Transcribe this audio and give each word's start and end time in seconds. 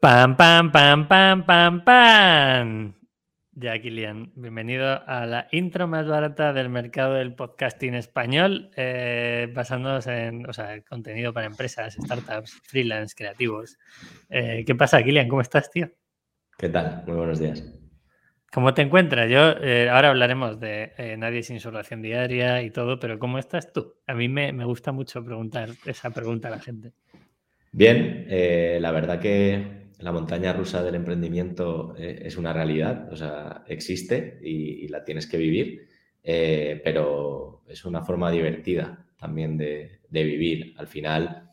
Pam, 0.00 0.36
pam, 0.36 0.70
pam, 0.70 1.08
pam, 1.08 1.44
pam, 1.44 1.84
pam. 1.84 2.94
Ya, 3.50 3.80
Kilian, 3.80 4.30
bienvenido 4.36 5.02
a 5.04 5.26
la 5.26 5.48
intro 5.50 5.88
más 5.88 6.06
barata 6.06 6.52
del 6.52 6.68
mercado 6.68 7.14
del 7.14 7.34
podcasting 7.34 7.94
español, 7.94 8.70
eh, 8.76 9.50
basándonos 9.52 10.06
en 10.06 10.48
o 10.48 10.52
sea, 10.52 10.80
contenido 10.82 11.32
para 11.32 11.48
empresas, 11.48 11.96
startups, 12.00 12.60
freelance, 12.62 13.16
creativos. 13.16 13.76
Eh, 14.30 14.62
¿Qué 14.64 14.76
pasa, 14.76 15.02
Kilian? 15.02 15.26
¿Cómo 15.26 15.40
estás, 15.40 15.68
tío? 15.68 15.90
¿Qué 16.56 16.68
tal? 16.68 17.02
Muy 17.08 17.16
buenos 17.16 17.40
días. 17.40 17.64
¿Cómo 18.52 18.74
te 18.74 18.82
encuentras? 18.82 19.28
Yo, 19.28 19.50
eh, 19.60 19.90
ahora 19.90 20.10
hablaremos 20.10 20.60
de 20.60 20.92
eh, 20.96 21.16
Nadie 21.16 21.42
sin 21.42 21.58
su 21.58 21.72
ración 21.72 22.02
diaria 22.02 22.62
y 22.62 22.70
todo, 22.70 23.00
pero 23.00 23.18
¿cómo 23.18 23.40
estás 23.40 23.72
tú? 23.72 23.96
A 24.06 24.14
mí 24.14 24.28
me, 24.28 24.52
me 24.52 24.64
gusta 24.64 24.92
mucho 24.92 25.24
preguntar 25.24 25.70
esa 25.86 26.10
pregunta 26.10 26.46
a 26.46 26.52
la 26.52 26.60
gente. 26.60 26.92
Bien, 27.72 28.26
eh, 28.28 28.78
la 28.80 28.92
verdad 28.92 29.20
que 29.20 29.87
la 29.98 30.12
montaña 30.12 30.52
rusa 30.52 30.82
del 30.82 30.94
emprendimiento 30.94 31.94
eh, 31.98 32.22
es 32.24 32.36
una 32.36 32.52
realidad, 32.52 33.12
o 33.12 33.16
sea, 33.16 33.64
existe 33.66 34.38
y, 34.42 34.86
la 34.88 35.04
tienes 35.04 35.26
que 35.26 35.36
vivir, 35.36 35.88
eh, 36.22 36.80
pero 36.84 37.64
es 37.68 37.84
una 37.84 38.02
forma 38.02 38.30
divertida 38.30 39.06
también 39.18 39.58
de, 39.58 40.00
vivir. 40.10 40.74
Al 40.78 40.86
final, 40.86 41.50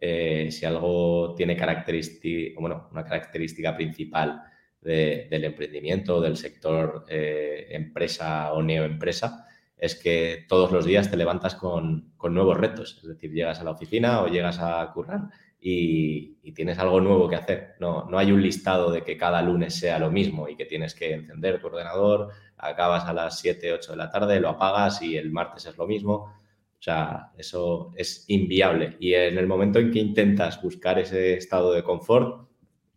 eh, 0.00 0.48
si 0.50 0.66
algo 0.66 1.34
tiene 1.36 1.56
característica, 1.56 2.60
bueno, 2.60 2.88
una 2.90 3.04
característica 3.04 3.76
principal 3.76 4.42
de, 4.80 5.28
del 5.30 5.44
emprendimiento, 5.44 6.20
del 6.20 6.36
sector 6.36 7.06
empresa 7.08 8.52
o 8.52 8.62
neoempresa, 8.62 9.46
es 9.78 9.94
que 9.94 10.44
todos 10.48 10.72
los 10.72 10.84
días 10.84 11.10
te 11.10 11.16
levantas 11.16 11.54
con, 11.54 12.12
con, 12.16 12.34
nuevos 12.34 12.56
retos. 12.56 12.98
Es 13.02 13.08
decir, 13.08 13.32
llegas 13.32 13.60
a 13.60 13.64
la 13.64 13.70
oficina 13.70 14.22
o 14.22 14.28
llegas 14.28 14.58
a 14.60 14.90
currar 14.92 15.30
y, 15.66 16.36
y, 16.42 16.52
tienes 16.52 16.78
algo 16.78 17.00
nuevo 17.00 17.26
que 17.26 17.36
hacer. 17.36 17.76
No, 17.80 18.04
no 18.10 18.18
hay 18.18 18.30
un 18.30 18.42
listado 18.42 18.92
de 18.92 19.02
que 19.02 19.16
cada 19.16 19.40
lunes 19.40 19.74
sea 19.74 19.98
lo 19.98 20.10
mismo 20.10 20.46
y 20.46 20.56
que 20.56 20.66
tienes 20.66 20.94
que 20.94 21.14
encender 21.14 21.58
tu 21.58 21.68
ordenador, 21.68 22.28
acabas 22.58 23.06
a 23.06 23.14
las 23.14 23.38
7, 23.38 23.72
8 23.72 23.92
de 23.92 23.96
la 23.96 24.10
tarde, 24.10 24.40
lo 24.40 24.50
apagas 24.50 25.00
y 25.00 25.16
el 25.16 25.30
martes 25.30 25.64
es 25.64 25.78
lo 25.78 25.86
mismo. 25.86 26.14
O 26.14 26.82
sea, 26.82 27.30
eso 27.38 27.94
es 27.96 28.26
inviable. 28.28 28.98
Y 29.00 29.14
en 29.14 29.38
el 29.38 29.46
momento 29.46 29.78
en 29.78 29.90
que 29.90 30.00
intentas 30.00 30.60
buscar 30.60 30.98
ese 30.98 31.38
estado 31.38 31.72
de 31.72 31.82
confort, 31.82 32.46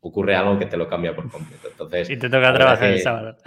ocurre 0.02 0.36
algo 0.36 0.59
que 0.59 0.66
te 0.66 0.76
lo 0.76 0.90
cambia 0.90 1.16
por 1.16 1.31
completo. 1.31 1.70
Entonces, 1.72 2.09
y 2.09 2.18
te 2.18 2.30
toca 2.30 2.54
trabajar 2.54 2.90
que, 2.90 2.96
el 2.96 3.02
sábado. 3.02 3.38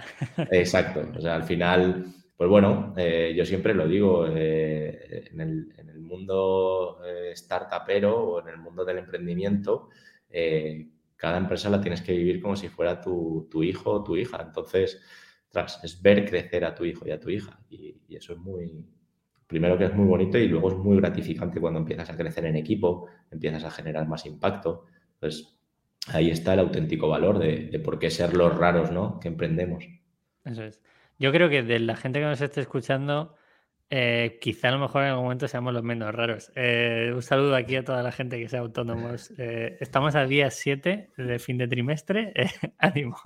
Exacto. 0.49 1.07
O 1.15 1.21
sea, 1.21 1.35
al 1.35 1.43
final, 1.43 2.07
pues 2.41 2.49
bueno, 2.49 2.95
eh, 2.97 3.35
yo 3.37 3.45
siempre 3.45 3.75
lo 3.75 3.87
digo, 3.87 4.25
eh, 4.27 5.29
en, 5.31 5.41
el, 5.41 5.99
mundo 5.99 6.97
eh, 7.05 7.33
startupero 7.35 8.17
o 8.17 8.41
en 8.41 8.47
el 8.47 8.57
mundo 8.57 8.83
del 8.83 8.97
emprendimiento, 8.97 9.89
eh, 10.27 10.89
cada 11.15 11.37
empresa 11.37 11.69
la 11.69 11.79
tienes 11.79 12.01
que 12.01 12.13
vivir 12.13 12.41
como 12.41 12.55
si 12.55 12.67
fuera 12.67 12.99
tu, 12.99 13.47
hijo 13.61 13.91
o 13.91 14.03
tu 14.03 14.15
hija. 14.17 14.41
Entonces, 14.41 14.99
tras, 15.49 15.83
es 15.83 16.01
ver 16.01 16.27
crecer 16.27 16.65
a 16.65 16.73
tu 16.73 16.83
hijo 16.83 17.07
y 17.07 17.11
a 17.11 17.19
tu 17.19 17.29
hija. 17.29 17.59
Y, 17.69 17.95
eso 18.09 18.33
es 18.33 18.39
muy, 18.39 18.87
primero 19.45 19.77
que 19.77 19.85
es 19.85 19.93
muy 19.93 20.07
bonito 20.07 20.39
y 20.39 20.47
luego 20.47 20.71
es 20.71 20.77
muy 20.77 20.97
gratificante 20.97 21.61
cuando 21.61 21.81
empiezas 21.81 22.09
a 22.09 22.17
crecer 22.17 22.45
en 22.45 22.55
equipo, 22.55 23.05
empiezas 23.29 23.65
a 23.65 23.69
generar 23.69 24.07
más 24.07 24.25
impacto. 24.25 24.85
Entonces, 25.13 25.59
ahí 26.07 26.31
está 26.31 26.55
el 26.55 26.61
auténtico 26.61 27.07
valor 27.07 27.37
de, 27.37 27.67
de 27.67 27.77
por 27.77 27.99
qué 27.99 28.09
ser 28.09 28.33
los 28.33 28.57
raros, 28.57 28.89
¿no? 28.89 29.19
Que 29.19 29.27
emprendemos. 29.27 29.87
Eso 30.43 30.63
es. 30.63 30.81
Yo 31.21 31.31
creo 31.31 31.49
que 31.49 31.61
de 31.61 31.77
la 31.77 31.95
gente 31.95 32.17
que 32.17 32.25
nos 32.25 32.41
esté 32.41 32.61
escuchando, 32.61 33.35
eh, 33.91 34.39
quizá 34.41 34.69
a 34.69 34.71
lo 34.71 34.79
mejor 34.79 35.03
en 35.03 35.09
algún 35.09 35.25
momento 35.25 35.47
seamos 35.47 35.71
los 35.71 35.83
menos 35.83 36.15
raros. 36.15 36.51
Eh, 36.55 37.11
un 37.13 37.21
saludo 37.21 37.55
aquí 37.55 37.75
a 37.75 37.83
toda 37.83 38.01
la 38.01 38.11
gente 38.11 38.39
que 38.39 38.49
sea 38.49 38.61
autónomos. 38.61 39.31
Eh, 39.37 39.77
estamos 39.81 40.15
al 40.15 40.29
día 40.29 40.49
7 40.49 41.11
de 41.15 41.37
fin 41.37 41.59
de 41.59 41.67
trimestre. 41.67 42.33
ánimo, 42.79 43.17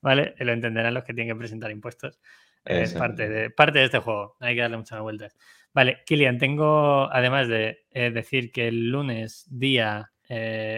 ¿vale? 0.00 0.34
Lo 0.38 0.52
entenderán 0.52 0.94
los 0.94 1.04
que 1.04 1.12
tienen 1.12 1.34
que 1.34 1.38
presentar 1.38 1.70
impuestos. 1.70 2.18
Es 2.64 2.94
parte 2.94 3.28
de, 3.28 3.50
parte 3.50 3.78
de 3.78 3.84
este 3.84 3.98
juego. 3.98 4.36
Hay 4.40 4.54
que 4.54 4.62
darle 4.62 4.78
muchas 4.78 5.02
vueltas. 5.02 5.36
Vale, 5.74 5.98
Kilian, 6.06 6.38
tengo, 6.38 7.12
además 7.12 7.46
de 7.48 7.84
decir 7.92 8.52
que 8.52 8.68
el 8.68 8.88
lunes, 8.88 9.46
día, 9.50 10.12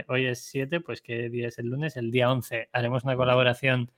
hoy 0.08 0.26
es 0.26 0.40
7, 0.46 0.80
pues 0.80 1.00
¿qué 1.00 1.30
día 1.30 1.46
es 1.46 1.60
el 1.60 1.66
lunes? 1.66 1.96
El 1.96 2.10
día 2.10 2.28
11 2.28 2.70
haremos 2.72 3.04
una 3.04 3.14
colaboración 3.14 3.92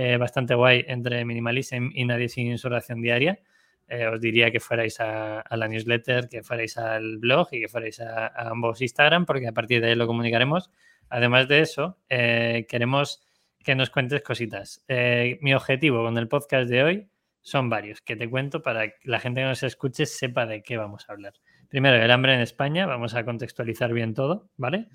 eh, 0.00 0.16
bastante 0.16 0.54
guay 0.54 0.84
entre 0.86 1.24
Minimalism 1.24 1.90
y 1.92 2.04
Nadie 2.04 2.28
sin 2.28 2.46
Insolación 2.46 3.02
Diaria. 3.02 3.40
Eh, 3.88 4.06
os 4.06 4.20
diría 4.20 4.52
que 4.52 4.60
fuerais 4.60 5.00
a, 5.00 5.40
a, 5.40 5.56
la 5.56 5.66
newsletter, 5.66 6.28
que 6.28 6.44
fuerais 6.44 6.78
al 6.78 7.18
blog 7.18 7.48
y 7.50 7.62
que 7.62 7.68
fuerais 7.68 7.98
a, 7.98 8.28
a, 8.28 8.50
ambos 8.50 8.80
Instagram, 8.80 9.26
porque 9.26 9.48
a 9.48 9.52
partir 9.52 9.80
de 9.80 9.88
ahí 9.88 9.94
lo 9.96 10.06
comunicaremos. 10.06 10.70
Además 11.08 11.48
de 11.48 11.62
eso, 11.62 11.98
eh, 12.08 12.64
queremos 12.68 13.26
que 13.64 13.74
nos 13.74 13.90
cuentes 13.90 14.22
cositas. 14.22 14.84
Eh, 14.86 15.36
mi 15.40 15.52
objetivo 15.52 16.04
con 16.04 16.16
el 16.16 16.28
podcast 16.28 16.70
de 16.70 16.84
hoy 16.84 17.10
son 17.40 17.68
varios, 17.68 18.00
que 18.00 18.14
te 18.14 18.30
cuento 18.30 18.62
para 18.62 18.90
que 18.90 18.94
la 19.02 19.18
gente 19.18 19.40
que 19.40 19.48
nos 19.48 19.64
escuche 19.64 20.06
sepa 20.06 20.46
de 20.46 20.62
qué 20.62 20.76
vamos 20.76 21.08
a 21.08 21.12
hablar. 21.12 21.32
Primero, 21.68 21.96
el 21.96 22.10
hambre 22.12 22.34
en 22.34 22.40
España, 22.40 22.86
vamos 22.86 23.14
a 23.14 23.24
contextualizar 23.24 23.92
bien 23.92 24.14
todo, 24.14 24.48
¿vale? 24.56 24.86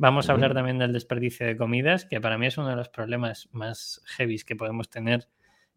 Vamos 0.00 0.30
a 0.30 0.32
hablar 0.32 0.54
también 0.54 0.78
del 0.78 0.94
desperdicio 0.94 1.46
de 1.46 1.58
comidas, 1.58 2.06
que 2.06 2.22
para 2.22 2.38
mí 2.38 2.46
es 2.46 2.56
uno 2.56 2.70
de 2.70 2.74
los 2.74 2.88
problemas 2.88 3.50
más 3.52 4.00
heavy 4.06 4.38
que 4.38 4.56
podemos 4.56 4.88
tener 4.88 5.28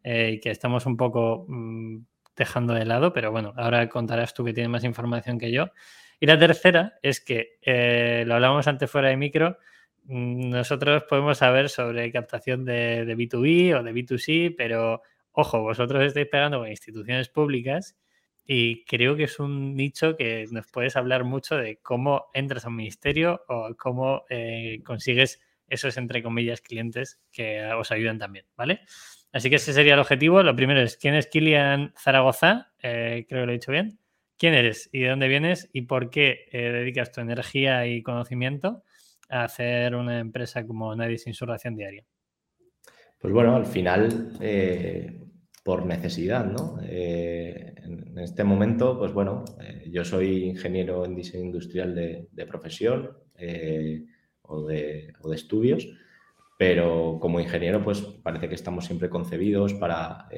eh, 0.02 0.36
y 0.36 0.40
que 0.40 0.50
estamos 0.50 0.86
un 0.86 0.96
poco 0.96 1.44
mmm, 1.50 1.98
dejando 2.34 2.74
de 2.74 2.86
lado, 2.86 3.12
pero 3.12 3.32
bueno, 3.32 3.52
ahora 3.58 3.90
contarás 3.90 4.34
tú 4.34 4.46
que 4.46 4.54
tienes 4.54 4.70
más 4.70 4.86
información 4.86 5.38
que 5.38 5.52
yo. 5.52 5.72
Y 6.22 6.26
la 6.28 6.40
tercera 6.40 6.94
es 7.02 7.20
que, 7.20 7.58
eh, 7.64 8.24
lo 8.26 8.36
hablábamos 8.36 8.66
antes 8.70 8.90
fuera 8.90 9.10
de 9.10 9.18
micro, 9.18 9.58
mmm, 10.06 10.52
nosotros 10.52 11.04
podemos 11.10 11.40
saber 11.40 11.68
sobre 11.68 12.10
captación 12.14 12.64
de, 12.64 13.04
de 13.04 13.18
B2B 13.18 13.78
o 13.78 13.84
de 13.84 13.94
B2C, 13.94 14.56
pero 14.56 15.02
ojo, 15.34 15.64
vosotros 15.64 16.02
estáis 16.02 16.28
pegando 16.28 16.60
con 16.60 16.70
instituciones 16.70 17.28
públicas 17.28 17.98
y 18.46 18.84
creo 18.86 19.16
que 19.16 19.24
es 19.24 19.40
un 19.40 19.76
nicho 19.76 20.16
que 20.16 20.46
nos 20.52 20.68
puedes 20.68 20.96
hablar 20.96 21.24
mucho 21.24 21.56
de 21.56 21.78
cómo 21.78 22.26
entras 22.34 22.66
a 22.66 22.70
un 22.70 22.76
ministerio 22.76 23.44
o 23.48 23.76
cómo 23.78 24.24
eh, 24.30 24.82
consigues 24.84 25.40
esos, 25.68 25.98
entre 25.98 26.22
comillas, 26.22 26.62
clientes 26.62 27.20
que 27.32 27.64
os 27.74 27.92
ayudan 27.92 28.20
también, 28.20 28.46
¿vale? 28.56 28.82
Así 29.32 29.50
que 29.50 29.56
ese 29.56 29.74
sería 29.74 29.96
el 29.96 30.00
objetivo. 30.00 30.44
Lo 30.44 30.56
primero 30.56 30.82
es, 30.82 30.98
¿quién 30.98 31.16
es 31.16 31.28
Kilian 31.28 31.94
Zaragoza? 31.98 32.72
Eh, 32.82 33.26
creo 33.28 33.42
que 33.42 33.46
lo 33.46 33.52
he 33.52 33.56
dicho 33.56 33.72
bien. 33.72 34.00
¿Quién 34.38 34.54
eres 34.54 34.90
y 34.92 35.02
de 35.02 35.10
dónde 35.10 35.28
vienes 35.28 35.70
y 35.74 35.84
por 35.84 36.10
qué 36.10 36.46
eh, 36.52 36.72
dedicas 36.72 37.12
tu 37.12 37.22
energía 37.22 37.88
y 37.88 38.04
conocimiento 38.04 38.84
a 39.30 39.46
hacer 39.46 39.96
una 39.96 40.20
empresa 40.20 40.66
como 40.68 40.96
Nadie 40.96 41.18
sin 41.18 41.34
su 41.34 41.46
ración 41.46 41.76
diaria? 41.76 42.04
Pues 43.20 43.34
bueno, 43.34 43.56
al 43.56 43.66
final 43.66 44.38
eh, 44.42 45.18
por 45.64 45.86
necesidad, 45.86 46.46
¿no? 46.46 46.78
Eh, 46.84 47.74
en 47.78 48.20
este 48.20 48.44
momento, 48.44 49.00
pues 49.00 49.14
bueno, 49.14 49.46
eh, 49.62 49.88
yo 49.90 50.04
soy 50.04 50.44
ingeniero 50.44 51.06
en 51.06 51.16
diseño 51.16 51.46
industrial 51.46 51.96
de, 51.96 52.46
profesión 52.46 53.18
eh, 53.38 54.04
o, 54.42 54.66
de, 54.66 55.14
o, 55.22 55.30
de, 55.30 55.36
estudios, 55.36 55.88
pero 56.58 57.18
como 57.22 57.40
ingeniero, 57.40 57.82
pues 57.82 58.02
parece 58.02 58.50
que 58.50 58.56
estamos 58.56 58.86
siempre 58.86 59.10
concebidos 59.10 59.74
para 59.74 60.30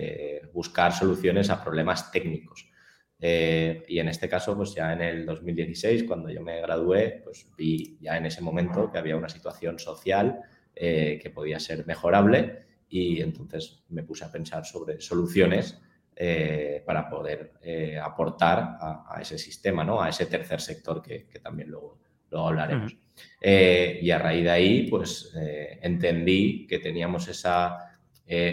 buscar 0.53 0.93
soluciones 0.93 1.49
a 1.49 1.63
problemas 1.63 2.11
técnicos. 2.11 2.71
Y 3.19 3.99
en 3.99 4.07
este 4.07 4.29
caso, 4.29 4.55
pues 4.55 4.73
ya 4.73 4.93
en 4.93 5.01
el 5.01 5.25
2016, 5.25 6.05
cuando 6.05 6.29
yo 6.29 6.41
me 6.41 6.61
gradué, 6.61 7.21
pues 7.23 7.47
vi 7.57 7.97
ya 7.99 8.17
en 8.17 8.25
ese 8.25 8.41
momento 8.41 8.91
que 8.91 8.97
había 8.97 9.17
una 9.17 9.29
situación 9.29 9.77
social 9.77 10.39
que 10.73 11.31
podía 11.35 11.59
ser 11.59 11.85
mejorable 11.85 12.64
y 12.89 13.21
entonces 13.21 13.83
me 13.89 14.03
puse 14.03 14.25
a 14.25 14.31
pensar 14.31 14.65
sobre 14.65 15.01
soluciones 15.01 15.79
eh, 16.17 16.81
para 16.85 17.09
poder 17.09 17.55
eh, 17.61 17.99
aportar 17.99 18.77
a, 18.79 19.05
a, 19.09 19.21
ese 19.21 19.37
sistema, 19.37 19.83
¿no? 19.83 20.01
a 20.01 20.07
ese 20.07 20.27
tercer 20.27 20.61
sector 20.61 21.01
que, 21.01 21.27
que 21.27 21.39
también 21.39 21.69
luego, 21.69 21.99
luego 22.31 22.47
hablaremos. 22.47 22.93
Uh 22.93 22.95
-huh. 22.95 22.99
eh, 23.41 23.99
y 24.01 24.11
a 24.11 24.19
raíz 24.19 24.45
de 24.45 24.49
ahí, 24.49 24.87
pues 24.89 25.33
entendí 25.81 26.65
que 26.67 26.79
teníamos 26.79 27.27
esa 27.27 27.91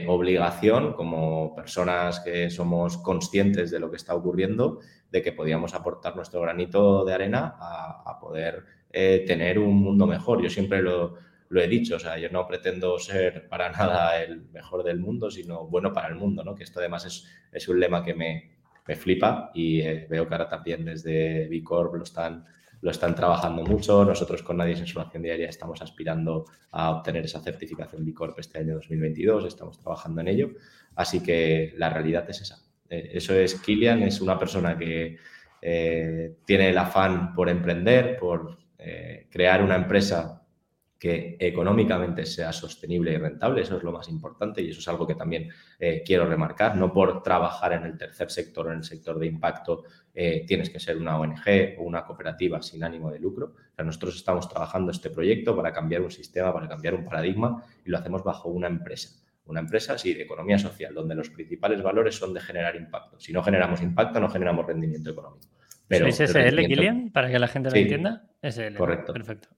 obligación 0.09 0.93
como 0.95 1.55
personas 1.55 2.21
que 2.21 2.51
somos 2.51 2.99
conscientes 2.99 3.71
de 3.71 3.79
lo 3.79 3.91
que 3.91 3.97
está 3.97 4.15
ocurriendo, 4.15 4.81
de 5.11 5.23
que 5.23 5.33
podíamos 5.33 5.73
aportar 5.73 6.17
nuestro 6.17 6.41
granito 6.41 7.05
de 7.05 7.15
arena 7.15 7.55
a, 7.59 8.03
a 8.05 8.19
poder 8.19 8.65
tener 8.91 9.59
un 9.59 9.77
mundo 9.77 10.07
mejor. 10.07 10.43
Yo 10.43 10.51
siempre 10.51 10.83
lo, 10.83 11.15
lo 11.53 11.61
he 11.61 11.69
dicho, 11.69 11.97
o 11.97 11.99
sea, 11.99 12.17
yo 12.17 12.31
no 12.31 12.47
pretendo 12.47 12.99
ser 12.99 13.47
para 13.47 13.71
nada 13.71 14.23
el 14.23 14.47
mejor 14.53 14.83
del 14.83 14.99
mundo, 14.99 15.31
sino 15.31 15.67
bueno 15.67 15.93
para 15.93 16.09
el 16.09 16.15
mundo, 16.15 16.43
¿no? 16.43 16.55
Que 16.55 16.65
esto 16.65 16.81
además 16.81 17.05
es, 17.05 17.27
es 17.53 17.69
un 17.69 17.79
lema 17.79 18.03
que 18.03 18.15
me, 18.15 18.53
me 18.89 18.97
flipa 18.97 19.51
y 19.53 19.83
eh, 19.83 20.07
veo 20.09 20.27
que 20.27 20.35
ahora 20.35 20.49
también 20.49 20.83
desde 20.87 21.47
B 21.49 21.63
Corp 21.63 21.95
lo 21.95 22.05
están, 22.05 22.47
lo 22.81 22.91
están 22.91 23.15
trabajando 23.15 23.65
mucho. 23.65 24.03
Nosotros 24.03 24.43
con 24.43 24.57
Nadie 24.57 24.77
Sensuración 24.77 25.23
Diaria 25.23 25.51
estamos 25.51 25.83
aspirando 25.83 26.47
a 26.71 26.91
obtener 26.91 27.27
esa 27.27 27.43
certificación 27.43 28.03
B 28.03 28.15
Corp 28.15 28.39
este 28.39 28.61
año 28.61 28.77
2022, 28.77 29.45
estamos 29.45 29.79
trabajando 29.79 30.23
en 30.23 30.29
ello. 30.29 30.51
Así 30.95 31.23
que 31.23 31.75
la 31.77 31.91
realidad 31.91 32.25
es 32.31 32.41
esa. 32.41 32.63
Eh, 32.89 33.11
eso 33.13 33.35
es 33.35 33.61
Kilian, 33.61 34.03
es 34.05 34.23
una 34.23 34.39
persona 34.39 34.79
que 34.79 35.19
eh, 35.61 36.37
tiene 36.47 36.71
el 36.71 36.79
afán 36.79 37.35
por 37.35 37.51
emprender, 37.51 38.17
por 38.17 38.57
crear 39.31 39.63
una 39.63 39.77
empresa 39.77 40.42
que 41.03 41.37
económicamente 41.41 42.25
sea 42.25 42.53
sostenible 42.53 43.13
y 43.13 43.17
rentable, 43.17 43.63
eso 43.63 43.77
es 43.77 43.83
lo 43.83 43.91
más 43.91 44.09
importante 44.09 44.63
y 44.63 44.71
eso 44.71 44.79
es 44.79 44.87
algo 44.87 45.05
que 45.05 45.17
también 45.17 45.49
eh, 45.81 46.05
quiero 46.07 46.27
remarcar, 46.27 46.77
no 46.77 46.93
por 46.93 47.25
trabajar 47.25 47.73
en 47.73 47.83
el 47.83 47.99
tercer 47.99 48.31
sector 48.31 48.69
o 48.69 48.71
en 48.71 48.77
el 48.77 48.85
sector 48.85 49.19
de 49.19 49.27
impacto 49.27 49.83
eh, 50.15 50.45
tienes 50.47 50.71
que 50.71 50.79
ser 50.79 50.97
una 50.97 51.19
ONG 51.19 51.75
o 51.79 51.83
una 51.83 52.05
cooperativa 52.05 52.63
sin 52.63 52.85
ánimo 52.85 53.11
de 53.11 53.19
lucro, 53.19 53.55
nosotros 53.79 54.15
estamos 54.15 54.49
trabajando 54.49 54.93
este 54.93 55.11
proyecto 55.11 55.57
para 55.57 55.73
cambiar 55.73 56.03
un 56.03 56.13
sistema, 56.13 56.55
para 56.55 56.69
cambiar 56.69 56.95
un 56.95 57.05
paradigma 57.05 57.65
y 57.85 57.91
lo 57.91 57.99
hacemos 57.99 58.23
bajo 58.23 58.51
una 58.51 58.69
empresa. 58.69 59.11
Una 59.47 59.59
empresa, 59.59 59.99
sí, 59.99 60.15
de 60.15 60.23
economía 60.23 60.57
social, 60.57 60.95
donde 60.95 61.17
los 61.17 61.31
principales 61.31 61.83
valores 61.83 62.15
son 62.15 62.33
de 62.33 62.39
generar 62.39 62.77
impacto. 62.77 63.19
Si 63.19 63.33
no 63.33 63.43
generamos 63.43 63.83
impacto, 63.83 64.21
no 64.21 64.29
generamos 64.29 64.65
rendimiento 64.65 65.11
económico. 65.11 65.49
Pero 65.89 66.07
¿Es 66.07 66.21
SL, 66.21 66.65
Kilian, 66.65 67.11
para 67.11 67.29
que 67.29 67.41
la 67.41 67.49
gente 67.49 67.71
lo 67.73 67.77
entienda? 67.77 68.31
SL. 68.41 68.77
Correcto. 68.77 69.13
Perfecto. 69.13 69.49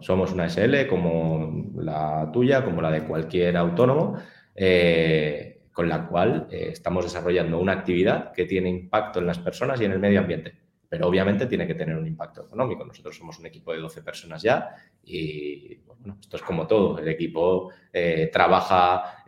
Somos 0.00 0.32
una 0.32 0.48
SL 0.48 0.86
como 0.88 1.72
la 1.76 2.30
tuya, 2.32 2.64
como 2.64 2.80
la 2.80 2.92
de 2.92 3.02
cualquier 3.02 3.56
autónomo, 3.56 4.16
eh, 4.54 5.62
con 5.72 5.88
la 5.88 6.06
cual 6.06 6.46
eh, 6.50 6.68
estamos 6.70 7.04
desarrollando 7.04 7.58
una 7.58 7.72
actividad 7.72 8.32
que 8.32 8.44
tiene 8.44 8.68
impacto 8.68 9.18
en 9.18 9.26
las 9.26 9.40
personas 9.40 9.80
y 9.80 9.84
en 9.84 9.92
el 9.92 9.98
medio 9.98 10.20
ambiente. 10.20 10.54
Pero 10.88 11.08
obviamente 11.08 11.46
tiene 11.46 11.66
que 11.66 11.74
tener 11.74 11.96
un 11.96 12.06
impacto 12.06 12.44
económico. 12.44 12.84
Nosotros 12.84 13.16
somos 13.16 13.40
un 13.40 13.46
equipo 13.46 13.72
de 13.72 13.80
12 13.80 14.02
personas 14.02 14.42
ya 14.42 14.76
y 15.02 15.74
bueno, 15.86 16.18
esto 16.20 16.36
es 16.36 16.42
como 16.42 16.68
todo. 16.68 16.96
El 17.00 17.08
equipo 17.08 17.72
eh, 17.92 18.30
trabaja 18.32 19.24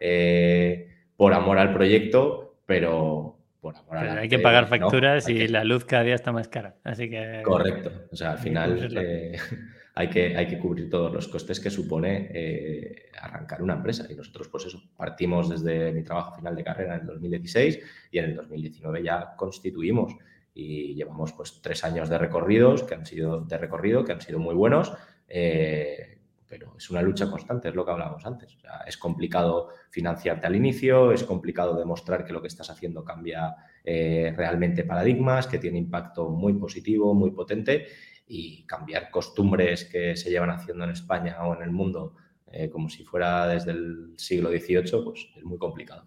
por 1.16 1.32
amor 1.32 1.58
al 1.58 1.74
proyecto, 1.74 2.58
pero 2.66 3.36
por 3.60 3.74
amor 3.74 3.96
pero 3.98 4.20
hay 4.20 4.28
que 4.28 4.38
pagar 4.38 4.68
facturas 4.68 5.28
y 5.28 5.48
la 5.48 5.64
luz 5.64 5.84
cada 5.84 6.04
día 6.04 6.14
está 6.14 6.30
más 6.30 6.46
cara. 6.46 6.76
Así 6.84 7.10
que. 7.10 7.42
Correcto. 7.44 7.90
O 8.12 8.14
sea, 8.14 8.32
al 8.32 8.38
final 8.38 8.78
hay 9.98 10.10
que, 10.10 10.36
hay 10.36 10.46
que 10.46 10.58
cubrir 10.58 10.90
todos 10.90 11.10
los 11.10 11.26
costes 11.26 11.58
que 11.58 11.70
supone 11.70 12.28
eh, 12.30 13.06
arrancar 13.18 13.62
una 13.62 13.72
empresa. 13.72 14.06
Y 14.10 14.14
nosotros, 14.14 14.46
pues 14.48 14.66
eso, 14.66 14.78
partimos 14.94 15.48
desde 15.48 15.90
mi 15.90 16.02
trabajo 16.02 16.36
final 16.36 16.54
de 16.54 16.62
carrera 16.62 16.96
en 16.96 17.00
el 17.00 17.06
2016 17.06 17.80
y 18.10 18.18
en 18.18 18.26
el 18.26 18.36
2019 18.36 19.02
ya 19.02 19.34
constituimos 19.34 20.14
y 20.52 20.94
llevamos 20.94 21.32
pues 21.32 21.62
tres 21.62 21.82
años 21.82 22.10
de 22.10 22.18
recorridos 22.18 22.82
que 22.82 22.94
han 22.94 23.06
sido 23.06 23.40
de 23.40 23.56
recorrido 23.56 24.04
que 24.04 24.12
han 24.12 24.20
sido 24.20 24.38
muy 24.38 24.54
buenos. 24.54 24.92
Eh, 25.26 26.18
pero 26.46 26.74
es 26.76 26.90
una 26.90 27.00
lucha 27.00 27.30
constante, 27.30 27.70
es 27.70 27.74
lo 27.74 27.84
que 27.84 27.90
hablábamos 27.90 28.24
antes. 28.26 28.56
es 28.86 28.98
complicado 28.98 29.70
financiarte 29.88 30.46
al 30.46 30.54
inicio, 30.54 31.10
es 31.10 31.24
complicado 31.24 31.74
demostrar 31.74 32.24
que 32.24 32.34
lo 32.34 32.42
que 32.42 32.48
estás 32.48 32.68
haciendo 32.68 33.02
cambia 33.02 33.56
eh, 33.82 34.32
realmente 34.36 34.84
paradigmas, 34.84 35.46
que 35.46 35.58
tiene 35.58 35.78
impacto 35.78 36.28
muy 36.28 36.52
positivo, 36.52 37.14
muy 37.14 37.30
potente 37.30 37.86
y 38.26 38.64
cambiar 38.66 39.10
costumbres 39.10 39.84
que 39.84 40.16
se 40.16 40.30
llevan 40.30 40.50
haciendo 40.50 40.84
en 40.84 40.90
España 40.90 41.36
o 41.42 41.54
en 41.54 41.62
el 41.62 41.70
mundo 41.70 42.14
eh, 42.52 42.70
como 42.70 42.88
si 42.88 43.04
fuera 43.04 43.46
desde 43.48 43.72
el 43.72 44.14
siglo 44.16 44.50
XVIII, 44.50 45.04
pues 45.04 45.28
es 45.36 45.44
muy 45.44 45.58
complicado. 45.58 46.04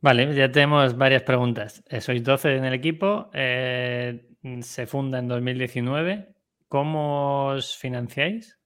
Vale, 0.00 0.34
ya 0.34 0.50
tenemos 0.50 0.96
varias 0.96 1.22
preguntas. 1.22 1.84
Eh, 1.88 2.00
sois 2.00 2.24
12 2.24 2.56
en 2.56 2.64
el 2.64 2.72
equipo, 2.72 3.30
eh, 3.34 4.28
se 4.62 4.86
funda 4.86 5.18
en 5.18 5.28
2019. 5.28 6.34
¿Cómo 6.68 7.48
os 7.48 7.76
financiáis? 7.76 8.58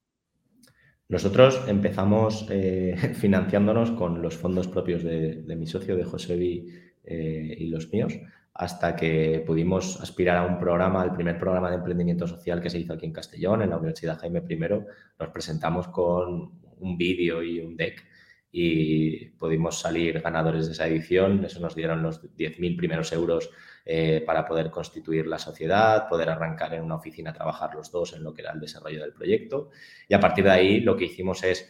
Nosotros 1.08 1.60
empezamos 1.69 2.46
financiándonos 3.14 3.90
con 3.92 4.22
los 4.22 4.37
fondos 4.37 4.69
propios 4.69 5.02
de, 5.02 5.56
mi 5.56 5.66
socio, 5.66 5.96
de 5.96 6.04
José 6.04 6.37
y 6.37 7.66
los 7.69 7.90
míos 7.92 8.14
hasta 8.54 8.94
que 8.94 9.42
pudimos 9.44 10.00
aspirar 10.00 10.36
a 10.36 10.46
un 10.46 10.58
programa, 10.58 11.02
el 11.02 11.12
primer 11.12 11.38
programa 11.38 11.70
de 11.70 11.76
emprendimiento 11.76 12.26
social 12.28 12.60
que 12.60 12.70
se 12.70 12.78
hizo 12.78 12.92
aquí 12.92 13.04
en 13.04 13.12
Castellón, 13.12 13.62
en 13.62 13.70
la 13.70 13.76
Universidad 13.78 14.18
Jaime 14.18 14.44
I. 14.48 14.58
Nos 14.58 15.28
presentamos 15.32 15.88
con 15.88 16.52
un 16.78 16.96
vídeo 16.96 17.42
y 17.42 17.60
un 17.60 17.76
deck 17.76 18.04
y 18.52 19.30
pudimos 19.30 19.80
salir 19.80 20.20
ganadores 20.20 20.66
de 20.66 20.72
esa 20.72 20.86
edición. 20.86 21.44
Eso 21.44 21.58
nos 21.58 21.74
dieron 21.74 22.00
los 22.00 22.22
10.000 22.22 22.76
primeros 22.76 23.12
euros 23.12 23.50
eh, 23.84 24.22
para 24.24 24.46
poder 24.46 24.70
constituir 24.70 25.26
la 25.26 25.40
sociedad, 25.40 26.08
poder 26.08 26.30
arrancar 26.30 26.74
en 26.74 26.84
una 26.84 26.94
oficina 26.94 27.32
trabajar 27.32 27.74
los 27.74 27.90
dos 27.90 28.12
en 28.12 28.22
lo 28.22 28.32
que 28.32 28.42
era 28.42 28.52
el 28.52 28.60
desarrollo 28.60 29.00
del 29.00 29.12
proyecto. 29.12 29.70
Y 30.08 30.14
a 30.14 30.20
partir 30.20 30.44
de 30.44 30.52
ahí 30.52 30.80
lo 30.80 30.96
que 30.96 31.06
hicimos 31.06 31.42
es, 31.42 31.68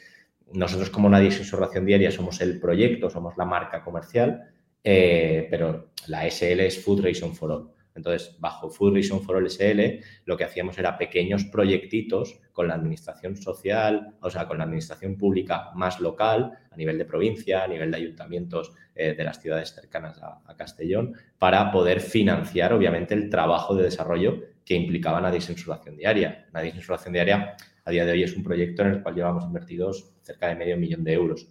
nosotros 0.52 0.90
como 0.90 1.08
Nadie 1.08 1.30
sin 1.30 1.46
su 1.46 1.56
ración 1.56 1.86
diaria 1.86 2.10
somos 2.10 2.42
el 2.42 2.60
proyecto, 2.60 3.08
somos 3.08 3.38
la 3.38 3.46
marca 3.46 3.82
comercial, 3.82 4.53
eh, 4.84 5.48
pero 5.50 5.92
la 6.08 6.30
SL 6.30 6.60
es 6.60 6.84
Food 6.84 7.00
Reason 7.00 7.34
for 7.34 7.50
All. 7.50 7.74
Entonces, 7.94 8.36
bajo 8.40 8.70
Food 8.70 8.94
Reason 8.94 9.22
for 9.22 9.36
All 9.36 9.48
SL, 9.48 10.00
lo 10.24 10.36
que 10.36 10.44
hacíamos 10.44 10.76
era 10.78 10.98
pequeños 10.98 11.44
proyectitos 11.44 12.40
con 12.52 12.66
la 12.68 12.74
administración 12.74 13.36
social, 13.36 14.16
o 14.20 14.30
sea, 14.30 14.46
con 14.46 14.58
la 14.58 14.64
administración 14.64 15.16
pública 15.16 15.70
más 15.74 16.00
local, 16.00 16.52
a 16.70 16.76
nivel 16.76 16.98
de 16.98 17.04
provincia, 17.04 17.62
a 17.62 17.68
nivel 17.68 17.90
de 17.90 17.96
ayuntamientos 17.98 18.72
eh, 18.94 19.14
de 19.14 19.24
las 19.24 19.40
ciudades 19.40 19.72
cercanas 19.72 20.20
a, 20.22 20.54
Castellón, 20.56 21.14
para 21.38 21.70
poder 21.70 22.00
financiar, 22.00 22.72
obviamente, 22.72 23.14
el 23.14 23.30
trabajo 23.30 23.74
de 23.74 23.84
desarrollo 23.84 24.40
que 24.64 24.74
implicaba 24.74 25.20
la 25.20 25.30
disensuración 25.30 25.96
diaria. 25.96 26.46
La 26.52 26.62
disensuración 26.62 27.12
diaria, 27.12 27.56
a 27.84 27.90
día 27.90 28.04
de 28.04 28.12
hoy, 28.12 28.22
es 28.24 28.36
un 28.36 28.42
proyecto 28.42 28.82
en 28.82 28.88
el 28.88 29.02
cual 29.02 29.14
llevamos 29.14 29.44
invertidos 29.44 30.10
cerca 30.22 30.48
de 30.48 30.56
medio 30.56 30.76
millón 30.76 31.04
de 31.04 31.12
euros. 31.12 31.48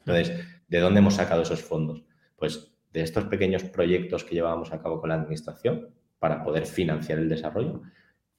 Entonces, 0.00 0.44
¿de 0.68 0.78
dónde 0.80 0.98
hemos 0.98 1.14
sacado 1.14 1.42
esos 1.42 1.62
fondos? 1.62 2.04
Pues 2.42 2.74
de 2.92 3.02
estos 3.02 3.26
pequeños 3.26 3.62
proyectos 3.62 4.24
que 4.24 4.34
llevábamos 4.34 4.72
a 4.72 4.82
cabo 4.82 5.00
con 5.00 5.10
la 5.10 5.14
administración 5.14 5.90
para 6.18 6.42
poder 6.42 6.66
financiar 6.66 7.20
el 7.20 7.28
desarrollo, 7.28 7.82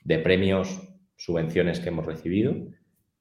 de 0.03 0.19
premios, 0.19 0.77
subvenciones 1.15 1.79
que 1.79 1.87
hemos 1.87 2.05
recibido, 2.05 2.53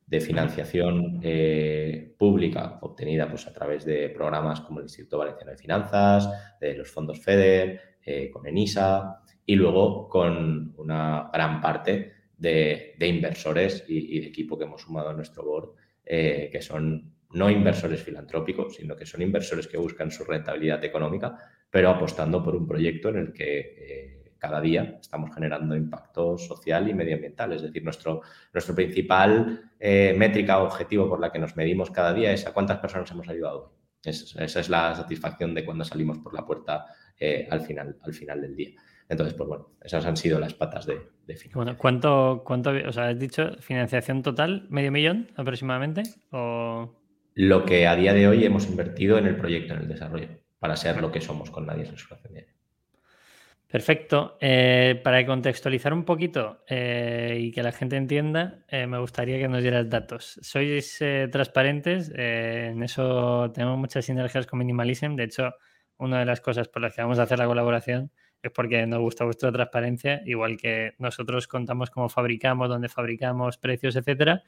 de 0.04 0.20
financiación 0.20 1.20
eh, 1.22 2.16
pública 2.18 2.80
obtenida 2.82 3.30
pues, 3.30 3.46
a 3.46 3.52
través 3.52 3.84
de 3.84 4.08
programas 4.08 4.60
como 4.62 4.80
el 4.80 4.86
Instituto 4.86 5.18
Valenciano 5.18 5.52
de 5.52 5.56
Finanzas, 5.56 6.28
de 6.60 6.74
los 6.74 6.90
fondos 6.90 7.20
FEDER, 7.20 7.80
eh, 8.04 8.28
con 8.32 8.44
ENISA 8.48 9.22
y 9.46 9.54
luego 9.54 10.08
con 10.08 10.74
una 10.78 11.30
gran 11.32 11.60
parte 11.60 12.12
de, 12.36 12.96
inversores 12.98 13.84
y, 13.86 14.18
de 14.18 14.26
equipo 14.26 14.58
que 14.58 14.64
hemos 14.64 14.82
sumado 14.82 15.10
a 15.10 15.14
nuestro 15.14 15.44
board, 15.44 15.76
eh, 16.04 16.48
que 16.50 16.60
son 16.60 17.14
no 17.34 17.50
inversores 17.50 18.02
filantrópicos, 18.02 18.76
sino 18.76 18.96
que 18.96 19.06
son 19.06 19.22
inversores 19.22 19.66
que 19.66 19.76
buscan 19.76 20.10
su 20.10 20.24
rentabilidad 20.24 20.84
económica, 20.84 21.36
pero 21.70 21.90
apostando 21.90 22.42
por 22.42 22.54
un 22.54 22.66
proyecto 22.66 23.08
en 23.08 23.16
el 23.16 23.32
que 23.32 23.58
eh, 23.58 24.22
cada 24.38 24.60
día 24.60 24.98
estamos 25.00 25.32
generando 25.32 25.76
impacto 25.76 26.36
social 26.36 26.88
y 26.88 26.94
medioambiental. 26.94 27.52
Es 27.52 27.62
decir, 27.62 27.84
nuestro, 27.84 28.22
nuestro 28.52 28.74
principal 28.74 29.70
eh, 29.78 30.14
métrica 30.16 30.60
objetivo 30.60 31.08
por 31.08 31.20
la 31.20 31.30
que 31.30 31.38
nos 31.38 31.56
medimos 31.56 31.90
cada 31.90 32.12
día 32.12 32.32
es 32.32 32.46
a 32.46 32.52
cuántas 32.52 32.78
personas 32.78 33.10
hemos 33.12 33.28
ayudado 33.28 33.64
hoy. 33.64 34.10
esa 34.10 34.60
es 34.60 34.68
la 34.68 34.94
satisfacción 34.94 35.54
de 35.54 35.64
cuando 35.64 35.84
salimos 35.84 36.18
por 36.18 36.34
la 36.34 36.44
puerta 36.44 36.86
eh, 37.18 37.46
al, 37.50 37.60
final, 37.60 37.96
al 38.02 38.12
final 38.12 38.40
del 38.40 38.56
día. 38.56 38.70
Entonces, 39.08 39.34
pues 39.34 39.48
bueno, 39.48 39.70
esas 39.80 40.04
han 40.06 40.16
sido 40.16 40.40
las 40.40 40.54
patas 40.54 40.86
de, 40.86 41.00
de 41.26 41.38
Bueno, 41.54 41.76
¿cuánto, 41.78 42.42
cuánto, 42.44 42.70
o 42.70 42.92
sea, 42.92 43.08
has 43.08 43.18
dicho 43.18 43.52
financiación 43.60 44.22
total, 44.22 44.66
medio 44.70 44.90
millón 44.90 45.30
aproximadamente? 45.36 46.02
¿O 46.32 47.01
lo 47.34 47.64
que 47.64 47.86
a 47.86 47.96
día 47.96 48.12
de 48.12 48.28
hoy 48.28 48.44
hemos 48.44 48.66
invertido 48.66 49.18
en 49.18 49.26
el 49.26 49.36
proyecto, 49.36 49.74
en 49.74 49.80
el 49.80 49.88
desarrollo, 49.88 50.28
para 50.58 50.76
ser 50.76 51.00
lo 51.00 51.10
que 51.10 51.20
somos 51.20 51.50
con 51.50 51.66
Nadie 51.66 51.86
en 51.86 51.96
su 51.96 52.08
Perfecto. 53.68 54.36
Eh, 54.38 55.00
para 55.02 55.24
contextualizar 55.24 55.94
un 55.94 56.04
poquito 56.04 56.62
eh, 56.68 57.38
y 57.40 57.52
que 57.52 57.62
la 57.62 57.72
gente 57.72 57.96
entienda, 57.96 58.64
eh, 58.68 58.86
me 58.86 58.98
gustaría 58.98 59.38
que 59.38 59.48
nos 59.48 59.62
dieras 59.62 59.88
datos. 59.88 60.38
Sois 60.42 60.98
transparentes, 61.30 62.12
en 62.14 62.82
eso 62.82 63.50
tenemos 63.54 63.78
muchas 63.78 64.04
sinergias 64.04 64.46
con 64.46 64.58
Minimalism. 64.58 65.16
De 65.16 65.24
hecho, 65.24 65.54
una 65.96 66.18
de 66.18 66.26
las 66.26 66.42
cosas 66.42 66.68
por 66.68 66.82
las 66.82 66.94
que 66.94 67.00
vamos 67.00 67.18
a 67.18 67.22
hacer 67.22 67.38
la 67.38 67.46
colaboración 67.46 68.10
es 68.42 68.50
porque 68.50 68.86
nos 68.86 69.00
gusta 69.00 69.24
vuestra 69.24 69.52
transparencia, 69.52 70.22
igual 70.26 70.56
que 70.56 70.94
nosotros 70.98 71.46
contamos 71.46 71.90
cómo 71.90 72.08
fabricamos, 72.08 72.68
dónde 72.68 72.88
fabricamos, 72.88 73.58
precios, 73.58 73.96
etcétera 73.96 74.42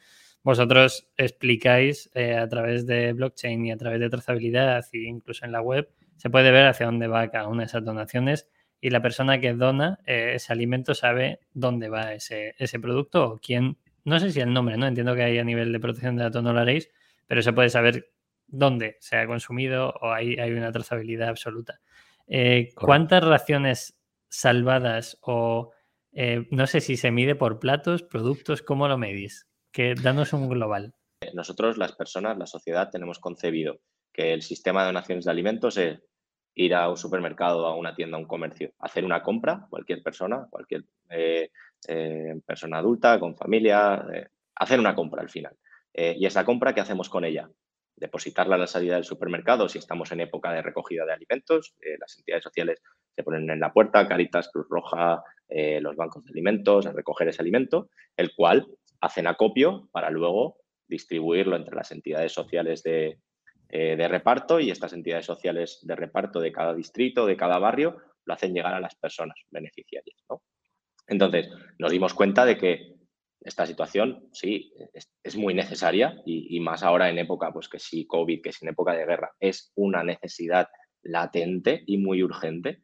vosotros 0.45 1.09
explicáis 1.17 2.11
eh, 2.15 2.37
a 2.37 2.47
través 2.47 2.87
de 2.87 3.15
blockchain 3.15 3.65
y 3.65 3.73
a 3.73 3.79
través 3.79 3.99
de 3.99 4.11
trazabilidad 4.11 4.85
e 4.93 4.99
incluso 4.99 5.47
en 5.47 5.53
la 5.53 5.63
web, 5.63 5.89
se 6.17 6.29
puede 6.29 6.53
ver 6.53 6.67
hacia 6.67 6.87
dónde 6.87 7.09
va 7.09 7.31
cada 7.31 7.49
una 7.49 7.63
de 7.63 7.67
esas 7.67 7.83
donaciones 7.83 8.47
y 8.79 8.91
la 8.91 9.01
persona 9.01 9.41
que 9.41 9.55
dona 9.55 9.99
eh, 10.07 10.33
ese 10.35 10.53
alimento 10.53 10.95
sabe 10.95 11.41
dónde 11.55 11.89
va 11.89 12.13
ese, 12.13 12.55
producto 12.81 13.25
o 13.25 13.39
quién, 13.39 13.79
no 14.05 14.21
sé 14.21 14.31
si 14.31 14.41
el 14.41 14.53
nombre, 14.53 14.77
¿no? 14.77 14.87
Entiendo 14.87 15.15
que 15.15 15.23
hay 15.23 15.39
a 15.39 15.45
nivel 15.45 15.73
de 15.73 15.81
protección 15.81 16.17
de 16.17 16.25
datos 16.25 16.43
no 16.43 16.53
lo 16.53 16.61
haréis, 16.61 16.91
pero 17.27 17.41
se 17.41 17.55
puede 17.55 17.71
saber 17.71 18.11
dónde 18.47 18.99
se 19.01 19.17
ha 19.17 19.27
consumido 19.27 19.95
o 20.03 20.13
hay, 20.13 20.37
hay 20.37 20.53
una 20.53 20.71
trazabilidad 20.73 21.31
absoluta. 21.31 21.81
Eh, 22.27 22.71
¿Cuántas 22.75 23.25
raciones 23.25 23.99
salvadas 24.29 25.19
o 25.23 25.73
no 26.51 26.67
sé 26.69 26.81
si 26.81 26.97
se 26.97 27.11
mide 27.11 27.35
por 27.35 27.59
platos, 27.59 28.05
productos, 28.05 28.63
cómo 28.63 28.87
lo 28.87 28.97
medís? 28.97 29.49
que 29.75 29.95
danos 30.01 30.33
un 30.33 30.49
global. 30.49 30.95
Nosotros, 31.35 31.77
las 31.77 31.93
personas, 31.93 32.39
la 32.39 32.47
sociedad, 32.47 32.91
tenemos 32.91 33.19
concebido 33.19 33.81
que 34.13 34.33
el 34.33 34.43
sistema 34.43 34.83
de 34.83 34.87
donaciones 34.87 35.25
de 35.25 35.31
alimentos 35.33 35.77
es 35.77 36.01
ir 36.55 36.75
a 36.77 36.89
un 36.89 36.97
supermercado, 36.97 37.67
a 37.67 37.75
una 37.75 37.97
tienda, 37.97 38.17
a 38.17 38.21
un 38.21 38.29
comercio, 38.29 38.73
hacer 38.79 39.05
una 39.05 39.21
compra, 39.23 39.67
cualquier 39.69 40.01
persona, 40.05 40.47
cualquier 40.49 40.85
eh, 41.11 41.51
eh, 41.89 42.41
persona 42.47 42.79
adulta, 42.79 43.19
con 43.19 43.37
familia, 43.37 44.07
eh, 44.15 44.29
hacer 44.55 44.79
una 44.79 44.95
compra 44.95 45.23
al 45.23 45.29
final. 45.29 45.57
Eh, 45.93 46.15
¿Y 46.17 46.27
esa 46.27 46.45
compra 46.45 46.73
qué 46.73 46.81
hacemos 46.81 47.09
con 47.09 47.25
ella? 47.25 47.51
Depositarla 47.97 48.57
a 48.57 48.59
la 48.59 48.67
salida 48.67 48.95
del 48.95 49.05
supermercado 49.05 49.69
si 49.69 49.79
estamos 49.79 50.11
en 50.13 50.21
época 50.21 50.53
de 50.53 50.63
recogida 50.63 51.05
de 51.05 51.13
alimentos. 51.13 51.75
Eh, 51.81 51.97
las 51.99 52.17
entidades 52.19 52.45
sociales 52.45 52.83
se 53.15 53.23
ponen 53.23 53.49
en 53.49 53.61
la 53.61 53.73
puerta, 53.73 54.07
Caritas, 54.09 54.51
Cruz 54.53 54.67
Roja, 54.69 55.23
eh, 55.49 55.81
los 55.81 55.97
bancos 55.97 56.25
de 56.25 56.31
alimentos, 56.31 56.87
a 56.87 56.93
recoger 56.93 57.29
ese 57.29 57.43
alimento, 57.43 57.89
el 58.17 58.35
cual 58.35 58.67
hacen 59.01 59.27
acopio 59.27 59.89
para 59.93 60.11
luego 60.11 60.57
distribuirlo 60.89 61.57
entre 61.57 61.77
las 61.77 61.93
entidades 61.93 62.33
sociales 62.33 62.83
de, 62.83 63.19
de 63.69 64.09
reparto 64.09 64.61
y 64.61 64.71
estas 64.71 64.93
entidades 64.93 65.27
sociales 65.27 65.79
de 65.83 65.97
reparto 65.97 66.41
de 66.41 66.53
cada 66.53 66.75
distrito, 66.75 67.27
de 67.27 67.37
cada 67.37 67.59
barrio, 67.59 67.99
lo 68.25 68.35
hacen 68.35 68.55
llegar 68.55 68.75
a 68.75 68.81
las 68.81 68.95
personas 68.95 69.37
beneficiarias. 69.51 70.17
Entonces, 71.07 71.49
nos 71.79 71.91
dimos 71.91 72.15
cuenta 72.15 72.45
de 72.45 72.57
que 72.57 72.94
esta 73.45 73.67
situación, 73.67 74.27
sí, 74.33 74.73
es, 75.23 75.37
muy 75.37 75.53
necesaria 75.53 76.17
y, 76.25 76.59
más 76.61 76.83
ahora 76.83 77.11
en 77.11 77.19
época, 77.19 77.53
pues 77.53 77.69
que 77.69 77.79
sí, 77.79 78.07
COVID, 78.07 78.41
que 78.43 78.53
sí 78.53 78.65
en 78.65 78.71
época 78.71 78.95
de 78.95 79.05
guerra, 79.05 79.33
es 79.39 79.71
una 79.75 80.03
necesidad 80.03 80.69
latente 81.03 81.85
y 81.87 81.99
muy 81.99 82.23
urgente, 82.23 82.83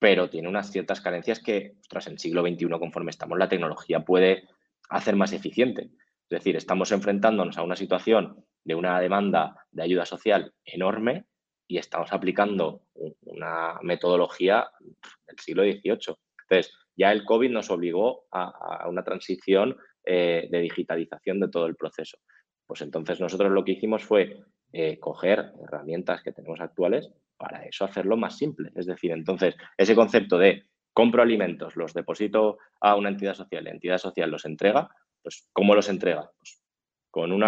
pero 0.00 0.28
tiene 0.28 0.48
unas 0.48 0.72
ciertas 0.72 1.00
carencias 1.00 1.40
que, 1.40 1.76
tras 1.88 2.08
el 2.08 2.18
siglo 2.18 2.42
XXI, 2.42 2.66
conforme 2.80 3.10
estamos, 3.10 3.38
la 3.38 3.48
tecnología 3.48 4.04
puede 4.04 4.48
hacer 4.90 5.14
más 5.14 5.32
eficiente. 5.32 5.90
Es 6.28 6.38
decir, 6.38 6.56
estamos 6.56 6.90
enfrentándonos 6.90 7.56
a 7.56 7.62
una 7.62 7.76
situación 7.76 8.44
de 8.64 8.74
una 8.74 8.98
demanda 9.00 9.64
de 9.70 9.84
ayuda 9.84 10.06
social 10.06 10.52
enorme 10.64 11.26
y 11.68 11.78
estamos 11.78 12.12
aplicando 12.12 12.82
una 13.22 13.78
metodología 13.82 14.68
del 14.80 15.38
siglo 15.38 15.62
XVIII. 15.62 16.16
Entonces, 16.48 16.74
ya 16.96 17.12
el 17.12 17.24
COVID 17.24 17.50
nos 17.50 17.70
obligó 17.70 18.26
a, 18.30 18.88
una 18.88 19.02
transición 19.02 19.76
eh, 20.04 20.48
de 20.50 20.58
digitalización 20.60 21.40
de 21.40 21.48
todo 21.48 21.66
el 21.66 21.76
proceso. 21.76 22.18
Pues 22.66 22.80
entonces 22.82 23.20
nosotros 23.20 23.50
lo 23.52 23.64
que 23.64 23.72
hicimos 23.72 24.04
fue 24.04 24.42
eh, 24.72 24.98
coger 24.98 25.52
herramientas 25.62 26.22
que 26.22 26.32
tenemos 26.32 26.60
actuales 26.60 27.10
para 27.36 27.64
eso 27.64 27.84
hacerlo 27.84 28.16
más 28.16 28.36
simple. 28.36 28.70
Es 28.74 28.86
decir, 28.86 29.10
entonces 29.10 29.56
ese 29.76 29.94
concepto 29.94 30.38
de 30.38 30.64
compro 30.92 31.22
alimentos, 31.22 31.76
los 31.76 31.92
deposito 31.92 32.58
a 32.80 32.94
una 32.94 33.08
entidad 33.08 33.34
social, 33.34 33.64
la 33.64 33.70
entidad 33.70 33.98
social 33.98 34.30
los 34.30 34.44
entrega, 34.44 34.88
pues 35.22 35.48
¿cómo 35.52 35.74
los 35.74 35.88
entrega? 35.88 36.30
Pues 36.38 36.62
con 37.10 37.32
un 37.32 37.44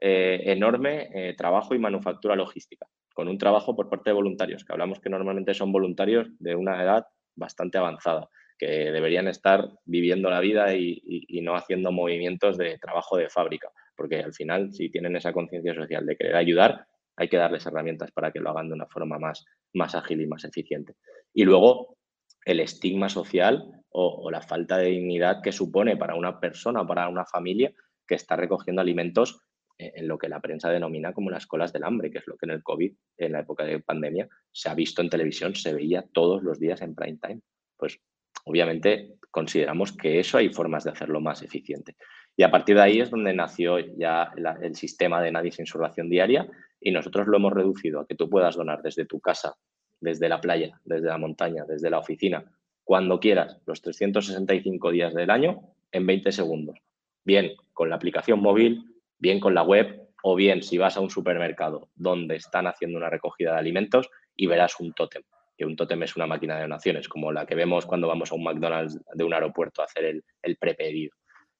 eh, 0.00 0.42
enorme 0.46 1.34
trabajo 1.36 1.74
y 1.74 1.78
manufactura 1.78 2.34
logística, 2.34 2.86
con 3.14 3.28
un 3.28 3.38
trabajo 3.38 3.76
por 3.76 3.88
parte 3.88 4.10
de 4.10 4.14
voluntarios, 4.14 4.64
que 4.64 4.72
hablamos 4.72 5.00
que 5.00 5.10
normalmente 5.10 5.54
son 5.54 5.70
voluntarios 5.70 6.28
de 6.38 6.56
una 6.56 6.82
edad 6.82 7.06
bastante 7.36 7.78
avanzada 7.78 8.28
que 8.62 8.92
deberían 8.92 9.26
estar 9.26 9.68
viviendo 9.84 10.30
la 10.30 10.38
vida 10.38 10.72
y, 10.76 11.40
no 11.42 11.56
haciendo 11.56 11.90
movimientos 11.90 12.56
de 12.56 12.78
trabajo 12.78 13.16
de 13.16 13.28
fábrica, 13.28 13.68
porque 13.96 14.20
al 14.20 14.32
final, 14.32 14.72
si 14.72 14.88
tienen 14.88 15.16
esa 15.16 15.32
conciencia 15.32 15.74
social 15.74 16.06
de 16.06 16.16
querer 16.16 16.36
ayudar, 16.36 16.86
hay 17.16 17.26
que 17.26 17.38
darles 17.38 17.66
herramientas 17.66 18.12
para 18.12 18.30
que 18.30 18.38
lo 18.38 18.50
hagan 18.50 18.68
de 18.68 18.74
una 18.74 18.86
forma 18.86 19.18
más, 19.18 19.44
más 19.72 19.96
ágil 19.96 20.20
y 20.20 20.28
más 20.28 20.44
eficiente. 20.44 20.94
Y 21.34 21.42
luego, 21.42 21.96
el 22.44 22.60
estigma 22.60 23.08
social 23.08 23.82
o, 23.90 24.30
la 24.30 24.42
falta 24.42 24.78
de 24.78 24.90
dignidad 24.90 25.42
que 25.42 25.50
supone 25.50 25.96
para 25.96 26.14
una 26.14 26.38
persona, 26.38 26.86
para 26.86 27.08
una 27.08 27.24
familia 27.24 27.72
que 28.06 28.14
está 28.14 28.36
recogiendo 28.36 28.80
alimentos 28.80 29.40
en 29.76 30.06
lo 30.06 30.18
que 30.18 30.28
la 30.28 30.40
prensa 30.40 30.70
denomina 30.70 31.12
como 31.12 31.30
las 31.30 31.48
colas 31.48 31.72
del 31.72 31.82
hambre, 31.82 32.12
que 32.12 32.18
es 32.18 32.28
lo 32.28 32.36
que 32.36 32.46
en 32.46 32.52
el 32.52 32.62
COVID, 32.62 32.94
en 33.16 33.32
la 33.32 33.40
época 33.40 33.64
de 33.64 33.80
pandemia, 33.80 34.28
se 34.52 34.68
ha 34.68 34.74
visto 34.74 35.02
en 35.02 35.10
televisión, 35.10 35.56
se 35.56 35.74
veía 35.74 36.04
todos 36.12 36.44
los 36.44 36.60
días 36.60 36.80
en 36.80 36.94
prime 36.94 37.18
time. 37.20 37.40
Pues 37.76 38.00
obviamente 38.44 39.14
consideramos 39.30 39.92
que 39.92 40.20
eso 40.20 40.38
hay 40.38 40.50
formas 40.50 40.84
de 40.84 40.90
hacerlo 40.90 41.20
más 41.20 41.42
eficiente. 41.42 41.96
Y 42.36 42.42
a 42.44 42.50
partir 42.50 42.76
de 42.76 42.82
ahí 42.82 43.00
es 43.00 43.10
donde 43.10 43.34
nació 43.34 43.78
ya 43.78 44.32
el 44.62 44.74
sistema 44.74 45.20
de 45.20 45.32
Nadie 45.32 45.52
sin 45.52 45.66
su 45.66 45.78
ración 45.78 46.08
diaria 46.08 46.48
y 46.80 46.90
nosotros 46.90 47.26
lo 47.26 47.36
hemos 47.36 47.52
reducido 47.52 48.00
a 48.00 48.06
que 48.06 48.14
tú 48.14 48.28
puedas 48.28 48.56
donar 48.56 48.82
desde 48.82 49.04
tu 49.04 49.20
casa, 49.20 49.54
desde 50.00 50.28
la 50.28 50.40
playa, 50.40 50.80
desde 50.84 51.08
la 51.08 51.18
montaña, 51.18 51.64
desde 51.66 51.90
la 51.90 51.98
oficina, 51.98 52.44
cuando 52.84 53.20
quieras, 53.20 53.58
los 53.66 53.80
365 53.82 54.90
días 54.90 55.14
del 55.14 55.30
año 55.30 55.60
en 55.92 56.06
20 56.06 56.32
segundos. 56.32 56.78
Bien 57.24 57.52
con 57.72 57.88
la 57.88 57.96
aplicación 57.96 58.40
móvil, 58.40 58.84
bien 59.18 59.38
con 59.38 59.54
la 59.54 59.62
web 59.62 60.08
o 60.22 60.34
bien 60.34 60.62
si 60.62 60.78
vas 60.78 60.96
a 60.96 61.00
un 61.00 61.10
supermercado 61.10 61.88
donde 61.94 62.36
están 62.36 62.66
haciendo 62.66 62.98
una 62.98 63.10
recogida 63.10 63.52
de 63.52 63.58
alimentos 63.58 64.10
y 64.36 64.46
verás 64.46 64.80
un 64.80 64.92
tótem 64.92 65.22
que 65.56 65.64
un 65.64 65.76
tótem 65.76 66.02
es 66.02 66.16
una 66.16 66.26
máquina 66.26 66.56
de 66.56 66.62
donaciones, 66.62 67.08
como 67.08 67.32
la 67.32 67.46
que 67.46 67.54
vemos 67.54 67.86
cuando 67.86 68.08
vamos 68.08 68.32
a 68.32 68.34
un 68.34 68.44
McDonald's 68.44 68.98
de 69.12 69.24
un 69.24 69.34
aeropuerto 69.34 69.82
a 69.82 69.86
hacer 69.86 70.04
el, 70.04 70.24
el 70.42 70.56
prepedido. 70.56 71.14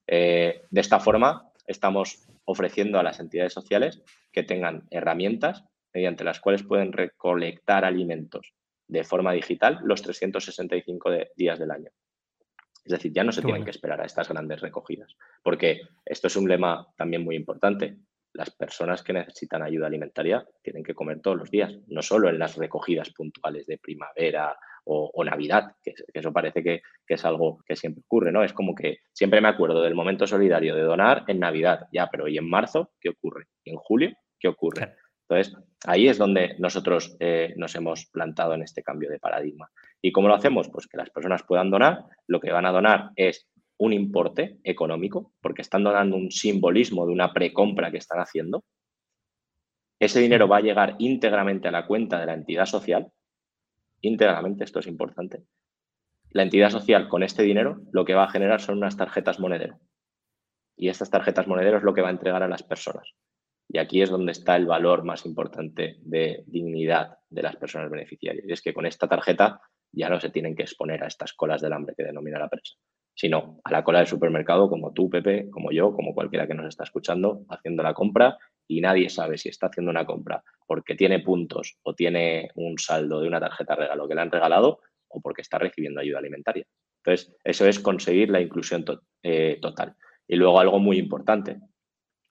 Eh, 0.07 0.63
de 0.69 0.81
esta 0.81 0.99
forma, 0.99 1.49
estamos 1.67 2.27
ofreciendo 2.45 2.99
a 2.99 3.03
las 3.03 3.19
entidades 3.19 3.53
sociales 3.53 4.01
que 4.31 4.43
tengan 4.43 4.87
herramientas 4.89 5.63
mediante 5.93 6.23
las 6.23 6.39
cuales 6.39 6.63
pueden 6.63 6.91
recolectar 6.91 7.85
alimentos 7.85 8.53
de 8.87 9.03
forma 9.03 9.31
digital 9.33 9.79
los 9.83 10.01
365 10.01 11.09
días 11.35 11.59
del 11.59 11.71
año. 11.71 11.89
Es 12.83 12.91
decir, 12.91 13.13
ya 13.13 13.23
no 13.23 13.31
se 13.31 13.41
tienen 13.41 13.63
que 13.63 13.71
esperar 13.71 14.01
a 14.01 14.05
estas 14.05 14.27
grandes 14.27 14.59
recogidas, 14.59 15.15
porque 15.41 15.81
esto 16.03 16.27
es 16.27 16.35
un 16.35 16.49
lema 16.49 16.85
también 16.97 17.23
muy 17.23 17.35
importante 17.35 17.97
las 18.33 18.49
personas 18.51 19.03
que 19.03 19.13
necesitan 19.13 19.61
ayuda 19.61 19.87
alimentaria 19.87 20.45
tienen 20.61 20.83
que 20.83 20.95
comer 20.95 21.21
todos 21.21 21.37
los 21.37 21.51
días, 21.51 21.77
no 21.87 22.01
solo 22.01 22.29
en 22.29 22.39
las 22.39 22.57
recogidas 22.57 23.11
puntuales 23.11 23.65
de 23.67 23.77
primavera 23.77 24.55
o, 24.85 25.23
Navidad, 25.23 25.75
que, 25.81 25.93
eso 26.13 26.33
parece 26.33 26.61
que, 26.61 26.81
es 27.07 27.23
algo 27.23 27.59
que 27.65 27.75
siempre 27.75 28.03
ocurre, 28.05 28.31
¿no? 28.31 28.43
Es 28.43 28.51
como 28.51 28.75
que 28.75 28.97
siempre 29.13 29.39
me 29.39 29.47
acuerdo 29.47 29.81
del 29.81 29.95
momento 29.95 30.27
solidario 30.27 30.75
de 30.75 30.81
donar 30.81 31.23
en 31.27 31.39
Navidad, 31.39 31.87
ya, 31.93 32.09
pero 32.11 32.27
¿y 32.27 32.37
en 32.37 32.49
marzo 32.49 32.91
qué 32.99 33.09
ocurre? 33.09 33.45
¿Y 33.63 33.71
en 33.71 33.77
julio 33.77 34.11
qué 34.39 34.49
ocurre? 34.49 34.95
Entonces, 35.29 35.55
ahí 35.85 36.09
es 36.09 36.17
donde 36.17 36.55
nosotros 36.59 37.15
eh, 37.19 37.53
nos 37.55 37.75
hemos 37.75 38.07
plantado 38.07 38.55
en 38.55 38.63
este 38.63 38.83
cambio 38.83 39.09
de 39.09 39.19
paradigma. 39.19 39.69
¿Y 40.01 40.11
cómo 40.11 40.27
lo 40.27 40.35
hacemos? 40.35 40.69
Pues 40.69 40.87
que 40.87 40.97
las 40.97 41.09
personas 41.09 41.43
puedan 41.43 41.71
donar, 41.71 42.03
lo 42.27 42.41
que 42.41 42.51
van 42.51 42.65
a 42.65 42.71
donar 42.71 43.11
es 43.15 43.47
un 43.77 43.93
importe 43.93 44.59
económico, 44.63 45.33
porque 45.41 45.61
están 45.61 45.83
donando 45.83 46.15
un 46.15 46.31
simbolismo 46.31 47.05
de 47.05 47.13
una 47.13 47.33
precompra 47.33 47.91
que 47.91 47.97
están 47.97 48.19
haciendo, 48.19 48.63
ese 49.99 50.19
dinero 50.19 50.47
va 50.47 50.57
a 50.57 50.61
llegar 50.61 50.95
íntegramente 50.99 51.67
a 51.67 51.71
la 51.71 51.87
cuenta 51.87 52.19
de 52.19 52.25
la 52.25 52.33
entidad 52.33 52.65
social, 52.65 53.11
íntegramente, 54.01 54.63
esto 54.63 54.79
es 54.79 54.87
importante. 54.87 55.43
La 56.31 56.43
entidad 56.43 56.71
social 56.71 57.07
con 57.07 57.23
este 57.23 57.43
dinero 57.43 57.81
lo 57.91 58.05
que 58.05 58.15
va 58.15 58.25
a 58.25 58.29
generar 58.29 58.59
son 58.59 58.77
unas 58.77 58.97
tarjetas 58.97 59.39
monedero. 59.39 59.79
Y 60.75 60.89
estas 60.89 61.09
tarjetas 61.09 61.47
monedero 61.47 61.77
es 61.77 61.83
lo 61.83 61.93
que 61.93 62.01
va 62.01 62.09
a 62.09 62.11
entregar 62.11 62.43
a 62.43 62.47
las 62.47 62.63
personas. 62.63 63.13
Y 63.69 63.77
aquí 63.77 64.01
es 64.01 64.09
donde 64.09 64.31
está 64.31 64.55
el 64.55 64.65
valor 64.65 65.03
más 65.03 65.25
importante 65.25 65.97
de 66.01 66.43
dignidad 66.47 67.19
de 67.29 67.43
las 67.43 67.55
personas 67.55 67.89
beneficiarias. 67.89 68.45
Y 68.47 68.51
es 68.51 68.61
que 68.61 68.73
con 68.73 68.85
esta 68.85 69.07
tarjeta 69.07 69.61
ya 69.91 70.09
no 70.09 70.19
se 70.19 70.31
tienen 70.31 70.55
que 70.55 70.63
exponer 70.63 71.03
a 71.03 71.07
estas 71.07 71.33
colas 71.33 71.61
del 71.61 71.73
hambre 71.73 71.93
que 71.95 72.03
denomina 72.03 72.39
la 72.39 72.49
prensa 72.49 72.75
sino 73.15 73.59
a 73.63 73.71
la 73.71 73.83
cola 73.83 73.99
del 73.99 74.07
supermercado 74.07 74.69
como 74.69 74.91
tú, 74.93 75.09
Pepe, 75.09 75.49
como 75.49 75.71
yo, 75.71 75.93
como 75.93 76.13
cualquiera 76.13 76.47
que 76.47 76.53
nos 76.53 76.67
está 76.67 76.83
escuchando, 76.83 77.45
haciendo 77.49 77.83
la 77.83 77.93
compra 77.93 78.37
y 78.67 78.81
nadie 78.81 79.09
sabe 79.09 79.37
si 79.37 79.49
está 79.49 79.67
haciendo 79.67 79.91
una 79.91 80.05
compra 80.05 80.43
porque 80.65 80.95
tiene 80.95 81.19
puntos 81.19 81.77
o 81.83 81.93
tiene 81.93 82.49
un 82.55 82.77
saldo 82.79 83.21
de 83.21 83.27
una 83.27 83.39
tarjeta 83.39 83.75
regalo 83.75 84.07
que 84.07 84.15
le 84.15 84.21
han 84.21 84.31
regalado 84.31 84.79
o 85.09 85.21
porque 85.21 85.41
está 85.41 85.59
recibiendo 85.59 86.01
ayuda 86.01 86.19
alimentaria. 86.19 86.65
Entonces, 87.03 87.35
eso 87.43 87.67
es 87.67 87.79
conseguir 87.79 88.29
la 88.29 88.41
inclusión 88.41 88.85
eh, 89.21 89.59
total. 89.61 89.95
Y 90.27 90.35
luego 90.35 90.59
algo 90.59 90.79
muy 90.79 90.97
importante, 90.97 91.59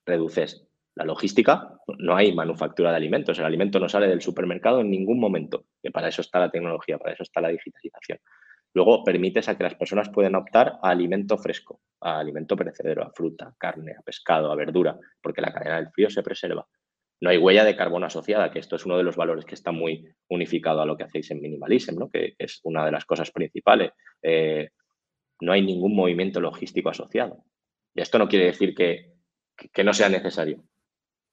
reduces 0.04 0.66
la 0.94 1.04
logística, 1.04 1.78
no 1.98 2.16
hay 2.16 2.34
manufactura 2.34 2.90
de 2.90 2.96
alimentos, 2.96 3.38
el 3.38 3.44
alimento 3.44 3.78
no 3.78 3.88
sale 3.88 4.08
del 4.08 4.20
supermercado 4.20 4.80
en 4.80 4.90
ningún 4.90 5.20
momento, 5.20 5.64
que 5.82 5.90
para 5.90 6.08
eso 6.08 6.20
está 6.20 6.38
la 6.38 6.50
tecnología, 6.50 6.98
para 6.98 7.12
eso 7.12 7.22
está 7.22 7.40
la 7.40 7.48
digitalización. 7.48 8.18
Luego 8.74 9.04
permites 9.04 9.48
a 9.48 9.56
que 9.56 9.64
las 9.64 9.74
personas 9.74 10.08
puedan 10.08 10.34
optar 10.34 10.78
a 10.82 10.90
alimento 10.90 11.36
fresco, 11.36 11.80
a 12.00 12.18
alimento 12.18 12.56
perecedero, 12.56 13.04
a 13.04 13.10
fruta, 13.10 13.54
carne, 13.58 13.94
a 13.98 14.02
pescado, 14.02 14.50
a 14.50 14.56
verdura, 14.56 14.98
porque 15.20 15.42
la 15.42 15.52
cadena 15.52 15.76
del 15.76 15.90
frío 15.90 16.08
se 16.08 16.22
preserva. 16.22 16.66
No 17.20 17.30
hay 17.30 17.38
huella 17.38 17.64
de 17.64 17.76
carbono 17.76 18.06
asociada, 18.06 18.50
que 18.50 18.58
esto 18.58 18.76
es 18.76 18.86
uno 18.86 18.96
de 18.96 19.04
los 19.04 19.14
valores 19.14 19.44
que 19.44 19.54
está 19.54 19.70
muy 19.72 20.08
unificado 20.28 20.80
a 20.80 20.86
lo 20.86 20.96
que 20.96 21.04
hacéis 21.04 21.30
en 21.30 21.40
Minimalism, 21.40 21.98
¿no? 21.98 22.10
que, 22.10 22.34
es 22.38 22.60
una 22.64 22.84
de 22.84 22.92
las 22.92 23.04
cosas 23.04 23.30
principales. 23.30 23.92
Eh, 24.22 24.70
no 25.40 25.52
hay 25.52 25.62
ningún 25.62 25.94
movimiento 25.94 26.40
logístico 26.40 26.88
asociado. 26.88 27.44
Y 27.94 28.00
esto 28.00 28.18
no 28.18 28.26
quiere 28.26 28.46
decir 28.46 28.74
que, 28.74 29.12
que 29.72 29.84
no 29.84 29.92
sea 29.92 30.08
necesario, 30.08 30.64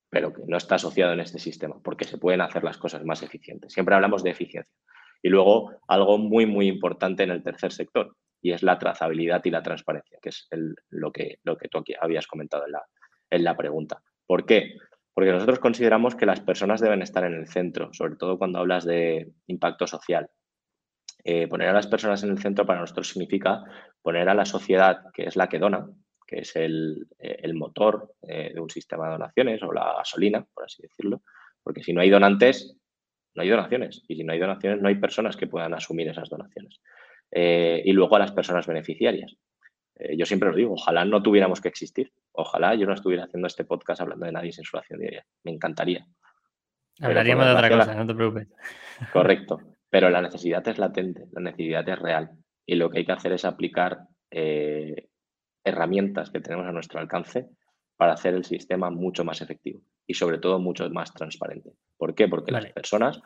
pero 0.10 0.34
que 0.34 0.44
no 0.46 0.58
está 0.58 0.76
asociado 0.76 1.14
en 1.14 1.22
este 1.22 1.40
sistema, 1.40 1.82
porque 1.82 2.06
se 2.06 2.18
pueden 2.18 2.42
hacer 2.42 2.64
las 2.64 2.78
cosas 2.78 3.04
más 3.06 3.24
eficientes. 3.24 3.74
Siempre 3.74 3.96
hablamos 3.96 4.24
de 4.24 4.32
eficiencia. 4.32 4.76
Y 5.22 5.30
luego 5.30 5.72
algo 5.88 6.18
muy, 6.18 6.46
muy 6.46 6.68
importante 6.68 7.24
en 7.24 7.32
el 7.32 7.44
tercer 7.44 7.72
sector, 7.72 8.16
y 8.42 8.52
es 8.52 8.64
la 8.64 8.80
trazabilidad 8.80 9.44
y 9.44 9.52
la 9.52 9.64
transparencia, 9.64 10.20
que 10.22 10.30
es 10.30 10.48
lo, 10.90 11.12
que, 11.12 11.40
lo 11.44 11.58
que 11.58 11.68
tú 11.68 11.80
aquí 11.80 11.94
habías 12.00 12.28
comentado 12.28 12.66
en 12.66 12.74
la, 12.74 12.84
en 13.30 13.44
la 13.44 13.58
pregunta. 13.58 14.02
¿Por 14.26 14.46
qué? 14.46 14.76
Porque 15.14 15.32
nosotros 15.32 15.60
consideramos 15.60 16.16
que 16.16 16.26
las 16.26 16.40
personas 16.40 16.80
deben 16.80 17.02
estar 17.02 17.26
en 17.26 17.34
el 17.34 17.48
centro, 17.48 17.94
sobre 17.94 18.16
todo 18.16 18.38
cuando 18.38 18.60
hablas 18.60 18.86
de 18.86 19.32
impacto 19.48 19.88
social. 19.88 20.30
Eh, 21.26 21.48
poner 21.48 21.68
a 21.68 21.74
las 21.74 21.88
personas 21.88 22.24
en 22.24 22.30
el 22.30 22.40
centro 22.40 22.66
para 22.66 22.80
nosotros 22.80 23.10
significa 23.10 23.62
poner 24.02 24.30
a 24.30 24.34
la 24.34 24.46
sociedad, 24.46 25.02
que 25.14 25.24
es 25.24 25.36
la 25.36 25.50
que 25.50 25.60
dona, 25.60 25.90
que 26.26 26.40
es 26.40 26.56
el, 26.56 27.08
motor 27.56 28.14
de 28.22 28.60
un 28.60 28.70
sistema 28.70 29.08
de 29.08 29.14
donaciones 29.14 29.62
o 29.64 29.74
la 29.74 29.96
gasolina, 29.98 30.46
por 30.54 30.64
así 30.64 30.84
decirlo, 30.84 31.24
porque 31.64 31.84
si 31.84 31.92
no 31.92 32.02
hay 32.02 32.10
donantes, 32.10 32.79
no 33.40 33.44
hay 33.44 33.50
donaciones. 33.50 34.04
Y 34.10 34.18
si 34.18 34.24
no 34.26 34.34
hay 34.34 34.40
donaciones, 34.40 34.82
no 34.82 34.90
hay 34.90 34.96
personas 34.96 35.38
que 35.38 35.48
puedan 35.48 35.74
asumir 35.74 36.10
esas 36.10 36.30
donaciones. 36.30 36.82
y 37.32 37.92
luego 37.94 38.18
a 38.18 38.20
las 38.20 38.34
personas 38.34 38.68
beneficiarias. 38.68 39.38
yo 40.18 40.26
siempre 40.26 40.50
os 40.50 40.56
digo, 40.56 40.74
ojalá 40.74 41.06
no 41.06 41.24
tuviéramos 41.24 41.62
que 41.62 41.70
existir. 41.70 42.12
Ojalá 42.34 42.76
yo 42.76 42.86
no 42.86 42.94
estuviera 42.94 43.24
haciendo 43.24 43.48
este 43.48 43.64
podcast 43.64 44.02
hablando 44.02 44.26
de 44.26 44.34
nadie 44.34 44.52
sin 44.52 44.66
sulación 44.66 45.00
diaria. 45.00 45.26
Me 45.44 45.52
encantaría. 45.52 46.06
Hablaríamos 47.00 47.46
de 47.46 47.52
otra 47.54 47.70
cosa, 47.70 47.96
no 47.96 48.06
te 48.06 48.14
preocupes. 48.14 48.48
Correcto. 49.14 49.60
Pero 49.90 50.10
la 50.10 50.22
necesidad 50.22 50.68
es 50.68 50.78
latente, 50.78 51.26
la 51.32 51.42
necesidad 51.42 51.88
es 51.88 51.98
real. 51.98 52.32
Y 52.66 52.76
lo 52.76 52.90
que 52.90 53.00
hay 53.00 53.06
que 53.06 53.14
hacer 53.14 53.32
es 53.32 53.46
aplicar 53.46 54.00
eh, 54.32 55.08
herramientas 55.64 56.30
que 56.30 56.42
tenemos 56.42 56.68
a 56.68 56.74
nuestro 56.74 57.00
alcance 57.00 57.48
para 57.96 58.14
hacer 58.14 58.34
el 58.34 58.44
sistema 58.44 58.90
mucho 58.90 59.24
más 59.24 59.42
efectivo 59.42 59.82
y 60.06 60.14
sobre 60.14 60.40
todo 60.40 60.60
mucho 60.60 60.90
más 60.90 61.14
transparente. 61.14 61.72
¿Por 62.00 62.16
qué? 62.16 62.30
Porque 62.30 62.54
las 62.54 62.66
personas 62.68 63.22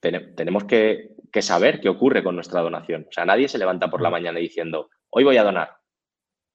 tenemos 0.00 0.64
que, 0.64 1.14
que, 1.32 1.42
saber 1.42 1.80
qué 1.80 1.88
ocurre 1.88 2.24
con 2.24 2.34
nuestra 2.34 2.60
donación. 2.60 3.06
O 3.08 3.12
sea, 3.12 3.24
nadie 3.24 3.48
se 3.48 3.56
levanta 3.56 3.88
por 3.88 4.02
la 4.02 4.10
mañana 4.10 4.40
diciendo, 4.40 4.90
hoy 5.10 5.22
voy 5.22 5.36
a 5.36 5.44
donar. 5.44 5.76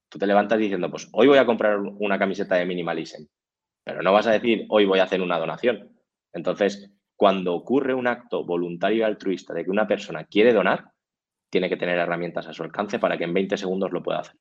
Tú 0.09 0.19
te 0.19 0.27
levantas 0.27 0.59
diciendo, 0.59 0.91
pues 0.91 1.07
hoy 1.13 1.27
voy 1.27 1.37
a 1.37 1.45
comprar 1.45 1.79
una 1.79 2.19
camiseta 2.19 2.55
de 2.55 2.65
Minimalism. 2.65 3.23
Pero 3.85 4.01
no 4.01 4.11
vas 4.11 4.27
a 4.27 4.31
decir, 4.31 4.65
hoy 4.67 4.85
voy 4.85 4.99
a 4.99 5.03
hacer 5.03 5.21
una 5.21 5.39
donación. 5.39 5.97
Entonces, 6.33 6.91
cuando 7.15 7.55
ocurre 7.55 7.93
un 7.93 8.07
acto 8.07 8.43
voluntario 8.43 8.99
y 8.99 9.03
altruista 9.03 9.53
de 9.53 9.63
que 9.63 9.71
una 9.71 9.87
persona 9.87 10.25
quiere 10.25 10.51
donar, 10.51 10.91
tiene 11.49 11.69
que 11.69 11.77
tener 11.77 11.97
herramientas 11.97 12.47
a 12.47 12.53
su 12.53 12.63
alcance 12.63 12.99
para 12.99 13.17
que 13.17 13.23
en 13.23 13.33
20 13.33 13.55
segundos 13.55 13.93
lo 13.93 14.03
pueda 14.03 14.19
hacer. 14.19 14.35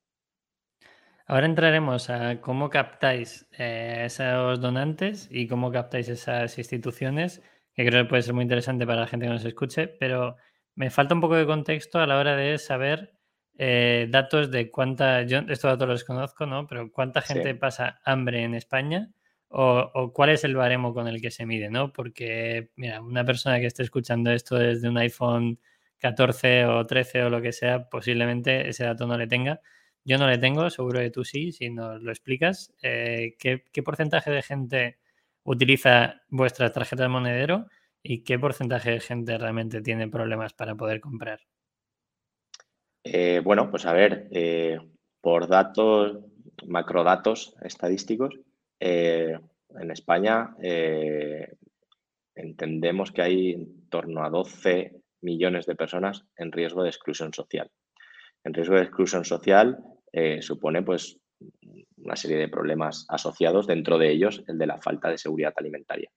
Ahora 1.27 1.47
entraremos 1.47 2.09
a 2.11 2.39
cómo 2.39 2.69
captáis 2.69 3.47
eh, 3.57 4.03
esos 4.05 4.61
donantes 4.61 5.27
y 5.31 5.47
cómo 5.47 5.71
captáis 5.71 6.07
esas 6.07 6.57
instituciones, 6.59 7.41
que 7.73 7.85
creo 7.85 8.03
que 8.03 8.09
puede 8.09 8.21
ser 8.21 8.35
muy 8.35 8.43
interesante 8.43 8.85
para 8.85 9.01
la 9.01 9.07
gente 9.07 9.25
que 9.25 9.31
nos 9.31 9.43
escuche, 9.43 9.87
pero 9.87 10.35
me 10.75 10.91
falta 10.91 11.15
un 11.15 11.21
poco 11.21 11.35
de 11.35 11.47
contexto 11.47 11.99
a 11.99 12.05
la 12.05 12.19
hora 12.19 12.35
de 12.35 12.59
saber 12.59 13.15
eh, 13.57 14.07
datos 14.09 14.51
de 14.51 14.69
cuánta, 14.69 15.23
yo 15.23 15.39
estos 15.39 15.63
datos 15.63 15.87
los 15.87 16.03
conozco, 16.03 16.45
¿no? 16.45 16.67
Pero 16.67 16.91
cuánta 16.91 17.21
gente 17.21 17.55
pasa 17.55 17.99
hambre 18.05 18.43
en 18.43 18.53
España 18.53 19.09
o, 19.47 20.11
cuál 20.13 20.29
es 20.29 20.43
el 20.43 20.55
baremo 20.55 20.93
con 20.93 21.07
el 21.07 21.21
que 21.21 21.31
se 21.31 21.45
mide, 21.45 21.69
¿no? 21.69 21.91
Porque, 21.93 22.71
mira, 22.75 23.01
una 23.01 23.23
persona 23.25 23.59
que 23.59 23.67
esté 23.67 23.83
escuchando 23.83 24.31
esto 24.31 24.57
desde 24.57 24.89
un 24.89 24.97
iPhone 24.97 25.59
14 25.99 26.65
o 26.65 26.85
13 26.85 27.23
o 27.23 27.29
lo 27.29 27.41
que 27.41 27.51
sea, 27.51 27.89
posiblemente 27.89 28.69
ese 28.69 28.83
dato 28.83 29.07
no 29.07 29.17
le 29.17 29.27
tenga. 29.27 29.61
Yo 30.07 30.19
no 30.19 30.27
le 30.27 30.37
tengo, 30.37 30.69
seguro 30.69 30.99
que 30.99 31.09
tú 31.09 31.23
sí, 31.25 31.51
si 31.51 31.71
nos 31.71 32.03
lo 32.03 32.11
explicas. 32.11 32.71
Eh, 32.83 33.35
¿qué, 33.39 33.83
porcentaje 33.83 34.29
de 34.29 34.43
gente 34.43 34.99
utiliza 35.43 36.21
vuestra 36.29 36.71
tarjeta 36.71 37.03
de 37.03 37.09
monedero 37.09 37.65
y 38.03 38.23
qué 38.23 38.37
porcentaje 38.37 38.91
de 38.91 38.99
gente 38.99 39.35
realmente 39.35 39.81
tiene 39.81 40.07
problemas 40.07 40.53
para 40.53 40.75
poder 40.75 41.01
comprar? 41.01 41.39
Eh, 43.03 43.41
bueno, 43.43 43.71
pues 43.71 43.87
a 43.87 43.93
ver, 43.93 44.27
eh, 44.29 44.79
por 45.21 45.47
datos, 45.47 46.19
macrodatos 46.67 47.55
estadísticos, 47.61 48.39
en 48.79 49.91
España 49.91 50.55
entendemos 52.35 53.11
que 53.11 53.21
hay 53.23 53.51
en 53.53 53.89
torno 53.89 54.23
a 54.23 54.29
12 54.29 55.01
millones 55.21 55.65
de 55.65 55.75
personas 55.75 56.25
en 56.37 56.51
riesgo 56.51 56.83
de 56.83 56.89
exclusión 56.89 57.33
social. 57.33 57.71
En 58.43 58.53
riesgo 58.53 58.75
de 58.75 58.83
exclusión 58.83 59.25
social 59.25 59.83
eh, 60.17 60.41
supone 60.41 60.81
pues 60.81 61.19
una 61.97 62.15
serie 62.15 62.37
de 62.37 62.47
problemas 62.47 63.05
asociados, 63.09 63.67
dentro 63.67 63.97
de 63.97 64.11
ellos 64.11 64.41
el 64.47 64.57
de 64.57 64.65
la 64.65 64.77
falta 64.77 65.09
de 65.09 65.17
seguridad 65.17 65.53
alimentaria, 65.57 66.09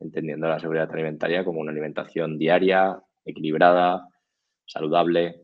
entendiendo 0.00 0.48
la 0.48 0.58
seguridad 0.58 0.90
alimentaria 0.90 1.44
como 1.44 1.60
una 1.60 1.70
alimentación 1.70 2.38
diaria, 2.38 2.98
equilibrada, 3.26 4.08
saludable, 4.64 5.42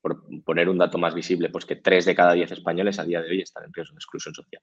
por 0.00 0.22
poner 0.44 0.68
un 0.68 0.78
dato 0.78 0.98
más 0.98 1.16
visible, 1.16 1.48
pues 1.48 1.66
que 1.66 1.74
tres 1.74 2.04
de 2.04 2.14
cada 2.14 2.34
diez 2.34 2.52
españoles 2.52 3.00
a 3.00 3.04
día 3.04 3.20
de 3.20 3.30
hoy 3.30 3.40
están 3.40 3.64
en 3.64 3.72
riesgo 3.72 3.94
de 3.94 3.98
exclusión 3.98 4.34
social. 4.36 4.62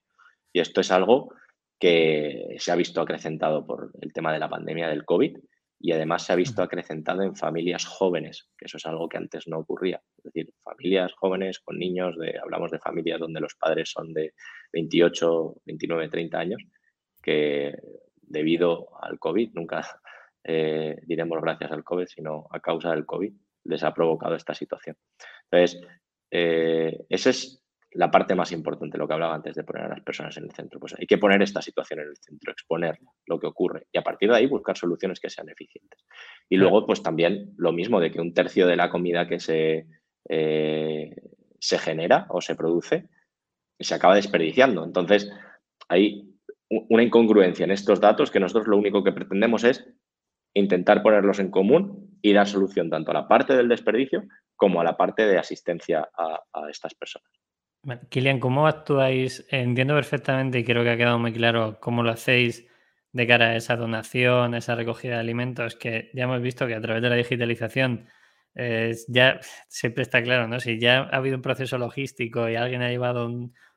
Y 0.54 0.60
esto 0.60 0.80
es 0.80 0.90
algo 0.90 1.34
que 1.78 2.56
se 2.58 2.72
ha 2.72 2.76
visto 2.76 3.02
acrecentado 3.02 3.66
por 3.66 3.90
el 4.00 4.10
tema 4.14 4.32
de 4.32 4.38
la 4.38 4.48
pandemia 4.48 4.88
del 4.88 5.04
COVID 5.04 5.36
y 5.84 5.92
además 5.92 6.24
se 6.24 6.32
ha 6.32 6.36
visto 6.36 6.62
acrecentado 6.62 7.20
en 7.20 7.36
familias 7.36 7.84
jóvenes, 7.84 8.48
que 8.56 8.64
eso 8.64 8.78
es 8.78 8.86
algo 8.86 9.06
que 9.06 9.18
antes 9.18 9.46
no 9.46 9.58
ocurría. 9.58 10.00
Es 10.16 10.24
decir, 10.24 10.50
familias 10.62 11.12
jóvenes 11.12 11.58
con 11.58 11.78
niños, 11.78 12.16
de, 12.16 12.38
hablamos 12.42 12.70
de 12.70 12.78
familias 12.78 13.20
donde 13.20 13.38
los 13.42 13.54
padres 13.54 13.90
son 13.90 14.14
de 14.14 14.32
28, 14.72 15.56
29, 15.66 16.08
30 16.08 16.38
años, 16.38 16.62
que 17.22 17.74
debido 18.22 18.96
al 19.04 19.18
COVID, 19.18 19.50
nunca 19.52 20.00
eh, 20.44 20.96
diremos 21.02 21.42
gracias 21.42 21.70
al 21.70 21.84
COVID, 21.84 22.06
sino 22.06 22.46
a 22.50 22.60
causa 22.60 22.92
del 22.92 23.04
COVID, 23.04 23.34
les 23.64 23.84
ha 23.84 23.92
provocado 23.92 24.36
esta 24.36 24.54
situación. 24.54 24.96
Entonces, 25.50 25.86
eh, 26.30 27.04
esa 27.10 27.28
es 27.28 27.62
la 27.94 28.10
parte 28.10 28.34
más 28.34 28.52
importante, 28.52 28.98
lo 28.98 29.06
que 29.06 29.14
hablaba 29.14 29.34
antes 29.34 29.54
de 29.54 29.64
poner 29.64 29.84
a 29.84 29.88
las 29.88 30.00
personas 30.00 30.36
en 30.36 30.44
el 30.44 30.52
centro. 30.52 30.80
Pues 30.80 30.94
hay 30.98 31.06
que 31.06 31.18
poner 31.18 31.42
esta 31.42 31.62
situación 31.62 32.00
en 32.00 32.08
el 32.08 32.16
centro, 32.16 32.52
exponer 32.52 32.98
lo 33.26 33.38
que 33.38 33.46
ocurre 33.46 33.86
y 33.92 33.98
a 33.98 34.02
partir 34.02 34.30
de 34.30 34.36
ahí 34.36 34.46
buscar 34.46 34.76
soluciones 34.76 35.20
que 35.20 35.30
sean 35.30 35.48
eficientes. 35.48 36.04
Y 36.48 36.56
luego, 36.56 36.86
pues 36.86 37.02
también 37.02 37.52
lo 37.56 37.72
mismo 37.72 38.00
de 38.00 38.10
que 38.10 38.20
un 38.20 38.34
tercio 38.34 38.66
de 38.66 38.76
la 38.76 38.90
comida 38.90 39.28
que 39.28 39.40
se, 39.40 39.86
eh, 40.28 41.14
se 41.58 41.78
genera 41.78 42.26
o 42.30 42.40
se 42.40 42.56
produce 42.56 43.08
se 43.78 43.94
acaba 43.94 44.16
desperdiciando. 44.16 44.84
Entonces, 44.84 45.30
hay 45.88 46.34
una 46.68 47.02
incongruencia 47.02 47.64
en 47.64 47.70
estos 47.70 48.00
datos 48.00 48.30
que 48.30 48.40
nosotros 48.40 48.66
lo 48.66 48.76
único 48.76 49.04
que 49.04 49.12
pretendemos 49.12 49.64
es 49.64 49.86
intentar 50.54 51.02
ponerlos 51.02 51.38
en 51.40 51.50
común 51.50 52.18
y 52.22 52.32
dar 52.32 52.46
solución 52.46 52.88
tanto 52.90 53.10
a 53.10 53.14
la 53.14 53.28
parte 53.28 53.54
del 53.54 53.68
desperdicio 53.68 54.24
como 54.56 54.80
a 54.80 54.84
la 54.84 54.96
parte 54.96 55.26
de 55.26 55.38
asistencia 55.38 56.08
a, 56.16 56.70
estas 56.70 56.94
personas. 56.94 57.28
Kilian, 58.08 58.40
¿cómo 58.40 58.66
actuáis? 58.66 59.44
Entiendo 59.50 59.94
perfectamente 59.94 60.58
y 60.58 60.64
creo 60.64 60.82
que 60.84 60.90
ha 60.90 60.96
quedado 60.96 61.18
muy 61.18 61.32
claro 61.32 61.78
cómo 61.80 62.02
lo 62.02 62.10
hacéis 62.10 62.66
de 63.12 63.26
cara 63.26 63.50
a 63.50 63.56
esa 63.56 63.76
donación, 63.76 64.54
esa 64.54 64.74
recogida 64.74 65.14
de 65.14 65.20
alimentos, 65.20 65.76
que 65.76 66.10
ya 66.14 66.24
hemos 66.24 66.40
visto 66.42 66.66
que 66.66 66.74
a 66.74 66.80
través 66.80 67.02
de 67.02 67.10
la 67.10 67.16
digitalización 67.16 68.08
ya 69.08 69.40
siempre 69.68 70.02
está 70.02 70.22
claro, 70.22 70.48
¿no? 70.48 70.60
Si 70.60 70.78
ya 70.78 71.00
ha 71.00 71.16
habido 71.16 71.36
un 71.36 71.42
proceso 71.42 71.78
logístico 71.78 72.48
y 72.48 72.56
alguien 72.56 72.82
ha 72.82 72.88
llevado 72.90 73.28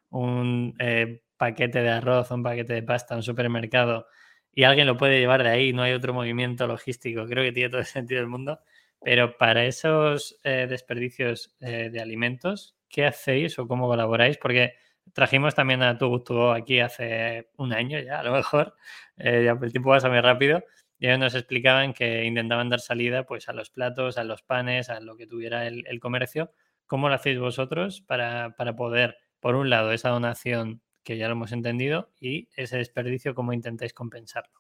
un, 0.09 0.75
eh, 0.79 1.23
paquete 1.37 1.81
de 1.81 1.89
arroz, 1.89 2.31
un 2.31 2.43
paquete 2.43 2.73
de 2.73 2.83
pasta 2.83 3.13
a 3.13 3.17
un 3.17 3.23
supermercado 3.23 4.07
y 4.51 4.63
alguien 4.63 4.87
lo 4.87 4.97
puede 4.97 5.19
llevar 5.19 5.43
de 5.43 5.49
ahí, 5.49 5.73
no 5.73 5.83
hay 5.83 5.93
otro 5.93 6.13
movimiento 6.13 6.65
logístico, 6.67 7.25
creo 7.27 7.43
que 7.43 7.51
tiene 7.51 7.69
todo 7.69 7.81
el 7.81 7.85
sentido 7.87 8.21
del 8.21 8.29
mundo. 8.29 8.59
Pero 9.03 9.37
para 9.37 9.65
esos 9.65 10.39
eh, 10.43 10.65
desperdicios 10.67 11.55
eh, 11.59 11.89
de 11.91 12.01
alimentos, 12.01 12.76
¿qué 12.89 13.05
hacéis 13.05 13.57
o 13.59 13.67
cómo 13.67 13.87
colaboráis? 13.87 14.37
Porque 14.37 14.73
trajimos 15.13 15.55
también 15.55 15.81
a 15.83 15.97
Tu 15.97 16.07
Gusto 16.07 16.51
aquí 16.51 16.79
hace 16.79 17.49
un 17.57 17.73
año 17.73 17.99
ya, 17.99 18.19
a 18.19 18.23
lo 18.23 18.31
mejor, 18.31 18.75
eh, 19.17 19.53
el 19.61 19.71
tiempo 19.71 19.89
pasa 19.89 20.09
muy 20.09 20.21
rápido, 20.21 20.63
y 20.99 21.07
ellos 21.07 21.19
nos 21.19 21.35
explicaban 21.35 21.93
que 21.93 22.25
intentaban 22.25 22.69
dar 22.69 22.79
salida 22.79 23.25
pues, 23.25 23.49
a 23.49 23.53
los 23.53 23.69
platos, 23.69 24.17
a 24.17 24.23
los 24.23 24.41
panes, 24.41 24.89
a 24.89 24.99
lo 24.99 25.15
que 25.15 25.27
tuviera 25.27 25.67
el, 25.67 25.99
comercio. 25.99 26.51
¿Cómo 26.87 27.09
lo 27.09 27.15
hacéis 27.15 27.39
vosotros 27.39 28.01
para, 28.01 28.55
para 28.55 28.75
poder, 28.75 29.17
por 29.39 29.55
un 29.55 29.69
lado, 29.69 29.91
esa 29.91 30.09
donación 30.09 30.81
que 31.03 31.17
ya 31.17 31.27
lo 31.27 31.33
hemos 31.33 31.51
entendido, 31.51 32.09
y 32.19 32.49
ese 32.55 32.77
desperdicio, 32.77 33.33
¿cómo 33.33 33.53
intentáis 33.53 33.93
compensarlo? 33.93 34.59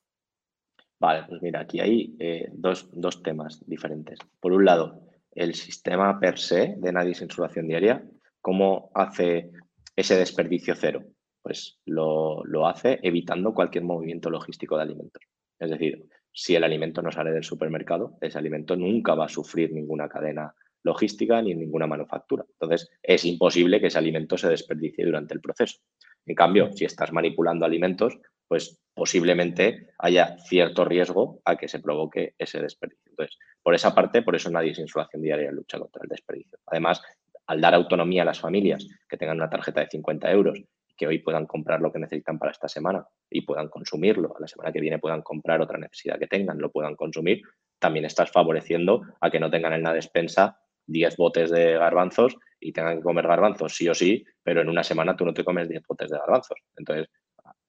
Vale, 0.99 1.25
pues 1.27 1.41
mira, 1.41 1.59
aquí 1.59 1.79
hay 1.79 2.15
eh, 2.19 2.49
dos, 2.53 2.89
temas 3.21 3.63
diferentes. 3.67 4.19
Por 4.39 4.53
un 4.53 4.65
lado, 4.65 5.01
el 5.31 5.53
sistema 5.53 6.19
per 6.19 6.39
se 6.39 6.75
de 6.77 6.91
nadie 6.91 7.13
sin 7.13 7.25
insulación 7.25 7.67
diaria, 7.67 8.03
¿cómo 8.41 8.91
hace 8.93 9.51
ese 9.95 10.17
desperdicio 10.17 10.75
cero? 10.75 11.03
Pues 11.41 11.79
lo, 11.85 12.43
lo 12.43 12.67
hace 12.67 12.99
evitando 13.03 13.53
cualquier 13.53 13.83
movimiento 13.83 14.29
logístico 14.29 14.75
de 14.75 14.83
alimentos. 14.83 15.23
Es 15.59 15.69
decir, 15.69 16.07
si 16.31 16.55
el 16.55 16.63
alimento 16.63 17.01
no 17.01 17.11
sale 17.11 17.31
del 17.31 17.43
supermercado, 17.43 18.17
ese 18.21 18.37
alimento 18.37 18.75
nunca 18.75 19.15
va 19.15 19.25
a 19.25 19.29
sufrir 19.29 19.71
ninguna 19.73 20.07
cadena 20.07 20.53
logística 20.83 21.41
ni 21.41 21.55
ninguna 21.55 21.87
manufactura. 21.87 22.45
Entonces, 22.47 22.89
es 23.01 23.25
imposible 23.25 23.81
que 23.81 23.87
ese 23.87 23.97
alimento 23.97 24.37
se 24.37 24.49
desperdicie 24.49 25.05
durante 25.05 25.33
el 25.33 25.41
proceso. 25.41 25.79
En 26.25 26.35
cambio, 26.35 26.71
si 26.73 26.85
estás 26.85 27.11
manipulando 27.11 27.65
alimentos, 27.65 28.17
pues 28.47 28.79
posiblemente 28.93 29.89
haya 29.99 30.37
cierto 30.47 30.85
riesgo 30.85 31.41
a 31.43 31.57
que 31.57 31.67
se 31.67 31.79
provoque 31.79 32.35
ese 32.37 32.61
desperdicio. 32.61 33.09
Entonces, 33.09 33.37
por 33.61 33.75
esa 33.75 33.93
parte, 33.93 34.21
por 34.21 34.35
eso 34.35 34.49
nadie 34.49 34.73
sin 34.73 34.83
insulación 34.83 35.21
diaria 35.21 35.51
lucha 35.51 35.79
contra 35.79 36.03
el 36.03 36.09
desperdicio. 36.09 36.57
Además, 36.67 37.01
al 37.47 37.61
dar 37.61 37.73
autonomía 37.73 38.21
a 38.21 38.25
las 38.25 38.39
familias 38.39 38.87
que 39.09 39.17
tengan 39.17 39.37
una 39.37 39.49
tarjeta 39.49 39.81
de 39.81 39.87
50 39.87 40.31
euros 40.31 40.61
que 40.95 41.07
hoy 41.07 41.19
puedan 41.19 41.45
comprar 41.45 41.79
lo 41.79 41.91
que 41.91 41.99
necesitan 41.99 42.39
para 42.39 42.51
esta 42.51 42.67
semana 42.67 43.05
y 43.29 43.41
puedan 43.41 43.69
consumirlo, 43.69 44.35
a 44.35 44.41
la 44.41 44.47
semana 44.47 44.71
que 44.71 44.81
viene 44.81 44.99
puedan 44.99 45.21
comprar 45.21 45.61
otra 45.61 45.77
necesidad 45.77 46.17
que 46.17 46.27
tengan, 46.27 46.57
lo 46.57 46.71
puedan 46.71 46.95
consumir, 46.95 47.41
también 47.79 48.05
estás 48.05 48.31
favoreciendo 48.31 49.03
a 49.21 49.29
que 49.29 49.39
no 49.39 49.49
tengan 49.51 49.73
en 49.73 49.83
la 49.83 49.93
despensa 49.93 50.59
10 50.87 51.15
botes 51.17 51.51
de 51.51 51.73
garbanzos 51.73 52.35
y 52.59 52.73
tengan 52.73 52.97
que 52.97 53.03
comer 53.03 53.27
garbanzos 53.27 53.75
sí 53.75 53.87
o 53.87 53.93
sí, 53.93 54.25
pero 54.41 54.61
en 54.61 54.69
una 54.69 54.83
semana 54.83 55.15
tú 55.15 55.23
no 55.23 55.33
te 55.33 55.43
comes 55.43 55.69
10 55.69 55.83
botes 55.87 56.09
de 56.09 56.17
garbanzos. 56.17 56.59
Entonces, 56.75 57.07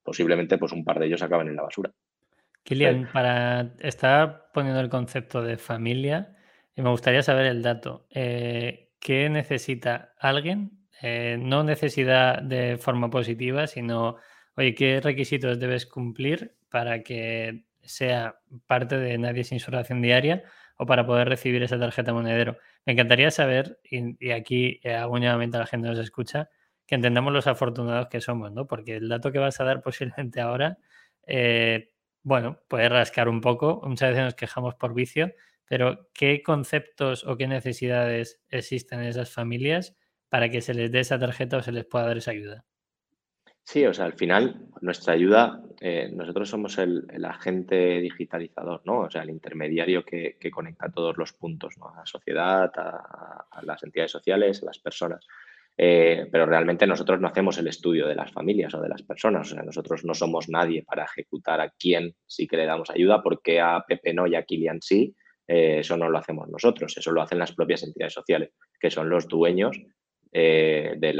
posiblemente 0.03 0.57
pues 0.57 0.73
un 0.73 0.85
par 0.85 0.99
de 0.99 1.07
ellos 1.07 1.23
acaben 1.23 1.49
en 1.49 1.57
la 1.57 1.62
basura. 1.62 1.93
Kilian, 2.62 3.09
para 3.12 3.75
estar 3.81 4.51
poniendo 4.53 4.81
el 4.81 4.88
concepto 4.88 5.43
de 5.43 5.59
familia, 5.59 6.37
y 6.75 6.83
me 6.83 6.91
gustaría 6.91 7.23
saber 7.23 7.47
el 7.47 7.62
dato. 7.62 8.07
Eh, 8.11 8.88
¿Qué 9.01 9.29
necesita 9.31 10.15
alguien? 10.19 10.79
Eh, 11.03 11.37
no 11.41 11.63
necesidad 11.63 12.43
de 12.43 12.79
forma 12.79 13.11
positiva, 13.11 13.67
sino, 13.67 14.17
oye, 14.57 14.75
¿qué 14.75 15.01
requisitos 15.01 15.59
debes 15.59 15.87
cumplir 15.87 16.57
para 16.69 17.03
que 17.03 17.65
sea 17.83 18.41
parte 18.67 18.99
de 18.99 19.17
Nadie 19.19 19.45
sin 19.45 19.61
su 19.61 19.71
ración 19.71 20.03
diaria 20.03 20.43
o 20.77 20.87
para 20.87 21.07
poder 21.07 21.29
recibir 21.29 21.63
esa 21.63 21.79
tarjeta 21.79 22.13
monedero? 22.13 22.59
Me 22.85 22.95
encantaría 22.95 23.31
saber, 23.31 23.81
y, 23.85 24.31
aquí 24.31 24.81
eh, 24.83 24.95
hago 24.95 25.19
nuevamente 25.19 25.57
a 25.57 25.61
la 25.61 25.67
gente 25.67 25.87
que 25.87 25.95
nos 25.95 26.01
escucha, 26.01 26.51
que 26.87 26.95
entendamos 26.95 27.33
los 27.33 27.47
afortunados 27.47 28.09
que 28.09 28.21
somos, 28.21 28.53
¿no? 28.53 28.67
Porque 28.67 28.97
el 28.97 29.09
dato 29.09 29.31
que 29.33 29.39
vas 29.39 29.61
a 29.61 29.65
dar 29.65 29.83
posiblemente 29.83 30.41
ahora 30.41 30.79
bueno, 32.29 32.61
puede 32.69 32.89
rascar 32.89 33.29
un 33.29 33.41
poco. 33.41 33.81
Muchas 33.85 34.11
veces 34.11 34.25
nos 34.25 34.35
quejamos 34.35 34.75
por 34.75 34.95
vicio, 34.95 35.33
pero 35.69 36.09
¿qué 36.15 36.43
conceptos 36.43 37.25
o 37.25 37.37
qué 37.37 37.47
necesidades 37.47 38.41
existen 38.49 39.01
en 39.01 39.07
esas 39.07 39.31
familias 39.31 39.97
para 40.29 40.51
que 40.51 40.61
se 40.61 40.75
les 40.75 40.91
dé 40.91 41.01
esa 41.01 41.19
tarjeta 41.19 41.59
o 41.59 41.63
se 41.63 41.73
les 41.73 41.85
pueda 41.85 42.07
dar 42.07 42.19
esa 42.19 42.33
ayuda? 42.33 42.65
Sí, 43.69 43.85
o 43.85 43.93
sea, 43.93 44.07
al 44.07 44.15
final 44.15 44.63
nuestra 44.81 45.13
ayuda, 45.13 45.61
eh, 45.83 46.09
nosotros 46.11 46.49
somos 46.49 46.79
el, 46.79 47.05
agente 47.23 48.01
digitalizador, 48.01 48.81
¿no? 48.87 49.01
O 49.01 49.11
sea, 49.11 49.25
el 49.25 49.29
intermediario 49.29 50.07
que, 50.07 50.39
conecta 50.51 50.91
todos 50.91 51.19
los 51.19 51.35
puntos, 51.35 51.77
¿no? 51.77 51.91
A 51.91 51.99
la 51.99 52.07
sociedad, 52.07 52.73
a, 52.77 53.61
las 53.61 53.83
entidades 53.83 54.11
sociales, 54.11 54.63
a 54.63 54.67
las 54.67 54.79
personas. 54.79 55.27
Eh, 55.77 56.27
pero 56.33 56.47
realmente 56.47 56.87
nosotros 56.87 57.21
no 57.21 57.29
hacemos 57.29 57.59
el 57.59 57.69
estudio 57.69 58.09
de 58.09 58.15
las 58.15 58.33
familias 58.33 58.73
o 58.73 58.81
de 58.81 58.89
las 58.89 59.03
personas. 59.03 59.53
O 59.53 59.55
sea, 59.55 59.63
nosotros 59.63 60.03
no 60.03 60.15
somos 60.15 60.49
nadie 60.49 60.83
para 60.83 61.05
ejecutar 61.05 61.61
a 61.61 61.69
quién 61.79 62.17
sí 62.25 62.47
que 62.47 62.57
le 62.57 62.65
damos 62.65 62.89
ayuda, 62.89 63.23
porque 63.23 63.61
a 63.61 63.85
Pepe 63.87 64.15
no 64.15 64.27
y 64.27 64.35
a 64.35 64.45
Kilian 64.45 64.81
sí. 64.81 65.15
Eh, 65.49 65.79
eso 65.81 65.97
no 65.97 66.11
lo 66.11 66.19
hacemos 66.19 66.49
nosotros, 66.49 66.97
eso 66.97 67.11
lo 67.11 67.23
hacen 67.23 67.39
las 67.39 67.53
propias 67.53 67.83
entidades 67.83 68.13
sociales, 68.13 68.51
que 68.79 68.91
son 68.91 69.09
los 69.09 69.27
dueños 69.27 69.81
eh, 70.31 70.95
de, 70.99 71.15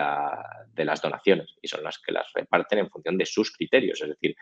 de 0.75 0.85
las 0.85 1.03
donaciones 1.03 1.57
y 1.62 1.69
son 1.69 1.83
las 1.83 1.99
que 1.99 2.12
las 2.12 2.31
reparten 2.35 2.81
en 2.81 2.91
función 2.91 3.17
de 3.17 3.25
sus 3.25 3.51
criterios. 3.57 4.03
Es 4.03 4.09
decir, 4.09 4.37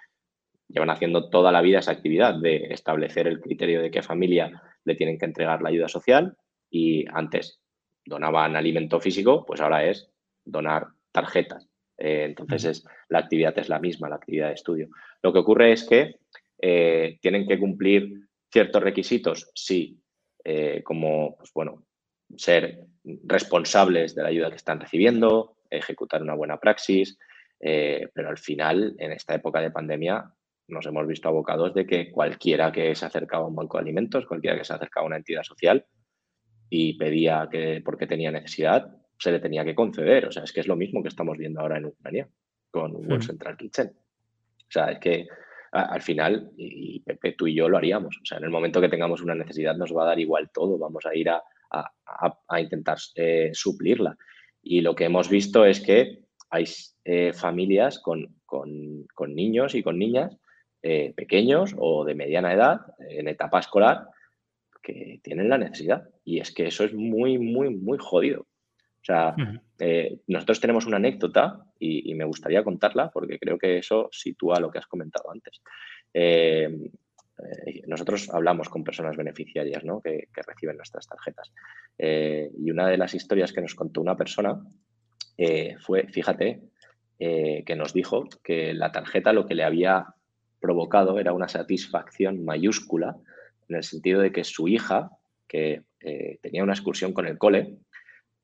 llevan 0.68 0.90
haciendo 0.90 1.30
toda 1.30 1.52
la 1.52 1.62
vida 1.62 1.78
esa 1.78 1.92
actividad 1.92 2.34
de 2.34 2.66
establecer 2.70 3.28
el 3.28 3.40
criterio 3.40 3.80
de 3.80 3.90
qué 3.90 4.02
familia 4.02 4.60
le 4.84 4.96
tienen 4.96 5.18
que 5.18 5.26
entregar 5.26 5.62
la 5.62 5.68
ayuda 5.68 5.88
social 5.88 6.36
y 6.70 7.04
antes 7.12 7.60
donaban 8.04 8.56
alimento 8.56 9.00
físico, 9.00 9.44
pues 9.46 9.60
ahora 9.60 9.84
es 9.84 10.10
donar 10.44 10.88
tarjetas. 11.12 11.68
Eh, 11.98 12.24
entonces, 12.24 12.64
es, 12.64 12.84
la 13.08 13.20
actividad 13.20 13.58
es 13.58 13.68
la 13.68 13.78
misma, 13.78 14.08
la 14.08 14.16
actividad 14.16 14.48
de 14.48 14.54
estudio. 14.54 14.88
Lo 15.22 15.32
que 15.32 15.38
ocurre 15.38 15.72
es 15.72 15.84
que 15.84 16.16
eh, 16.60 17.18
tienen 17.20 17.46
que 17.46 17.58
cumplir 17.58 18.25
ciertos 18.50 18.82
requisitos, 18.82 19.50
sí, 19.54 20.00
eh, 20.44 20.82
como, 20.82 21.36
pues 21.36 21.50
bueno, 21.54 21.84
ser 22.36 22.86
responsables 23.24 24.14
de 24.14 24.22
la 24.22 24.28
ayuda 24.28 24.50
que 24.50 24.56
están 24.56 24.80
recibiendo, 24.80 25.58
ejecutar 25.70 26.22
una 26.22 26.34
buena 26.34 26.58
praxis, 26.58 27.18
pero 27.58 28.28
al 28.28 28.38
final, 28.38 28.94
en 28.98 29.12
esta 29.12 29.34
época 29.34 29.60
de 29.60 29.70
pandemia, 29.70 30.30
nos 30.68 30.86
hemos 30.86 31.06
visto 31.06 31.28
abocados 31.28 31.74
de 31.74 31.86
que 31.86 32.10
cualquiera 32.10 32.72
que 32.72 32.94
se 32.94 33.06
acercaba 33.06 33.44
a 33.44 33.48
un 33.48 33.54
banco 33.54 33.78
de 33.78 33.82
alimentos, 33.82 34.26
cualquiera 34.26 34.58
que 34.58 34.64
se 34.64 34.74
acercaba 34.74 35.04
a 35.04 35.08
una 35.08 35.16
entidad 35.16 35.42
social, 35.42 35.86
y 36.68 36.96
pedía 36.98 37.48
que, 37.50 37.80
porque 37.84 38.06
tenía 38.06 38.30
necesidad, 38.30 38.96
se 39.18 39.30
le 39.30 39.40
tenía 39.40 39.64
que 39.64 39.74
conceder. 39.74 40.26
O 40.26 40.32
sea, 40.32 40.42
es 40.44 40.52
que 40.52 40.60
es 40.60 40.66
lo 40.66 40.76
mismo 40.76 41.02
que 41.02 41.08
estamos 41.08 41.38
viendo 41.38 41.60
ahora 41.60 41.78
en 41.78 41.86
Ucrania 41.86 42.28
con 42.70 42.96
World 42.96 43.22
hmm. 43.22 43.26
Central 43.26 43.56
Kitchen. 43.56 43.92
O 43.96 44.70
sea, 44.70 44.90
es 44.90 44.98
que 44.98 45.28
al 45.72 46.02
final, 46.02 46.50
y 46.56 47.00
Pepe, 47.00 47.32
tú 47.32 47.46
y 47.46 47.54
yo 47.54 47.68
lo 47.68 47.76
haríamos. 47.76 48.18
O 48.22 48.24
sea, 48.24 48.38
en 48.38 48.44
el 48.44 48.50
momento 48.50 48.80
que 48.80 48.88
tengamos 48.88 49.22
una 49.22 49.34
necesidad 49.34 49.76
nos 49.76 49.94
va 49.94 50.04
a 50.04 50.06
dar 50.06 50.18
igual 50.18 50.50
todo, 50.52 50.78
vamos 50.78 51.04
a 51.06 51.14
ir 51.14 51.28
a, 51.30 51.42
intentar 52.58 52.98
eh, 53.14 53.50
suplirla. 53.52 54.16
Y 54.62 54.80
lo 54.80 54.94
que 54.94 55.04
hemos 55.04 55.28
visto 55.28 55.64
es 55.64 55.80
que 55.80 56.20
hay 56.50 56.64
eh, 57.04 57.32
familias 57.32 57.98
con, 57.98 58.34
niños 59.28 59.74
y 59.74 59.82
con 59.82 59.98
niñas 59.98 60.36
eh, 60.82 61.12
pequeños 61.16 61.74
o 61.76 62.04
de 62.04 62.14
mediana 62.14 62.52
edad 62.52 62.80
en 63.10 63.28
etapa 63.28 63.60
escolar 63.60 64.08
que 64.82 65.20
tienen 65.22 65.48
la 65.48 65.58
necesidad. 65.58 66.08
Y 66.24 66.40
es 66.40 66.52
que 66.52 66.66
eso 66.66 66.84
es 66.84 66.94
muy, 66.94 67.38
muy, 67.38 67.70
muy 67.70 67.98
jodido. 67.98 68.45
O 69.06 69.12
sea, 69.12 69.36
eh, 69.78 70.18
nosotros 70.26 70.58
tenemos 70.58 70.84
una 70.84 70.96
anécdota 70.96 71.64
y, 71.78 72.12
me 72.14 72.24
gustaría 72.24 72.64
contarla 72.64 73.08
porque 73.08 73.38
creo 73.38 73.56
que 73.56 73.78
eso 73.78 74.08
sitúa 74.10 74.58
lo 74.58 74.68
que 74.68 74.78
has 74.78 74.86
comentado 74.88 75.30
antes. 75.30 75.62
Eh, 76.12 76.68
eh, 77.38 77.82
nosotros 77.86 78.28
hablamos 78.30 78.68
con 78.68 78.82
personas 78.82 79.16
beneficiarias 79.16 79.84
¿no? 79.84 80.00
que, 80.00 80.26
reciben 80.44 80.76
nuestras 80.76 81.06
tarjetas. 81.06 81.52
y 81.96 82.68
una 82.68 82.88
de 82.88 82.98
las 82.98 83.14
historias 83.14 83.52
que 83.52 83.60
nos 83.60 83.76
contó 83.76 84.00
una 84.00 84.16
persona 84.16 84.60
fue, 85.78 86.08
fíjate, 86.08 86.62
que 87.16 87.76
nos 87.76 87.92
dijo 87.92 88.24
que 88.42 88.74
la 88.74 88.90
tarjeta 88.90 89.32
lo 89.32 89.46
que 89.46 89.54
le 89.54 89.62
había 89.62 90.06
provocado 90.58 91.20
era 91.20 91.32
una 91.32 91.46
satisfacción 91.46 92.44
mayúscula 92.44 93.16
en 93.68 93.76
el 93.76 93.84
sentido 93.84 94.20
de 94.20 94.32
que 94.32 94.42
su 94.42 94.66
hija, 94.66 95.10
que 95.46 95.82
tenía 96.42 96.64
una 96.64 96.72
excursión 96.72 97.12
con 97.12 97.28
el 97.28 97.38
cole, 97.38 97.76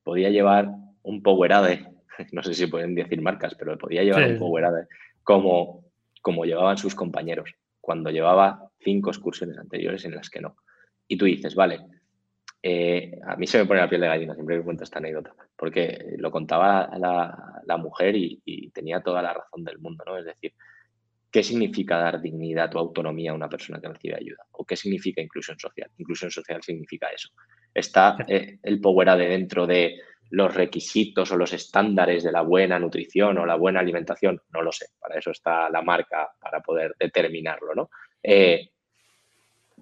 podía 0.02 0.30
llevar 0.30 0.68
un 1.02 1.22
Powerade, 1.22 1.86
no 2.32 2.42
sé 2.42 2.54
si 2.54 2.66
pueden 2.66 2.94
decir 2.94 3.20
marcas, 3.20 3.54
pero 3.54 3.76
podía 3.78 4.02
llevar 4.02 4.30
un 4.30 4.38
Powerade 4.38 4.86
como, 5.22 5.84
como 6.20 6.44
llevaban 6.44 6.78
sus 6.78 6.94
compañeros, 6.94 7.54
cuando 7.80 8.10
llevaba 8.10 8.70
cinco 8.80 9.10
excursiones 9.10 9.58
anteriores 9.58 10.04
en 10.04 10.14
las 10.14 10.30
que 10.30 10.40
no. 10.40 10.56
Y 11.08 11.16
tú 11.16 11.24
dices, 11.24 11.54
vale, 11.54 11.80
eh, 12.62 13.18
a 13.26 13.36
mí 13.36 13.46
se 13.46 13.58
me 13.58 13.66
pone 13.66 13.80
la 13.80 13.88
piel 13.88 14.00
de 14.00 14.06
gallina 14.06 14.34
siempre 14.34 14.56
que 14.56 14.64
cuento 14.64 14.84
esta 14.84 14.98
anécdota, 14.98 15.34
porque 15.56 16.14
lo 16.18 16.30
contaba 16.30 16.90
la, 16.96 17.76
mujer 17.76 18.14
y, 18.16 18.40
y, 18.44 18.70
tenía 18.70 19.02
toda 19.02 19.22
la 19.22 19.34
razón 19.34 19.64
del 19.64 19.78
mundo, 19.78 20.04
¿no? 20.06 20.16
Es 20.16 20.24
decir, 20.24 20.52
¿Qué 21.32 21.42
significa 21.42 21.96
dar 21.96 22.20
dignidad 22.20 22.76
o 22.76 22.78
autonomía 22.78 23.30
a 23.30 23.34
una 23.34 23.48
persona 23.48 23.80
que 23.80 23.88
recibe 23.88 24.16
ayuda? 24.16 24.44
¿O 24.50 24.66
qué 24.66 24.76
significa 24.76 25.22
inclusión 25.22 25.58
social? 25.58 25.90
Inclusión 25.96 26.30
social 26.30 26.62
significa 26.62 27.08
eso. 27.08 27.30
¿Está 27.72 28.18
eh, 28.28 28.58
el 28.62 28.82
Power 28.82 29.16
de 29.16 29.28
dentro 29.28 29.66
de 29.66 29.98
los 30.28 30.54
requisitos 30.54 31.32
o 31.32 31.36
los 31.38 31.54
estándares 31.54 32.22
de 32.22 32.32
la 32.32 32.42
buena 32.42 32.78
nutrición 32.78 33.38
o 33.38 33.46
la 33.46 33.54
buena 33.54 33.80
alimentación? 33.80 34.42
No 34.50 34.60
lo 34.60 34.72
sé. 34.72 34.88
Para 35.00 35.18
eso 35.18 35.30
está 35.30 35.70
la 35.70 35.80
marca, 35.80 36.28
para 36.38 36.60
poder 36.60 36.94
determinarlo, 37.00 37.74
¿no? 37.74 37.90
Eh, 38.22 38.68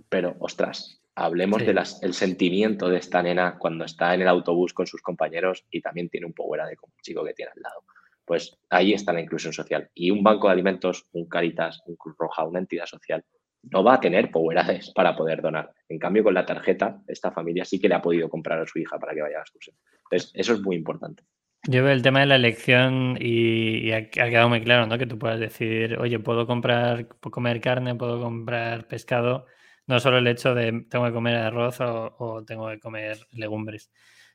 pero, 0.08 0.36
ostras, 0.38 1.02
hablemos 1.16 1.66
del 1.66 2.14
sentimiento 2.14 2.88
de 2.88 2.98
esta 2.98 3.24
nena 3.24 3.58
cuando 3.58 3.86
está 3.86 4.14
en 4.14 4.22
el 4.22 4.28
autobús 4.28 4.72
con 4.72 4.86
sus 4.86 5.02
compañeros 5.02 5.66
y 5.68 5.80
también 5.80 6.08
tiene 6.08 6.26
un 6.26 6.32
Power 6.32 6.64
de 6.68 6.76
como 6.76 6.92
un 6.94 7.02
chico 7.02 7.24
que 7.24 7.34
tiene 7.34 7.50
al 7.56 7.60
lado 7.60 7.82
pues 8.30 8.56
ahí 8.68 8.92
está 8.92 9.12
la 9.12 9.22
inclusión 9.22 9.52
social. 9.52 9.90
Y 9.92 10.12
un 10.12 10.22
banco 10.22 10.46
de 10.46 10.52
alimentos, 10.52 11.08
un 11.14 11.28
Caritas, 11.28 11.82
un 11.86 11.96
Cruz 11.96 12.14
Roja, 12.16 12.44
una 12.44 12.60
entidad 12.60 12.86
social, 12.86 13.24
no 13.64 13.82
va 13.82 13.94
a 13.94 14.00
tener 14.00 14.30
powerades 14.30 14.92
para 14.94 15.16
poder 15.16 15.42
donar. 15.42 15.72
En 15.88 15.98
cambio, 15.98 16.22
con 16.22 16.34
la 16.34 16.46
tarjeta, 16.46 17.02
esta 17.08 17.32
familia 17.32 17.64
sí 17.64 17.80
que 17.80 17.88
le 17.88 17.96
ha 17.96 18.00
podido 18.00 18.28
comprar 18.28 18.60
a 18.60 18.66
su 18.68 18.78
hija 18.78 19.00
para 19.00 19.14
que 19.14 19.22
vaya 19.22 19.34
a 19.34 19.38
la 19.38 19.42
excursión. 19.42 19.74
Entonces, 20.04 20.30
eso 20.32 20.52
es 20.52 20.60
muy 20.60 20.76
importante. 20.76 21.24
Yo 21.66 21.82
veo 21.82 21.92
el 21.92 22.02
tema 22.02 22.20
de 22.20 22.26
la 22.26 22.36
elección 22.36 23.18
y, 23.20 23.90
ha, 23.90 24.08
quedado 24.10 24.48
muy 24.48 24.62
claro, 24.62 24.86
¿no? 24.86 24.96
Que 24.96 25.06
tú 25.06 25.18
puedas 25.18 25.40
decir, 25.40 25.98
oye, 25.98 26.20
puedo 26.20 26.46
comprar, 26.46 27.08
puedo 27.08 27.32
comer 27.32 27.60
carne, 27.60 27.96
puedo 27.96 28.20
comprar 28.20 28.86
pescado, 28.86 29.46
no 29.88 29.98
solo 29.98 30.18
el 30.18 30.28
hecho 30.28 30.54
de 30.54 30.84
tengo 30.88 31.04
que 31.06 31.12
comer 31.12 31.34
arroz 31.34 31.78
o 31.80 32.44
tengo 32.46 32.68
que 32.68 32.78
comer 32.78 33.26
legumbres. 33.32 33.90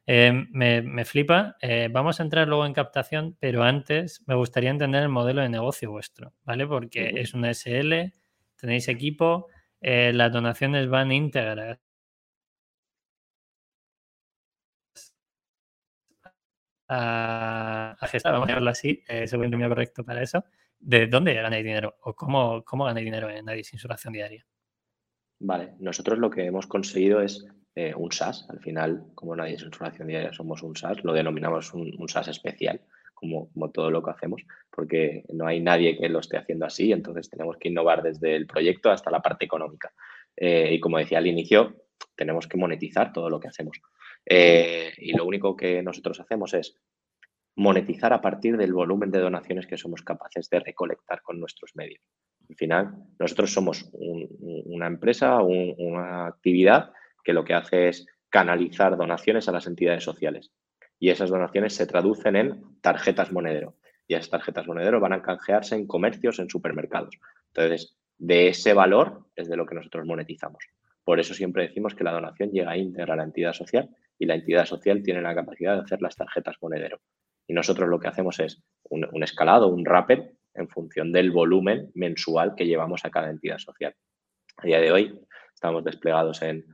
Eh, 0.08 0.32
me, 0.52 1.06
flipa. 1.06 1.56
Eh, 1.62 1.90
vamos 1.92 2.20
a 2.20 2.24
entrar 2.24 2.48
luego 2.48 2.66
en 2.66 2.74
captación, 2.74 3.36
pero 3.40 3.64
antes 3.64 4.22
me 4.28 4.36
gustaría 4.36 4.70
entender 4.70 5.04
el 5.04 5.10
modelo 5.10 5.42
de 5.42 5.50
negocio 5.50 5.92
vuestro, 5.92 6.34
¿vale? 6.44 6.68
Porque 6.68 7.20
es 7.22 7.34
una 7.34 7.50
SL, 7.54 8.14
tenéis 8.56 8.88
equipo, 8.88 9.48
eh, 9.82 10.12
las 10.14 10.32
donaciones 10.32 10.90
van 10.90 11.12
íntegras. 11.12 11.80
A, 16.88 17.96
gestar, 18.12 18.34
vamos 18.34 18.48
a 18.48 18.52
llamarlo 18.52 18.70
así, 18.70 19.04
es 19.08 19.34
el 19.34 19.40
término 19.42 19.70
correcto 19.70 20.04
para 20.04 20.22
eso. 20.22 20.44
¿De 20.80 21.08
dónde 21.08 21.34
ganáis 21.34 21.64
dinero? 21.64 21.96
¿O 22.02 22.14
cómo, 22.14 22.64
cómo 22.64 22.86
ganáis 22.86 23.06
dinero 23.06 23.28
en 23.30 23.46
Nadie 23.46 23.64
sin 23.64 23.80
su 23.80 23.88
ración 23.88 24.14
diaria? 24.14 24.46
Vale, 25.40 25.74
nosotros 25.80 26.20
lo 26.20 26.30
que 26.30 26.46
hemos 26.46 26.68
conseguido 26.68 27.22
es 27.22 27.48
eh, 27.76 27.94
un 27.96 28.12
SaaS. 28.12 28.46
Al 28.50 28.60
final, 28.60 29.08
como 29.16 29.36
nadie 29.36 29.56
es 29.56 29.64
información 29.64 30.08
diaria, 30.08 30.34
somos 30.34 30.64
un 30.64 30.76
SaaS, 30.76 31.04
lo 31.04 31.14
denominamos 31.14 31.74
un, 31.74 31.94
un 31.98 32.08
SaaS 32.08 32.30
especial, 32.30 32.82
como, 33.14 33.52
como, 33.52 33.70
todo 33.72 33.92
lo 33.92 34.02
que 34.02 34.12
hacemos, 34.12 34.44
porque 34.72 35.24
no 35.34 35.46
hay 35.46 35.60
nadie 35.60 35.98
que 35.98 36.10
lo 36.10 36.20
esté 36.20 36.38
haciendo 36.38 36.66
así, 36.66 36.92
entonces 36.92 37.30
tenemos 37.30 37.58
que 37.58 37.70
innovar 37.70 38.02
desde 38.02 38.36
el 38.36 38.48
proyecto 38.48 38.92
hasta 38.92 39.12
la 39.12 39.22
parte 39.22 39.46
económica. 39.46 39.94
Eh, 40.38 40.70
y 40.74 40.80
como 40.80 40.98
decía 40.98 41.18
al 41.18 41.28
inicio, 41.28 41.86
tenemos 42.16 42.48
que 42.48 42.58
monetizar 42.58 43.12
todo 43.14 43.30
lo 43.30 43.40
que 43.40 43.48
hacemos. 43.48 43.82
Eh, 44.26 44.92
y 44.98 45.14
lo 45.14 45.26
único 45.26 45.56
que 45.56 45.84
nosotros 45.84 46.20
hacemos 46.20 46.54
es 46.54 46.78
monetizar 47.56 48.12
a 48.14 48.22
partir 48.22 48.58
del 48.58 48.74
volumen 48.74 49.12
de 49.12 49.20
donaciones 49.20 49.68
que 49.68 49.78
somos 49.78 50.02
capaces 50.02 50.50
de 50.50 50.60
recolectar 50.60 51.22
con 51.22 51.40
nuestros 51.40 51.76
medios. 51.76 52.02
Al 52.50 52.56
final, 52.56 52.96
nosotros 53.18 53.52
somos 53.54 53.90
una 53.94 54.88
empresa, 54.88 55.42
una 55.42 56.28
actividad 56.28 56.92
que 57.26 57.34
lo 57.34 57.44
que 57.44 57.56
hace 57.56 57.90
es 57.90 58.06
canalizar 58.30 58.96
donaciones 58.96 59.50
a 59.50 59.52
las 59.52 59.68
entidades 59.68 60.04
sociales. 60.04 60.52
Y 61.00 61.10
esas 61.10 61.30
donaciones 61.30 61.74
se 61.74 61.88
traducen 61.88 62.36
en 62.36 62.80
tarjetas 62.82 63.32
monedero. 63.34 63.76
Y 64.08 64.14
esas 64.14 64.30
tarjetas 64.30 64.68
monedero 64.68 65.00
van 65.02 65.14
a 65.14 65.22
canjearse 65.22 65.76
en 65.76 65.88
comercios, 65.88 66.40
en 66.40 66.50
supermercados. 66.50 67.18
Entonces, 67.48 67.98
de 68.18 68.48
ese 68.48 68.74
valor 68.74 69.26
es 69.36 69.50
de 69.50 69.58
lo 69.58 69.66
que 69.66 69.76
nosotros 69.76 70.06
monetizamos. 70.06 70.64
Por 71.04 71.20
eso 71.20 71.34
siempre 71.34 71.64
decimos 71.64 71.96
que 71.96 72.04
la 72.04 72.14
donación 72.14 72.52
llega 72.52 72.78
íntegra 72.78 73.14
a 73.14 73.18
la 73.18 73.24
entidad 73.24 73.54
social 73.54 73.90
y 74.18 74.26
la 74.26 74.36
entidad 74.36 74.66
social 74.66 75.04
tiene 75.04 75.22
la 75.22 75.36
capacidad 75.36 75.76
de 75.76 75.82
hacer 75.82 76.02
las 76.02 76.16
tarjetas 76.16 76.56
monedero. 76.62 77.02
Y 77.48 77.54
nosotros 77.54 77.90
lo 77.90 78.00
que 78.00 78.08
hacemos 78.08 78.40
es 78.40 78.64
un, 78.90 79.24
escalado, 79.24 79.68
un 79.68 79.86
rappel, 79.86 80.32
en 80.54 80.70
función 80.70 81.12
del 81.12 81.32
volumen 81.32 81.92
mensual 81.96 82.56
que 82.56 82.66
llevamos 82.66 83.04
a 83.04 83.10
cada 83.10 83.30
entidad 83.30 83.58
social. 83.58 83.94
A 84.58 84.66
día 84.66 84.80
de 84.80 84.92
hoy 84.92 85.22
estamos 85.54 85.84
desplegados 85.84 86.42
en, 86.42 86.66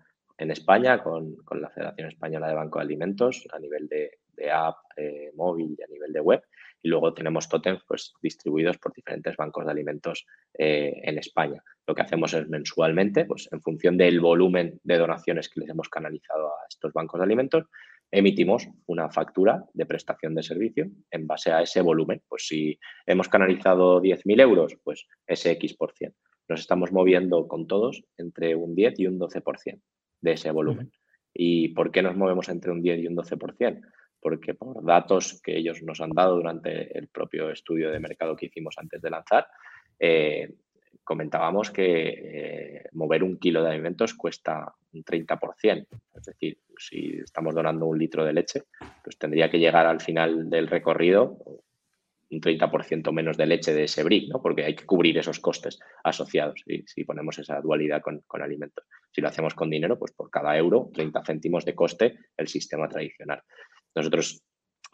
España 0.50 1.04
con, 1.04 1.38
la 1.52 1.70
Federación 1.70 2.08
Española 2.08 2.48
de 2.48 2.56
Banco 2.56 2.80
de 2.80 2.86
Alimentos 2.86 3.48
a 3.54 3.60
nivel 3.60 3.88
de, 3.88 4.10
app, 4.52 4.78
eh, 4.98 5.32
móvil 5.36 5.76
y 5.78 5.84
a 5.84 5.88
nivel 5.88 6.12
de 6.12 6.20
web. 6.20 6.42
Y 6.82 6.90
luego 6.90 7.14
tenemos 7.14 7.48
totems 7.48 7.84
pues, 7.88 8.14
distribuidos 8.24 8.80
por 8.80 8.92
diferentes 8.92 9.38
bancos 9.38 9.66
de 9.66 9.72
alimentos 9.72 10.26
eh, 10.58 11.00
en 11.04 11.20
España. 11.20 11.64
Lo 11.86 11.94
que 11.94 12.02
hacemos 12.02 12.34
es 12.34 12.50
mensualmente, 12.50 13.26
pues 13.26 13.48
en 13.52 13.62
función 13.62 13.98
del 13.98 14.20
volumen 14.20 14.80
de 14.84 14.98
donaciones 14.98 15.48
que 15.48 15.60
les 15.60 15.70
hemos 15.70 15.90
canalizado 15.90 16.48
a 16.48 16.66
estos 16.68 16.92
bancos 16.92 17.20
de 17.20 17.26
alimentos, 17.26 17.66
emitimos 18.10 18.68
una 18.88 19.12
factura 19.12 19.64
de 19.74 19.86
prestación 19.86 20.34
de 20.34 20.42
servicio 20.42 20.90
en 21.12 21.28
base 21.28 21.52
a 21.52 21.62
ese 21.62 21.82
volumen. 21.82 22.24
Pues 22.28 22.48
si 22.48 22.80
hemos 23.06 23.30
canalizado 23.30 24.02
10.000 24.02 24.42
euros, 24.42 24.76
pues 24.84 25.06
ese 25.28 25.52
X 25.52 25.76
por 25.76 25.94
cien. 25.94 26.16
Nos 26.48 26.62
estamos 26.62 26.92
moviendo 26.92 27.48
con 27.48 27.68
todos 27.68 28.04
entre 28.18 28.56
un 28.56 28.74
10 28.74 29.00
y 29.00 29.08
un 29.08 29.20
12% 29.20 29.82
de 30.22 30.34
ese 30.34 30.52
volumen. 30.52 30.92
¿Y 31.34 31.70
por 31.70 31.92
qué 31.92 32.02
nos 32.02 32.16
movemos 32.16 32.50
entre 32.50 32.72
un 32.72 32.82
10 32.82 33.00
y 33.00 33.08
un 33.08 33.16
12%? 33.16 33.82
Porque 34.20 34.54
por 34.54 34.84
datos 34.86 35.42
que 35.44 35.58
ellos 35.58 35.82
nos 35.82 36.00
han 36.02 36.12
dado 36.12 36.36
durante 36.36 36.98
el 36.98 37.08
propio 37.08 37.50
estudio 37.50 37.92
de 37.92 38.00
mercado 38.00 38.36
que 38.36 38.48
hicimos 38.48 38.76
antes 38.78 39.02
de 39.02 39.10
lanzar, 39.10 39.48
eh, 39.98 40.54
comentábamos 41.04 41.72
que 41.72 42.10
eh, 42.10 42.84
mover 42.94 43.24
un 43.24 43.38
kilo 43.38 43.64
de 43.64 43.72
alimentos 43.72 44.14
cuesta 44.14 44.74
un 44.94 45.04
30%. 45.04 45.88
Es 46.16 46.24
decir, 46.24 46.60
si 46.78 47.20
estamos 47.24 47.56
donando 47.56 47.86
un 47.86 47.98
litro 47.98 48.24
de 48.24 48.34
leche, 48.34 48.64
pues 49.04 49.18
tendría 49.18 49.50
que 49.50 49.60
llegar 49.60 49.88
al 49.88 50.02
final 50.02 50.50
del 50.50 50.68
recorrido 50.68 51.38
un 52.32 52.40
30% 52.40 53.12
menos 53.12 53.38
de 53.38 53.46
leche 53.46 53.74
de 53.74 53.84
ese 53.84 54.04
brick, 54.04 54.30
¿no? 54.30 54.42
porque 54.42 54.64
hay 54.64 54.76
que 54.76 54.86
cubrir 54.86 55.18
esos 55.18 55.40
costes 55.40 55.80
asociados 56.04 56.64
y 56.66 56.84
si 56.88 57.04
ponemos 57.04 57.38
esa 57.40 57.60
dualidad 57.60 58.02
con, 58.02 58.22
con, 58.22 58.42
alimentos. 58.42 58.86
Si 59.12 59.22
lo 59.22 59.28
hacemos 59.28 59.54
con 59.54 59.70
dinero, 59.70 60.00
pues 60.00 60.12
por 60.14 60.30
cada 60.30 60.58
euro, 60.58 60.90
30 60.94 61.24
céntimos 61.24 61.66
de 61.66 61.76
coste 61.76 62.18
el 62.38 62.48
sistema 62.48 62.88
tradicional. 62.88 63.42
Nosotros, 63.96 64.44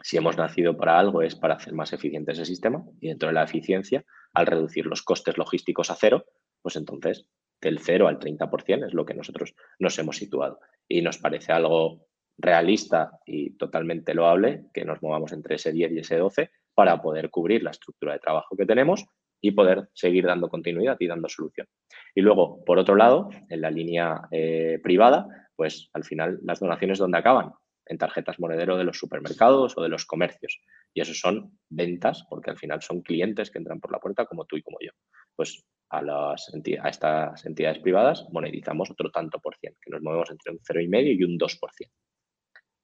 si 0.02 0.18
hemos 0.18 0.38
nacido 0.38 0.76
para 0.76 0.98
algo, 0.98 1.22
es 1.22 1.36
para 1.36 1.56
hacer 1.56 1.74
más 1.74 1.94
eficiente 1.94 2.32
ese 2.32 2.46
sistema 2.46 2.84
y 3.00 3.10
dentro 3.10 3.28
de 3.30 3.34
la 3.34 3.44
eficiencia, 3.44 4.04
al 4.34 4.48
reducir 4.48 4.86
los 4.86 5.04
costes 5.04 5.38
logísticos 5.38 5.90
a 5.92 5.96
cero, 5.96 6.26
pues 6.62 6.76
entonces 6.76 7.28
del 7.62 7.80
0 7.80 8.08
al 8.08 8.20
30% 8.20 8.88
es 8.88 8.94
lo 8.94 9.06
que 9.06 9.14
nosotros 9.14 9.56
nos 9.80 9.98
hemos 10.00 10.18
situado. 10.18 10.60
Y 10.88 11.02
nos 11.02 11.18
parece 11.18 11.52
algo 11.52 12.08
realista 12.38 13.20
y 13.26 13.58
totalmente 13.58 14.14
loable 14.14 14.66
que 14.74 14.86
nos 14.86 15.02
movamos 15.02 15.32
entre 15.32 15.56
ese 15.56 15.72
10 15.72 15.92
y 15.92 16.00
ese 16.00 16.18
12 16.18 16.52
para 16.74 17.02
poder 17.02 17.32
cubrir 17.32 17.64
la 17.64 17.72
estructura 17.72 18.14
de 18.14 18.20
trabajo 18.20 18.56
que 18.56 18.66
tenemos 18.66 19.06
y 19.42 19.52
poder 19.52 19.90
seguir 19.94 20.26
dando 20.26 20.50
continuidad 20.50 20.98
y 21.00 21.08
dando 21.08 21.30
solución. 21.30 21.68
Y 22.16 22.22
luego, 22.22 22.64
por 22.66 22.80
otro 22.80 22.96
lado, 22.96 23.30
en 23.50 23.62
la 23.62 23.72
línea 23.72 24.28
eh, 24.32 24.80
privada, 24.82 25.28
pues 25.56 25.90
al 25.94 26.04
final 26.04 26.40
las 26.44 26.60
donaciones 26.60 27.00
donde 27.00 27.18
acaban 27.18 27.52
en 27.90 27.98
tarjetas 27.98 28.40
monedero 28.40 28.78
de 28.78 28.84
los 28.84 28.98
supermercados 28.98 29.78
o 29.78 29.82
de 29.82 29.90
los 29.90 30.06
comercios. 30.06 30.60
Y 30.94 31.02
eso 31.02 31.14
son 31.14 31.58
ventas, 31.70 32.26
porque 32.30 32.52
al 32.52 32.58
final 32.58 32.82
son 32.82 33.02
clientes 33.02 33.50
que 33.50 33.60
entran 33.60 33.80
por 33.80 33.92
la 33.92 34.00
puerta 34.00 34.26
como 34.26 34.46
tú 34.46 34.58
y 34.58 34.62
como 34.62 34.78
yo. 34.82 34.92
Pues 35.36 35.66
a, 35.90 36.02
las 36.02 36.52
a 36.54 36.90
estas 36.90 37.46
entidades 37.46 37.80
privadas 37.80 38.26
monetizamos 38.32 38.92
otro 38.92 39.10
tanto 39.10 39.40
por 39.40 39.56
cien, 39.58 39.76
que 39.82 39.90
nos 39.90 40.02
movemos 40.02 40.30
entre 40.32 40.52
un 40.52 40.60
0,5 40.60 41.18
y 41.18 41.24
un 41.24 41.38
2%. 41.38 41.92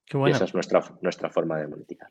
Qué 0.06 0.18
bueno. 0.18 0.34
Y 0.34 0.36
esa 0.36 0.46
es 0.46 0.54
nuestra, 0.54 0.82
nuestra 1.02 1.30
forma 1.30 1.60
de 1.60 1.68
monetizar. 1.68 2.10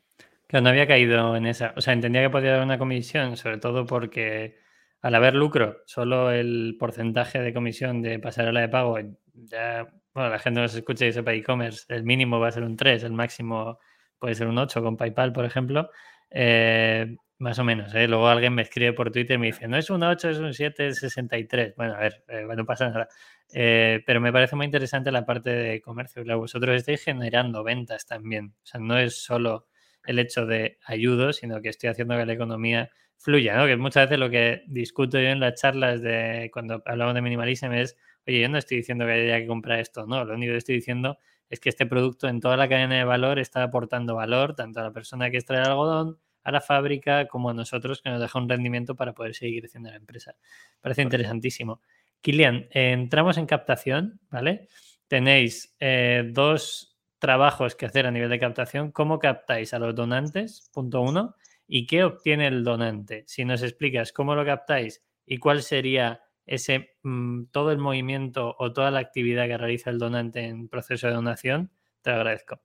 No 0.61 0.69
había 0.69 0.87
caído 0.87 1.35
en 1.35 1.45
esa. 1.47 1.73
O 1.75 1.81
sea, 1.81 1.93
entendía 1.93 2.21
que 2.21 2.29
podía 2.29 2.51
haber 2.51 2.63
una 2.63 2.77
comisión, 2.77 3.37
sobre 3.37 3.57
todo 3.57 3.85
porque 3.85 4.57
al 5.01 5.15
haber 5.15 5.35
lucro, 5.35 5.81
solo 5.85 6.31
el 6.31 6.75
porcentaje 6.79 7.39
de 7.41 7.53
comisión 7.53 8.01
de 8.01 8.19
pasarela 8.19 8.61
de 8.61 8.69
pago, 8.69 8.97
ya, 9.33 9.87
bueno, 10.13 10.29
la 10.29 10.39
gente 10.39 10.61
no 10.61 10.67
se 10.67 10.79
escucha 10.79 11.05
y 11.05 11.11
sepa 11.13 11.33
e-commerce, 11.33 11.85
el 11.89 12.03
mínimo 12.03 12.39
va 12.39 12.47
a 12.49 12.51
ser 12.51 12.63
un 12.63 12.77
3, 12.77 13.03
el 13.03 13.13
máximo 13.13 13.79
puede 14.19 14.35
ser 14.35 14.47
un 14.47 14.57
8 14.57 14.81
con 14.81 14.95
PayPal, 14.95 15.33
por 15.33 15.45
ejemplo. 15.45 15.89
Eh, 16.29 17.17
más 17.39 17.59
o 17.59 17.63
menos, 17.63 17.93
¿eh? 17.95 18.07
Luego 18.07 18.27
alguien 18.27 18.53
me 18.55 18.61
escribe 18.61 18.93
por 18.93 19.11
Twitter 19.11 19.35
y 19.35 19.39
me 19.39 19.47
dice, 19.47 19.67
no 19.67 19.77
es 19.77 19.89
un 19.89 20.03
8, 20.03 20.29
es 20.29 20.37
un 20.39 20.53
7, 20.53 20.87
es 20.87 20.99
63. 20.99 21.75
Bueno, 21.75 21.95
a 21.95 21.99
ver, 21.99 22.23
eh, 22.29 22.45
no 22.55 22.65
pasa 22.65 22.89
nada. 22.89 23.09
Eh, 23.53 24.01
pero 24.05 24.21
me 24.21 24.31
parece 24.31 24.55
muy 24.55 24.65
interesante 24.65 25.11
la 25.11 25.25
parte 25.25 25.49
de 25.49 25.81
comercio. 25.81 26.23
vosotros 26.37 26.75
estáis 26.75 27.03
generando 27.03 27.63
ventas 27.63 28.05
también. 28.05 28.53
O 28.63 28.65
sea, 28.65 28.79
no 28.79 28.97
es 28.97 29.21
solo 29.21 29.67
el 30.05 30.19
hecho 30.19 30.45
de 30.45 30.77
ayudo, 30.85 31.33
sino 31.33 31.61
que 31.61 31.69
estoy 31.69 31.89
haciendo 31.89 32.17
que 32.17 32.25
la 32.25 32.33
economía 32.33 32.91
fluya, 33.17 33.55
¿no? 33.55 33.65
Que 33.65 33.77
muchas 33.77 34.09
veces 34.09 34.19
lo 34.19 34.29
que 34.29 34.63
discuto 34.67 35.19
yo 35.19 35.29
en 35.29 35.39
las 35.39 35.59
charlas 35.59 36.01
de 36.01 36.49
cuando 36.53 36.81
hablamos 36.85 37.15
de 37.15 37.21
minimalism 37.21 37.71
es, 37.73 37.97
oye, 38.27 38.41
yo 38.41 38.49
no 38.49 38.57
estoy 38.57 38.77
diciendo 38.77 39.05
que 39.05 39.13
haya 39.13 39.39
que 39.39 39.47
comprar 39.47 39.79
esto, 39.79 40.05
no, 40.05 40.25
lo 40.25 40.33
único 40.33 40.51
que 40.51 40.57
estoy 40.57 40.75
diciendo 40.75 41.17
es 41.49 41.59
que 41.59 41.69
este 41.69 41.85
producto 41.85 42.27
en 42.27 42.39
toda 42.39 42.57
la 42.57 42.67
cadena 42.67 42.95
de 42.95 43.03
valor 43.03 43.39
está 43.39 43.63
aportando 43.63 44.15
valor 44.15 44.55
tanto 44.55 44.79
a 44.79 44.83
la 44.83 44.91
persona 44.91 45.29
que 45.29 45.37
extrae 45.37 45.61
el 45.61 45.67
algodón, 45.67 46.17
a 46.43 46.51
la 46.51 46.61
fábrica 46.61 47.27
como 47.27 47.49
a 47.51 47.53
nosotros, 47.53 48.01
que 48.01 48.09
nos 48.09 48.19
deja 48.19 48.39
un 48.39 48.49
rendimiento 48.49 48.95
para 48.95 49.13
poder 49.13 49.35
seguir 49.35 49.61
creciendo 49.61 49.89
la 49.89 49.97
empresa. 49.97 50.35
Parece 50.81 51.03
interesantísimo. 51.03 51.81
Kilian, 52.21 52.67
entramos 52.71 53.37
en 53.37 53.45
captación, 53.45 54.19
¿vale? 54.29 54.67
Tenéis 55.07 55.75
eh, 55.79 56.23
dos 56.31 56.92
trabajos 57.23 57.75
que 57.75 57.85
hacer 57.85 58.05
a 58.05 58.11
nivel 58.11 58.29
de 58.29 58.37
captación. 58.37 58.91
¿Cómo 58.91 59.17
captáis 59.17 59.73
a 59.73 59.79
los 59.79 59.95
donantes? 59.95 60.69
Punto 60.73 60.99
uno. 60.99 61.35
¿Y 61.65 61.87
qué 61.87 62.03
obtiene 62.03 62.47
el 62.47 62.65
donante? 62.65 63.23
Si 63.27 63.45
nos 63.45 63.63
explicas 63.63 64.11
cómo 64.11 64.35
lo 64.35 64.43
captáis 64.43 65.01
y 65.25 65.37
cuál 65.37 65.61
sería 65.61 66.21
ese 66.45 66.97
mm, 67.03 67.45
todo 67.45 67.71
el 67.71 67.77
movimiento 67.77 68.57
o 68.59 68.73
toda 68.73 68.91
la 68.91 68.99
actividad 68.99 69.47
que 69.47 69.57
realiza 69.57 69.89
el 69.89 69.99
donante 69.99 70.47
en 70.47 70.67
proceso 70.67 71.07
de 71.07 71.13
donación, 71.13 71.71
te 72.01 72.11
agradezco. 72.11 72.59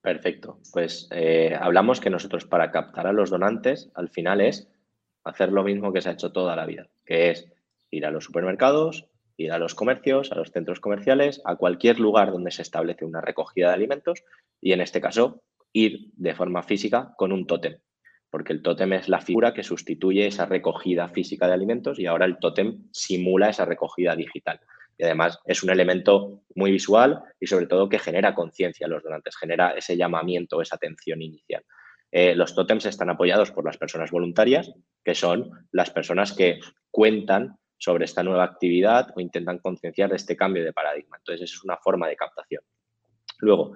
Perfecto. 0.00 0.58
Pues 0.72 1.06
eh, 1.12 1.56
hablamos 1.56 2.00
que 2.00 2.10
nosotros 2.10 2.46
para 2.46 2.72
captar 2.72 3.06
a 3.06 3.12
los 3.12 3.30
donantes, 3.30 3.92
al 3.94 4.08
final 4.08 4.40
es 4.40 4.68
hacer 5.22 5.52
lo 5.52 5.62
mismo 5.62 5.92
que 5.92 6.00
se 6.00 6.08
ha 6.08 6.14
hecho 6.14 6.32
toda 6.32 6.56
la 6.56 6.66
vida, 6.66 6.88
que 7.06 7.30
es 7.30 7.46
ir 7.92 8.04
a 8.06 8.10
los 8.10 8.24
supermercados, 8.24 9.07
ir 9.38 9.52
a 9.52 9.58
los 9.58 9.74
comercios, 9.74 10.30
a 10.32 10.34
los 10.34 10.50
centros 10.50 10.80
comerciales, 10.80 11.40
a 11.44 11.56
cualquier 11.56 11.98
lugar 11.98 12.32
donde 12.32 12.50
se 12.50 12.62
establece 12.62 13.04
una 13.04 13.22
recogida 13.22 13.68
de 13.68 13.74
alimentos 13.74 14.24
y 14.60 14.72
en 14.72 14.80
este 14.80 15.00
caso 15.00 15.42
ir 15.72 16.10
de 16.14 16.34
forma 16.34 16.62
física 16.62 17.14
con 17.16 17.32
un 17.32 17.46
tótem, 17.46 17.78
porque 18.30 18.52
el 18.52 18.62
tótem 18.62 18.92
es 18.94 19.08
la 19.08 19.20
figura 19.20 19.54
que 19.54 19.62
sustituye 19.62 20.26
esa 20.26 20.44
recogida 20.44 21.08
física 21.08 21.46
de 21.46 21.54
alimentos 21.54 21.98
y 21.98 22.06
ahora 22.06 22.26
el 22.26 22.38
tótem 22.38 22.88
simula 22.92 23.48
esa 23.48 23.64
recogida 23.64 24.16
digital 24.16 24.60
y 24.98 25.04
además 25.04 25.38
es 25.44 25.62
un 25.62 25.70
elemento 25.70 26.42
muy 26.56 26.72
visual 26.72 27.22
y 27.38 27.46
sobre 27.46 27.66
todo 27.66 27.88
que 27.88 28.00
genera 28.00 28.34
conciencia 28.34 28.86
a 28.86 28.90
los 28.90 29.04
donantes, 29.04 29.36
genera 29.36 29.70
ese 29.70 29.96
llamamiento, 29.96 30.60
esa 30.60 30.74
atención 30.74 31.22
inicial. 31.22 31.64
Eh, 32.10 32.34
los 32.34 32.54
tótems 32.54 32.86
están 32.86 33.10
apoyados 33.10 33.52
por 33.52 33.64
las 33.64 33.76
personas 33.76 34.10
voluntarias, 34.10 34.72
que 35.04 35.14
son 35.14 35.50
las 35.70 35.90
personas 35.90 36.32
que 36.32 36.58
cuentan 36.90 37.58
sobre 37.78 38.04
esta 38.04 38.22
nueva 38.22 38.44
actividad 38.44 39.12
o 39.16 39.20
intentan 39.20 39.58
concienciar 39.58 40.10
de 40.10 40.16
este 40.16 40.36
cambio 40.36 40.64
de 40.64 40.72
paradigma. 40.72 41.16
Entonces, 41.16 41.50
es 41.50 41.64
una 41.64 41.76
forma 41.76 42.08
de 42.08 42.16
captación. 42.16 42.62
Luego, 43.38 43.72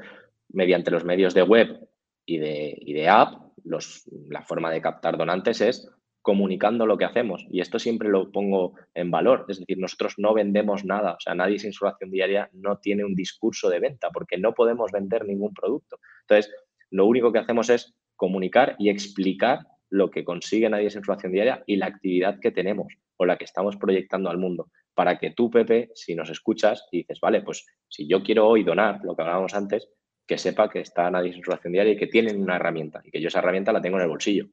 mediante 0.49 0.91
los 0.91 1.05
medios 1.05 1.35
de 1.35 1.43
web 1.43 1.89
y 2.27 2.39
de, 2.39 2.77
y 2.79 2.93
de 2.93 3.09
app, 3.09 3.53
los, 3.65 4.05
la 4.29 4.43
forma 4.43 4.71
de 4.71 4.81
captar 4.81 5.17
donantes 5.17 5.61
es 5.61 5.89
comunicando 6.21 6.87
lo 6.87 6.97
que 6.97 7.05
hacemos. 7.05 7.47
Y 7.51 7.61
esto 7.61 7.79
siempre 7.79 8.09
lo 8.09 8.31
pongo 8.31 8.75
en 8.95 9.11
valor. 9.11 9.45
Es 9.49 9.59
decir, 9.59 9.79
nosotros 9.79 10.15
no 10.19 10.35
vendemos 10.35 10.85
nada. 10.85 11.15
O 11.15 11.21
sea, 11.21 11.35
nadie 11.35 11.59
sin 11.59 11.73
su 11.73 11.87
acción 11.87 12.11
diaria 12.11 12.49
no 12.53 12.79
tiene 12.79 13.05
un 13.05 13.15
discurso 13.15 13.69
de 13.69 13.81
venta 13.81 14.11
porque 14.11 14.39
no 14.39 14.55
podemos 14.55 14.91
vender 14.93 15.27
ningún 15.27 15.53
producto. 15.53 15.99
Entonces, 16.23 16.53
lo 16.91 17.07
único 17.07 17.33
que 17.33 17.41
hacemos 17.41 17.71
es 17.71 17.95
comunicar 18.15 18.77
y 18.79 18.89
explicar 18.89 19.67
lo 19.91 20.11
que 20.11 20.25
consigue 20.25 20.71
Nadie 20.71 20.91
sin 20.91 21.05
su 21.05 21.13
acción 21.13 21.33
diaria 21.33 21.63
y 21.67 21.77
la 21.77 21.87
actividad 21.87 22.41
que 22.41 22.51
tenemos 22.51 22.95
o 23.17 23.27
la 23.27 23.37
que 23.37 23.45
estamos 23.45 23.77
proyectando 23.77 24.31
al 24.31 24.39
mundo. 24.39 24.71
Para 24.95 25.19
que 25.19 25.31
tú, 25.31 25.51
Pepe, 25.51 25.91
si 25.95 26.15
nos 26.15 26.31
escuchas 26.31 26.87
y 26.91 26.99
dices, 26.99 27.21
vale, 27.21 27.43
pues 27.43 27.67
si 27.89 28.07
yo 28.07 28.23
quiero 28.23 28.47
hoy 28.47 28.63
donar, 28.63 29.01
lo 29.05 29.17
que 29.17 29.23
hablábamos 29.23 29.55
antes, 29.55 29.89
que 30.27 30.39
sepa 30.39 30.69
que 30.69 30.81
está 30.81 31.11
nadie 31.11 31.31
en 31.31 31.37
su 31.37 31.43
relación 31.43 31.73
diaria 31.73 31.93
y 31.93 31.97
que 31.97 32.07
tienen 32.07 32.41
una 32.41 32.57
herramienta 32.57 33.03
y 33.05 33.11
que 33.11 33.21
yo 33.21 33.29
esa 33.29 33.41
herramienta 33.41 33.73
la 33.73 33.81
tengo 33.81 33.97
en 33.97 34.05
el 34.05 34.09
bolsillo 34.09 34.47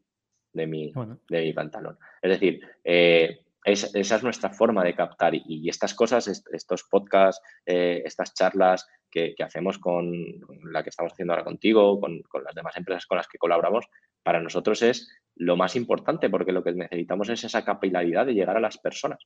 de 0.54 0.68
mi, 0.68 0.92
de 1.30 1.42
mi 1.42 1.54
pantalón. 1.54 1.98
Es 2.22 2.32
decir, 2.32 2.62
eh, 2.84 3.46
esa 3.72 4.16
es 4.16 4.24
nuestra 4.24 4.50
forma 4.50 4.84
de 4.84 4.96
captar 4.96 5.34
y, 5.36 5.68
estas 5.70 5.94
cosas, 5.94 6.28
estos 6.28 6.84
podcasts, 6.84 7.42
eh, 7.66 8.02
estas 8.06 8.34
charlas 8.34 8.88
que, 9.10 9.36
hacemos 9.44 9.80
con 9.80 10.12
la 10.72 10.84
que 10.84 10.90
estamos 10.90 11.14
haciendo 11.14 11.34
ahora 11.34 11.46
contigo, 11.46 12.00
con, 12.00 12.22
con, 12.24 12.44
las 12.44 12.56
demás 12.56 12.76
empresas 12.78 13.06
con 13.06 13.18
las 13.18 13.28
que 13.28 13.38
colaboramos, 13.38 13.86
para 14.24 14.42
nosotros 14.42 14.82
es 14.82 15.10
lo 15.36 15.56
más 15.56 15.76
importante 15.76 16.30
porque 16.30 16.52
lo 16.52 16.64
que 16.64 16.74
necesitamos 16.74 17.30
es 17.30 17.44
esa 17.44 17.64
capilaridad 17.64 18.26
de 18.26 18.34
llegar 18.34 18.58
a 18.58 18.62
las 18.62 18.78
personas 18.78 19.26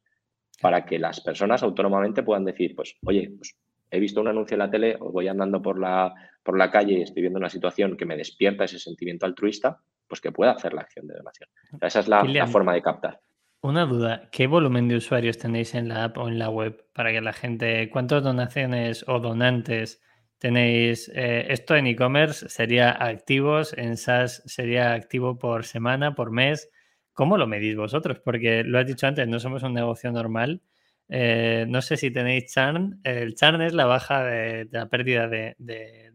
para 0.62 0.86
que 0.86 1.00
las 1.00 1.22
personas 1.22 1.64
autónomamente 1.64 2.24
puedan 2.24 2.46
decir, 2.46 2.76
pues, 2.76 2.96
oye, 3.06 3.34
pues 3.36 3.58
he 3.92 4.00
visto 4.00 4.22
un 4.22 4.28
anuncio 4.28 4.56
en 4.56 4.60
la 4.60 4.72
tele 4.72 4.98
o 5.00 5.12
voy 5.12 5.28
andando 5.28 5.62
por 5.62 5.80
la, 5.80 6.14
por 6.42 6.58
la 6.58 6.72
calle 6.72 6.94
y 6.94 7.02
estoy 7.02 7.22
viendo 7.22 7.40
una 7.40 7.50
situación 7.50 7.98
que 7.98 8.06
me 8.06 8.18
despierta 8.18 8.64
ese 8.64 8.80
sentimiento 8.80 9.26
altruista, 9.26 9.80
pues 10.08 10.22
que 10.22 10.32
pueda 10.32 10.52
hacer 10.52 10.74
la 10.74 10.82
acción 10.82 11.08
de 11.08 11.16
donación. 11.16 11.50
esa 11.82 12.00
es 12.00 12.08
la, 12.08 12.48
forma 12.48 12.74
de 12.74 12.82
captar. 12.82 13.20
Una 13.64 13.86
duda, 13.86 14.30
¿qué 14.32 14.46
volumen 14.46 14.88
de 14.90 14.98
usuarios 14.98 15.38
tenéis 15.38 15.74
en 15.74 15.88
la 15.88 16.04
app 16.04 16.18
o 16.18 16.28
en 16.28 16.38
la 16.38 16.50
web 16.50 16.86
para 16.94 17.12
que 17.12 17.22
la 17.22 17.34
gente, 17.34 17.90
cuántas 17.90 18.22
donaciones 18.22 19.06
o 19.08 19.20
donantes 19.20 20.02
tenéis? 20.38 21.10
Eh, 21.16 21.48
esto 21.50 21.76
en 21.76 21.88
e-commerce 21.88 22.50
sería 22.50 22.92
activos, 22.92 23.74
en 23.78 23.96
SaaS 23.98 24.44
sería 24.46 24.94
activo 24.94 25.40
por 25.40 25.64
semana, 25.64 26.14
por 26.14 26.30
mes. 26.32 26.70
¿Cómo 27.14 27.38
lo 27.38 27.48
medís 27.48 27.78
vosotros? 27.78 28.20
Porque 28.20 28.64
lo 28.66 28.80
has 28.80 28.86
dicho 28.86 29.08
antes, 29.08 29.28
no 29.28 29.40
somos 29.40 29.64
un 29.64 29.74
negocio 29.74 30.12
normal 30.12 30.62
eh, 31.10 31.66
no 31.68 31.82
sé 31.82 31.98
si 31.98 32.12
tenéis 32.12 32.52
churn. 32.54 33.00
El 33.04 33.36
churn 33.36 33.62
es 33.62 33.74
la 33.74 33.86
baja 33.86 34.24
de, 34.24 34.68
la 34.72 34.90
pérdida 34.90 35.28
de, 35.28 35.56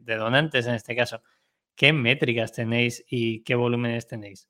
donantes 0.05 0.67
en 0.67 0.75
este 0.75 0.97
caso. 0.97 1.23
¿Qué 1.77 1.93
métricas 1.93 2.53
tenéis 2.53 3.05
y 3.09 3.43
qué 3.45 3.55
volúmenes 3.55 4.07
tenéis? 4.09 4.49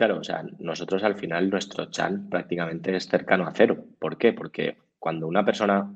Claro, 0.00 0.16
o 0.16 0.24
sea, 0.24 0.42
nosotros 0.60 1.04
al 1.04 1.16
final 1.16 1.50
nuestro 1.50 1.90
churn 1.90 2.30
prácticamente 2.30 2.96
es 2.96 3.06
cercano 3.06 3.46
a 3.46 3.52
cero. 3.52 3.84
¿Por 3.98 4.16
qué? 4.16 4.32
Porque 4.32 4.78
cuando 4.98 5.26
una 5.26 5.44
persona 5.44 5.92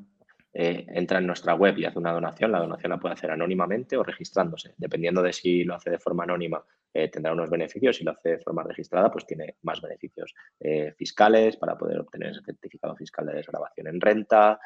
eh, 0.53 0.85
entra 0.89 1.21
en 1.21 1.27
nuestra 1.27 1.55
web 1.55 1.79
y 1.79 1.87
hace 1.87 1.99
una 1.99 2.13
donación, 2.13 2.53
la 2.53 2.59
donación 2.59 2.91
la 2.91 3.01
puede 3.01 3.15
hacer 3.15 3.31
anónimamente 3.31 3.97
o 3.97 4.03
registrándose. 4.03 4.75
Dependiendo 4.77 5.23
de 5.23 5.33
si 5.33 5.65
lo 5.65 5.75
hace 5.75 5.89
de 5.89 5.99
forma 5.99 6.25
anónima 6.25 6.63
eh, 6.93 7.09
tendrá 7.09 7.33
unos 7.33 7.49
beneficios. 7.49 7.97
Si 7.97 8.05
lo 8.05 8.11
hace 8.11 8.33
de 8.33 8.39
forma 8.41 8.63
registrada, 8.63 9.11
pues 9.11 9.25
tiene 9.25 9.57
más 9.63 9.81
beneficios 9.81 10.35
eh, 10.61 10.93
fiscales 10.99 11.57
para 11.57 11.79
poder 11.79 11.99
obtener 12.01 12.33
ese 12.33 12.43
certificado 12.43 12.95
fiscal 12.97 13.25
de 13.25 13.37
desgrabación 13.37 13.87
en 13.87 14.03
renta, 14.03 14.61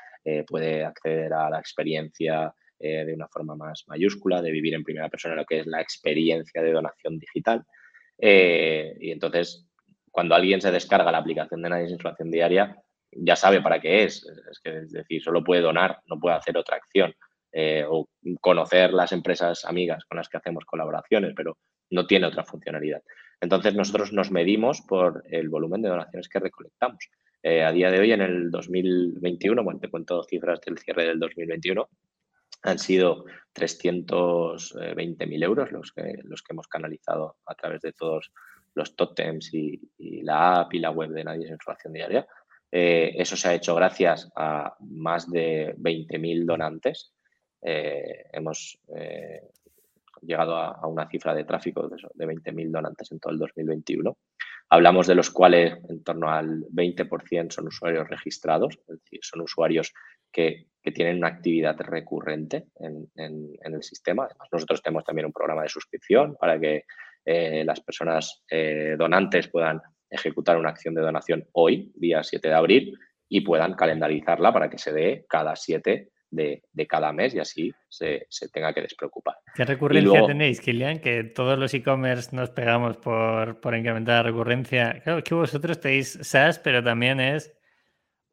puede 0.48 0.84
acceder 0.84 1.32
a 1.32 1.48
la 1.48 1.60
experiencia 1.60 2.52
de 2.76 3.14
una 3.14 3.28
forma 3.28 3.54
más 3.54 3.84
mayúscula, 3.86 4.42
de 4.42 4.50
vivir 4.50 4.74
en 4.74 4.82
primera 4.82 5.08
persona 5.08 5.36
lo 5.36 5.44
que 5.44 5.60
es 5.60 5.66
la 5.68 5.80
experiencia 5.80 6.60
de 6.60 6.72
donación 6.72 7.20
digital. 7.20 7.64
Y 8.18 9.10
entonces, 9.10 9.66
cuando 10.10 10.34
alguien 10.34 10.60
se 10.60 10.72
descarga 10.72 11.12
la 11.12 11.18
aplicación 11.18 11.62
de 11.62 11.68
Nadie 11.68 11.88
Situación 11.88 12.30
Diaria, 12.30 12.76
ya 13.12 13.36
sabe 13.36 13.60
para 13.62 13.80
qué 13.80 14.04
es. 14.04 14.26
Es, 14.64 14.90
decir, 14.90 15.22
solo 15.22 15.44
puede 15.44 15.62
donar, 15.62 16.00
no 16.06 16.18
puede 16.18 16.36
hacer 16.36 16.56
otra 16.56 16.76
acción. 16.76 17.14
o 17.88 18.08
conocer 18.40 18.92
las 18.92 19.12
empresas 19.12 19.64
amigas 19.64 20.04
con 20.04 20.16
las 20.16 20.28
que 20.28 20.36
hacemos 20.36 20.64
colaboraciones, 20.64 21.32
pero 21.36 21.56
no 21.90 22.06
tiene 22.06 22.26
otra 22.26 22.44
funcionalidad. 22.44 23.02
Entonces 23.40 23.74
nosotros 23.74 24.12
nos 24.12 24.30
medimos 24.30 24.80
por 24.82 25.24
el 25.30 25.48
volumen 25.48 25.82
de 25.82 25.88
donaciones 25.88 26.28
que 26.28 26.40
recolectamos. 26.40 26.98
Eh, 27.42 27.62
a 27.62 27.70
día 27.70 27.90
de 27.90 28.00
hoy, 28.00 28.12
en 28.12 28.20
el 28.20 28.50
2021, 28.50 29.62
bueno, 29.62 29.78
te 29.78 29.88
cuento 29.88 30.24
cifras 30.24 30.60
del 30.60 30.78
cierre 30.78 31.06
del 31.06 31.20
2021, 31.20 31.88
han 32.62 32.78
sido 32.78 33.24
320.000 33.54 35.44
euros 35.44 35.72
los 35.72 35.92
que, 35.92 36.20
los 36.24 36.42
que 36.42 36.52
hemos 36.52 36.68
canalizado 36.68 37.36
a 37.46 37.54
través 37.54 37.82
de 37.82 37.92
todos 37.92 38.32
los 38.74 38.94
totems 38.94 39.52
y, 39.54 39.80
la 40.22 40.60
app 40.60 40.74
y 40.74 40.78
la 40.78 40.90
web 40.90 41.10
de 41.10 41.24
Nadie 41.24 41.46
en 41.46 41.54
Información 41.54 41.92
Diaria. 41.92 42.26
Eh, 42.70 43.14
eso 43.16 43.36
se 43.36 43.48
ha 43.48 43.54
hecho 43.54 43.74
gracias 43.74 44.30
a 44.36 44.76
más 44.80 45.30
de 45.30 45.74
20.000 45.76 46.44
donantes. 46.44 47.14
Eh, 47.62 48.26
hemos 48.32 48.78
llegado 50.22 50.56
a, 50.56 50.86
una 50.86 51.08
cifra 51.08 51.34
de 51.34 51.44
tráfico 51.44 51.88
de, 51.88 51.96
de 52.14 52.26
20.000 52.26 52.70
donantes 52.70 53.10
en 53.12 53.20
todo 53.20 53.32
el 53.32 53.38
2021. 53.38 54.16
Hablamos 54.70 55.06
de 55.06 55.14
los 55.14 55.30
cuales 55.30 55.78
en 55.88 56.02
torno 56.02 56.30
al 56.30 56.64
20% 56.66 57.50
son 57.52 57.68
usuarios 57.68 58.08
registrados, 58.08 58.78
es 58.88 59.00
decir, 59.02 59.20
son 59.22 59.40
usuarios 59.40 59.94
que, 60.32 60.66
tienen 60.94 61.18
una 61.18 61.28
actividad 61.28 61.76
recurrente 61.80 62.68
en, 62.80 63.10
el 63.60 63.82
sistema. 63.82 64.24
Además, 64.24 64.48
nosotros 64.50 64.82
tenemos 64.82 65.04
también 65.04 65.26
un 65.26 65.34
programa 65.34 65.62
de 65.62 65.68
suscripción 65.68 66.34
para 66.40 66.58
que 66.58 66.86
eh, 67.26 67.62
las 67.62 67.82
personas 67.82 68.42
eh, 68.50 68.96
donantes 68.98 69.48
puedan 69.48 69.82
ejecutar 70.08 70.56
una 70.56 70.70
acción 70.70 70.94
de 70.94 71.02
donación 71.02 71.46
hoy, 71.52 71.92
día 71.94 72.22
7 72.22 72.48
de 72.48 72.54
abril, 72.54 72.98
y 73.28 73.42
puedan 73.42 73.74
calendarizarla 73.74 74.50
para 74.50 74.70
que 74.70 74.78
se 74.78 74.94
dé 74.94 75.26
cada 75.28 75.54
7 75.56 76.08
de, 76.30 76.62
cada 76.88 77.12
mes 77.12 77.34
y 77.34 77.38
así 77.38 77.72
se, 77.88 78.26
tenga 78.52 78.72
que 78.72 78.82
despreocupar. 78.82 79.36
¿Qué 79.54 79.64
recurrencia 79.64 80.26
tenéis, 80.26 80.60
Kilian? 80.60 81.00
Que 81.00 81.24
todos 81.24 81.58
los 81.58 81.72
e-commerce 81.74 82.34
nos 82.34 82.50
pegamos 82.50 82.96
por, 82.96 83.60
por 83.60 83.74
incrementar 83.74 84.24
la 84.24 84.30
recurrencia. 84.30 85.00
Claro, 85.02 85.22
que 85.22 85.34
vosotros 85.34 85.80
tenéis 85.80 86.18
SaaS, 86.22 86.58
pero 86.58 86.82
también 86.82 87.20
es 87.20 87.57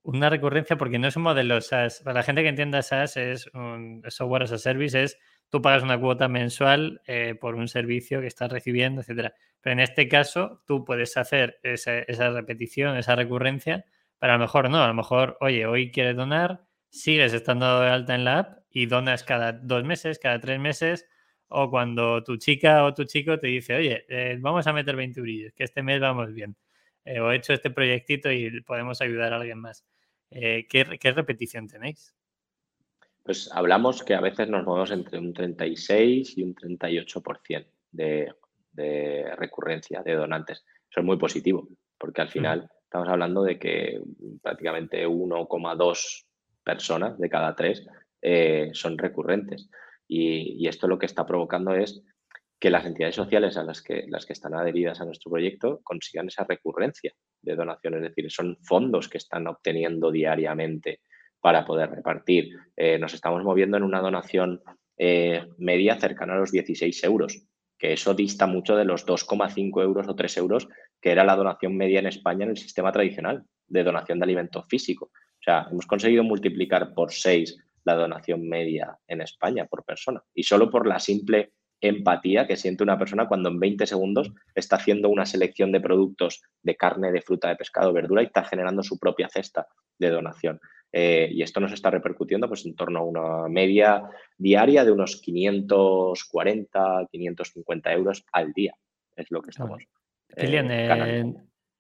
una 0.06 0.30
recurrencia 0.30 0.78
porque 0.78 1.00
no 1.00 1.08
es 1.08 1.16
un 1.16 1.24
modelo 1.24 1.60
SaaS. 1.62 2.02
Para 2.04 2.20
la 2.20 2.24
gente 2.24 2.44
que 2.44 2.50
entienda 2.50 2.84
SaaS 2.84 3.18
es 3.18 3.48
un 3.54 4.04
software 4.08 4.44
as 4.44 4.52
a 4.52 4.58
service, 4.60 5.02
es 5.02 5.18
tú 5.50 5.62
pagas 5.62 5.84
una 5.84 6.00
cuota 6.00 6.28
mensual 6.28 7.02
eh, 7.08 7.36
por 7.40 7.56
un 7.56 7.68
servicio 7.68 8.22
que 8.22 8.28
estás 8.28 8.52
recibiendo, 8.52 9.02
etcétera. 9.02 9.34
Pero 9.62 9.74
en 9.74 9.80
este 9.80 10.08
caso, 10.08 10.62
tú 10.68 10.86
puedes 10.86 11.18
hacer 11.18 11.60
esa, 11.64 12.00
esa 12.00 12.30
repetición, 12.30 12.98
esa 12.98 13.16
recurrencia, 13.16 13.86
pero 14.20 14.34
a 14.34 14.36
lo 14.38 14.44
mejor 14.44 14.70
no. 14.70 14.84
A 14.84 14.88
lo 14.88 14.94
mejor, 14.94 15.38
oye, 15.42 15.66
hoy 15.66 15.92
quieres 15.92 16.16
donar, 16.16 16.66
sigues 16.90 17.34
estando 17.34 17.82
de 17.82 17.90
alta 17.90 18.16
en 18.16 18.26
la 18.26 18.40
app 18.40 18.60
y 18.70 18.86
donas 18.86 19.24
cada 19.24 19.54
dos 19.54 19.84
meses, 19.84 20.20
cada 20.20 20.40
tres 20.40 20.60
meses, 20.60 21.08
o 21.48 21.70
cuando 21.72 22.24
tu 22.24 22.38
chica 22.38 22.84
o 22.86 22.94
tu 22.94 23.06
chico 23.06 23.40
te 23.40 23.48
dice, 23.48 23.76
oye, 23.76 24.06
eh, 24.10 24.38
vamos 24.40 24.68
a 24.68 24.74
meter 24.74 24.96
20 24.96 25.20
eurillos, 25.20 25.54
que 25.54 25.64
este 25.64 25.82
mes 25.84 26.00
vamos 26.00 26.34
bien, 26.34 26.56
eh, 27.06 27.20
o 27.20 27.32
he 27.32 27.38
hecho 27.38 27.54
este 27.54 27.72
proyectito 27.72 28.32
y 28.32 28.62
podemos 28.62 29.02
ayudar 29.02 29.34
a 29.34 29.38
alguien 29.38 29.60
más. 29.60 29.86
Eh, 30.32 30.68
¿qué, 30.70 31.12
repetición 31.14 31.68
tenéis? 31.68 32.16
Pues 33.24 33.50
hablamos 33.52 34.04
que 34.04 34.14
a 34.14 34.22
veces 34.22 34.50
nos 34.50 34.66
movemos 34.66 34.92
entre 34.92 35.20
un 35.20 35.34
36 35.34 36.38
y 36.38 36.44
un 36.44 36.56
38% 36.56 37.68
de, 37.92 38.34
de 38.72 39.36
recurrencia 39.38 40.04
de 40.04 40.14
donantes. 40.14 40.64
Eso 40.90 41.00
es 41.00 41.06
muy 41.06 41.18
positivo, 41.18 41.68
porque 41.98 42.22
al 42.22 42.30
final 42.30 42.70
estamos 42.84 43.10
hablando 43.10 43.44
de 43.44 43.58
que 43.58 44.02
prácticamente 44.42 45.08
1,2 45.08 46.26
personas 46.64 47.18
de 47.18 47.30
cada 47.30 47.56
tres 47.56 47.86
eh, 48.22 48.70
son 48.74 48.98
recurrentes. 48.98 49.70
Y, 50.08 50.68
esto 50.68 50.88
lo 50.88 50.98
que 50.98 51.06
está 51.06 51.26
provocando 51.26 51.74
es 51.74 52.02
que 52.60 52.70
las 52.70 52.86
entidades 52.86 53.16
sociales 53.16 53.58
a 53.58 53.64
las 53.64 53.82
que, 53.82 54.06
las 54.08 54.26
que 54.26 54.34
están 54.34 54.54
adheridas 54.54 55.02
a 55.02 55.06
nuestro 55.06 55.32
proyecto 55.32 55.82
consigan 55.84 56.28
esa 56.28 56.46
recurrencia 56.48 57.14
de 57.42 57.56
donaciones, 57.56 58.02
es 58.02 58.10
decir, 58.10 58.32
son 58.32 58.58
fondos 58.64 59.08
que 59.10 59.18
están 59.18 59.48
obteniendo 59.48 60.12
diariamente 60.12 61.02
para 61.40 61.66
poder 61.66 61.92
repartir. 61.92 62.50
Eh, 62.76 62.98
nos 62.98 63.14
estamos 63.14 63.44
moviendo 63.44 63.78
en 63.78 63.84
una 63.84 64.02
donación 64.02 64.62
eh, 64.98 65.46
media 65.58 66.00
cercana 66.00 66.34
a 66.34 66.38
los 66.38 66.52
16 66.52 67.04
euros, 67.04 67.46
que 67.78 67.94
eso 67.94 68.14
dista 68.14 68.48
mucho 68.48 68.76
de 68.76 68.86
los 68.86 69.06
2,5 69.06 69.84
euros 69.84 70.08
o 70.08 70.16
3 70.16 70.38
euros 70.38 70.68
que 71.06 71.12
era 71.12 71.24
la 71.24 71.36
donación 71.36 71.78
media 71.78 72.00
en 72.00 72.08
España 72.08 72.46
en 72.46 72.50
el 72.50 72.58
sistema 72.58 72.92
tradicional 72.92 73.46
de 73.68 73.84
donación 73.84 74.18
de 74.18 74.24
alimento 74.24 74.64
físico. 74.64 75.12
O 75.14 75.44
sea, 75.44 75.68
hemos 75.70 75.86
conseguido 75.86 76.24
multiplicar 76.24 76.96
por 76.96 77.12
seis 77.12 77.56
la 77.84 77.94
donación 77.94 78.48
media 78.48 78.98
en 79.08 79.22
España 79.22 79.68
por 79.68 79.86
persona. 79.86 80.24
Y 80.34 80.42
solo 80.42 80.68
por 80.72 80.88
la 80.88 81.00
simple 81.00 81.52
empatía 81.88 82.48
que 82.48 82.56
siente 82.56 82.84
una 82.84 82.98
persona 82.98 83.28
cuando 83.28 83.50
en 83.50 83.60
20 83.60 83.86
segundos 83.86 84.32
está 84.54 84.78
haciendo 84.78 85.10
una 85.10 85.26
selección 85.26 85.72
de 85.72 85.82
productos 85.82 86.44
de 86.62 86.76
carne, 86.76 87.12
de 87.12 87.22
fruta, 87.22 87.50
de 87.50 87.56
pescado, 87.56 87.94
verdura 87.94 88.22
y 88.22 88.26
está 88.26 88.44
generando 88.44 88.84
su 88.84 88.98
propia 89.00 89.30
cesta 89.30 89.68
de 89.98 90.10
donación. 90.10 90.60
Eh, 90.92 91.30
y 91.32 91.42
esto 91.42 91.60
nos 91.60 91.74
está 91.74 91.90
repercutiendo 91.90 92.48
pues, 92.48 92.66
en 92.66 92.76
torno 92.76 93.00
a 93.00 93.04
una 93.04 93.50
media 93.50 94.04
diaria 94.38 94.86
de 94.86 94.92
unos 94.92 95.22
540, 95.22 97.08
550 97.12 97.94
euros 97.94 98.26
al 98.32 98.54
día. 98.54 98.74
Es 99.16 99.30
lo 99.30 99.42
que 99.42 99.50
estamos. 99.50 99.84
Eh, 100.38 101.34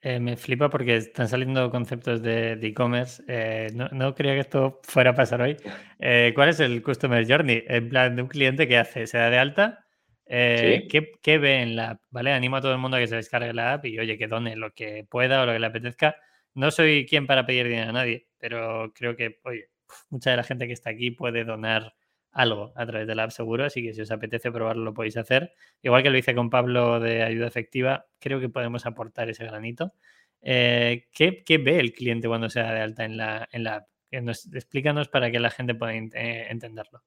eh, 0.07 0.19
me 0.19 0.37
flipa 0.37 0.69
porque 0.69 0.97
están 0.97 1.27
saliendo 1.27 1.71
conceptos 1.71 2.21
de 2.21 2.59
e-commerce. 2.61 3.23
Eh, 3.27 3.71
no, 3.73 4.13
creía 4.13 4.35
que 4.35 4.41
esto 4.41 4.79
fuera 4.83 5.09
a 5.09 5.15
pasar 5.15 5.41
hoy. 5.41 5.57
Eh, 5.97 6.33
¿Cuál 6.35 6.49
es 6.49 6.59
el 6.59 6.83
Customer 6.83 7.25
Journey? 7.25 7.63
En 7.67 7.87
plan, 7.87 8.15
de 8.15 8.21
un 8.21 8.27
cliente 8.27 8.67
que 8.67 8.77
hace, 8.77 9.07
se 9.07 9.17
da 9.17 9.29
de 9.29 9.39
alta, 9.39 9.84
¿qué, 10.25 11.37
ve 11.37 11.61
en 11.61 11.75
la 11.75 11.91
app? 11.91 12.01
¿Vale? 12.09 12.31
Animo 12.33 12.57
a 12.57 12.61
todo 12.61 12.73
el 12.73 12.79
mundo 12.79 12.97
a 12.97 12.99
que 12.99 13.07
se 13.07 13.15
descargue 13.15 13.53
la 13.53 13.73
app 13.73 13.85
y, 13.85 13.99
oye, 13.99 14.17
que 14.17 14.27
done 14.27 14.55
lo 14.55 14.73
que 14.73 15.05
pueda 15.09 15.41
o 15.41 15.45
lo 15.45 15.53
que 15.53 15.59
le 15.59 15.67
apetezca. 15.67 16.15
No 16.53 16.71
soy 16.71 17.05
quien 17.05 17.27
para 17.27 17.45
pedir 17.45 17.67
dinero 17.67 17.89
a 17.89 17.93
nadie, 17.93 18.27
pero 18.37 18.91
creo 18.93 19.15
que, 19.15 19.39
oye, 19.43 19.69
mucha 20.09 20.31
de 20.31 20.37
la 20.37 20.43
gente 20.43 20.67
que 20.67 20.73
está 20.73 20.91
aquí 20.91 21.11
puede 21.11 21.43
donar 21.43 21.95
algo 22.31 22.73
a 22.75 22.85
través 22.85 23.07
de 23.07 23.15
la 23.15 23.23
app 23.23 23.31
seguro, 23.31 23.63
así 23.63 23.81
que 23.81 23.93
si 23.93 24.01
os 24.01 24.11
apetece 24.11 24.51
probarlo 24.51 24.83
lo 24.83 24.93
podéis 24.93 25.17
hacer. 25.17 25.53
Igual 25.81 26.03
que 26.03 26.09
lo 26.09 26.17
hice 26.17 26.35
con 26.35 26.49
Pablo 26.49 26.99
de 26.99 27.23
ayuda 27.23 27.47
efectiva, 27.47 28.07
creo 28.19 28.39
que 28.39 28.49
podemos 28.49 28.85
aportar 28.85 29.29
ese 29.29 29.45
granito. 29.45 29.93
Eh, 30.41 31.07
¿qué, 31.13 31.57
ve 31.57 31.79
el 31.79 31.93
cliente 31.93 32.27
cuando 32.27 32.49
se 32.49 32.59
da 32.59 32.73
de 32.73 32.81
alta 32.81 33.05
en 33.05 33.17
la, 33.17 33.47
en 33.51 33.63
la 33.63 33.75
app? 33.75 33.87
explícanos 34.11 35.09
para 35.09 35.31
que 35.31 35.39
la 35.39 35.49
gente 35.49 35.75
pueda 35.75 35.93
eh, 35.93 36.47
entenderlo. 36.49 37.03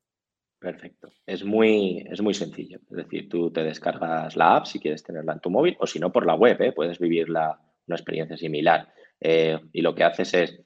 Perfecto. 0.58 1.12
Es 1.24 1.44
muy, 1.44 2.04
es 2.10 2.20
muy 2.20 2.34
sencillo. 2.34 2.80
Es 2.90 2.96
decir, 2.96 3.28
tú 3.28 3.50
te 3.52 3.62
descargas 3.62 4.36
la 4.36 4.56
app 4.56 4.66
si 4.66 4.80
quieres 4.80 5.04
tenerla 5.04 5.34
en 5.34 5.40
tu 5.40 5.50
móvil 5.50 5.76
o 5.78 5.86
si 5.86 6.00
no 6.00 6.10
por 6.12 6.26
la 6.26 6.34
web, 6.34 6.60
¿eh? 6.60 6.72
puedes 6.72 6.98
vivir 6.98 7.30
una 7.30 7.56
experiencia 7.88 8.36
similar. 8.36 8.88
y 9.20 9.80
lo 9.80 9.94
que 9.94 10.04
haces 10.04 10.34
es 10.34 10.60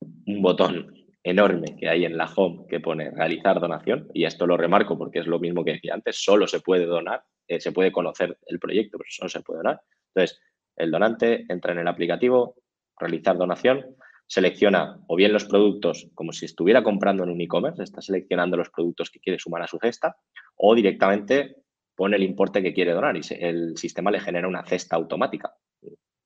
un 0.00 0.42
botón 0.42 0.94
enorme 1.22 1.76
que 1.76 1.88
hay 1.88 2.04
en 2.04 2.16
la 2.16 2.26
home 2.34 2.66
que 2.68 2.80
pone 2.80 3.10
realizar 3.10 3.60
donación, 3.60 4.08
y 4.14 4.24
esto 4.24 4.46
lo 4.46 4.56
remarco 4.56 4.96
porque 4.96 5.18
es 5.18 5.26
lo 5.26 5.38
mismo 5.38 5.64
que 5.64 5.72
decía 5.72 5.94
antes, 5.94 6.22
solo 6.22 6.46
se 6.46 6.60
puede 6.60 6.86
donar, 6.86 7.22
eh, 7.46 7.60
se 7.60 7.72
puede 7.72 7.92
conocer 7.92 8.38
el 8.46 8.58
proyecto, 8.58 8.98
pero 8.98 9.10
solo 9.10 9.28
se 9.28 9.40
puede 9.40 9.58
donar. 9.58 9.80
Entonces, 10.14 10.40
el 10.76 10.90
donante 10.90 11.44
entra 11.48 11.72
en 11.72 11.80
el 11.80 11.88
aplicativo, 11.88 12.54
realizar 12.98 13.36
donación, 13.36 13.84
selecciona 14.28 15.00
o 15.08 15.16
bien 15.16 15.32
los 15.32 15.46
productos 15.46 16.08
como 16.14 16.32
si 16.32 16.44
estuviera 16.44 16.82
comprando 16.82 17.24
en 17.24 17.30
un 17.30 17.40
e-commerce, 17.40 17.82
está 17.82 18.00
seleccionando 18.00 18.56
los 18.56 18.70
productos 18.70 19.10
que 19.10 19.20
quiere 19.20 19.38
sumar 19.38 19.62
a 19.62 19.66
su 19.66 19.78
cesta, 19.78 20.16
o 20.56 20.74
directamente 20.74 21.56
pone 21.96 22.16
el 22.16 22.22
importe 22.22 22.62
que 22.62 22.72
quiere 22.72 22.92
donar 22.92 23.16
y 23.16 23.22
el 23.40 23.76
sistema 23.76 24.10
le 24.10 24.20
genera 24.20 24.46
una 24.46 24.64
cesta 24.64 24.94
automática 24.94 25.52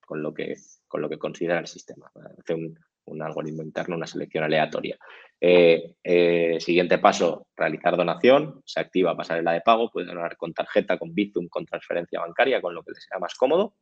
con 0.05 0.22
lo 0.22 0.34
que, 0.34 0.57
con 0.86 1.00
lo 1.00 1.09
que 1.09 1.18
considera 1.18 1.61
el 1.61 1.66
sistema. 1.66 2.11
Hace 2.38 2.55
un, 2.55 2.78
un 3.07 3.22
algoritmo 3.22 3.62
interno, 3.62 3.96
una 3.96 4.07
selección 4.07 4.44
aleatoria. 4.44 4.98
Eh, 5.40 5.94
eh, 6.05 6.59
siguiente 6.61 6.98
paso, 6.98 7.46
realizar 7.57 7.96
donación, 7.96 8.62
se 8.64 8.80
activa 8.80 9.16
pasarela 9.16 9.53
de 9.53 9.61
pago, 9.61 9.90
puede 9.90 10.07
donar 10.07 10.36
con 10.36 10.53
tarjeta, 10.53 10.98
con 10.98 11.14
Bizum, 11.14 11.48
con 11.48 11.66
transferencia 11.66 12.20
bancaria, 12.20 12.61
con 12.61 12.74
lo 12.74 12.82
que 12.82 12.92
le 12.92 13.00
sea 13.00 13.18
más 13.18 13.34
cómodo, 13.34 13.74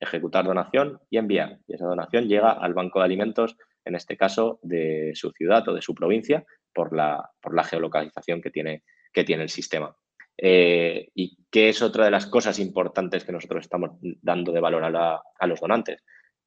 ejecutar 0.00 0.44
donación 0.44 1.00
y 1.10 1.18
enviar. 1.18 1.58
Y 1.66 1.74
esa 1.74 1.86
donación 1.86 2.28
llega 2.28 2.52
al 2.52 2.74
banco 2.74 2.98
de 2.98 3.06
alimentos, 3.06 3.56
en 3.84 3.94
este 3.94 4.16
caso 4.16 4.58
de 4.62 5.12
su 5.14 5.30
ciudad 5.32 5.66
o 5.68 5.74
de 5.74 5.82
su 5.82 5.94
provincia, 5.94 6.44
por 6.72 6.94
la, 6.94 7.30
por 7.40 7.54
la 7.54 7.64
geolocalización 7.64 8.40
que 8.40 8.50
tiene, 8.50 8.84
que 9.12 9.24
tiene 9.24 9.42
el 9.42 9.48
sistema. 9.48 9.94
Eh, 10.36 11.08
y 11.14 11.36
qué 11.50 11.70
es 11.70 11.82
otra 11.82 12.04
de 12.04 12.12
las 12.12 12.26
cosas 12.26 12.58
importantes 12.60 13.24
que 13.24 13.32
nosotros 13.32 13.62
estamos 13.62 13.98
dando 14.22 14.52
de 14.52 14.60
valor 14.60 14.84
a, 14.84 15.20
a 15.38 15.46
los 15.46 15.60
donantes 15.60 16.04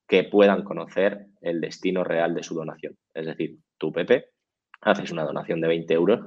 que 0.07 0.23
puedan 0.23 0.63
conocer 0.63 1.27
el 1.41 1.61
destino 1.61 2.03
real 2.03 2.33
de 2.33 2.43
su 2.43 2.53
donación. 2.53 2.97
Es 3.13 3.25
decir, 3.25 3.57
tú, 3.77 3.91
Pepe, 3.91 4.29
haces 4.81 5.11
una 5.11 5.23
donación 5.23 5.61
de 5.61 5.67
20 5.67 5.93
euros, 5.93 6.19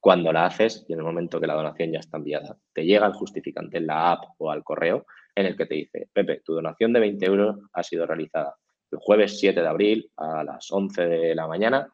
cuando 0.00 0.32
la 0.32 0.46
haces 0.46 0.84
y 0.88 0.92
en 0.92 1.00
el 1.00 1.04
momento 1.04 1.40
que 1.40 1.46
la 1.46 1.54
donación 1.54 1.92
ya 1.92 1.98
está 1.98 2.18
enviada, 2.18 2.56
te 2.72 2.84
llega 2.84 3.06
el 3.06 3.12
justificante 3.12 3.78
en 3.78 3.86
la 3.86 4.12
app 4.12 4.24
o 4.38 4.50
al 4.50 4.64
correo 4.64 5.06
en 5.38 5.46
el 5.46 5.56
que 5.56 5.66
te 5.66 5.76
dice, 5.76 6.08
Pepe, 6.12 6.40
tu 6.44 6.54
donación 6.54 6.92
de 6.92 7.00
20 7.00 7.26
euros 7.26 7.56
ha 7.72 7.82
sido 7.84 8.06
realizada 8.06 8.56
el 8.90 8.98
jueves 8.98 9.38
7 9.38 9.60
de 9.60 9.68
abril 9.68 10.10
a 10.16 10.42
las 10.42 10.70
11 10.70 11.06
de 11.06 11.34
la 11.34 11.46
mañana 11.46 11.92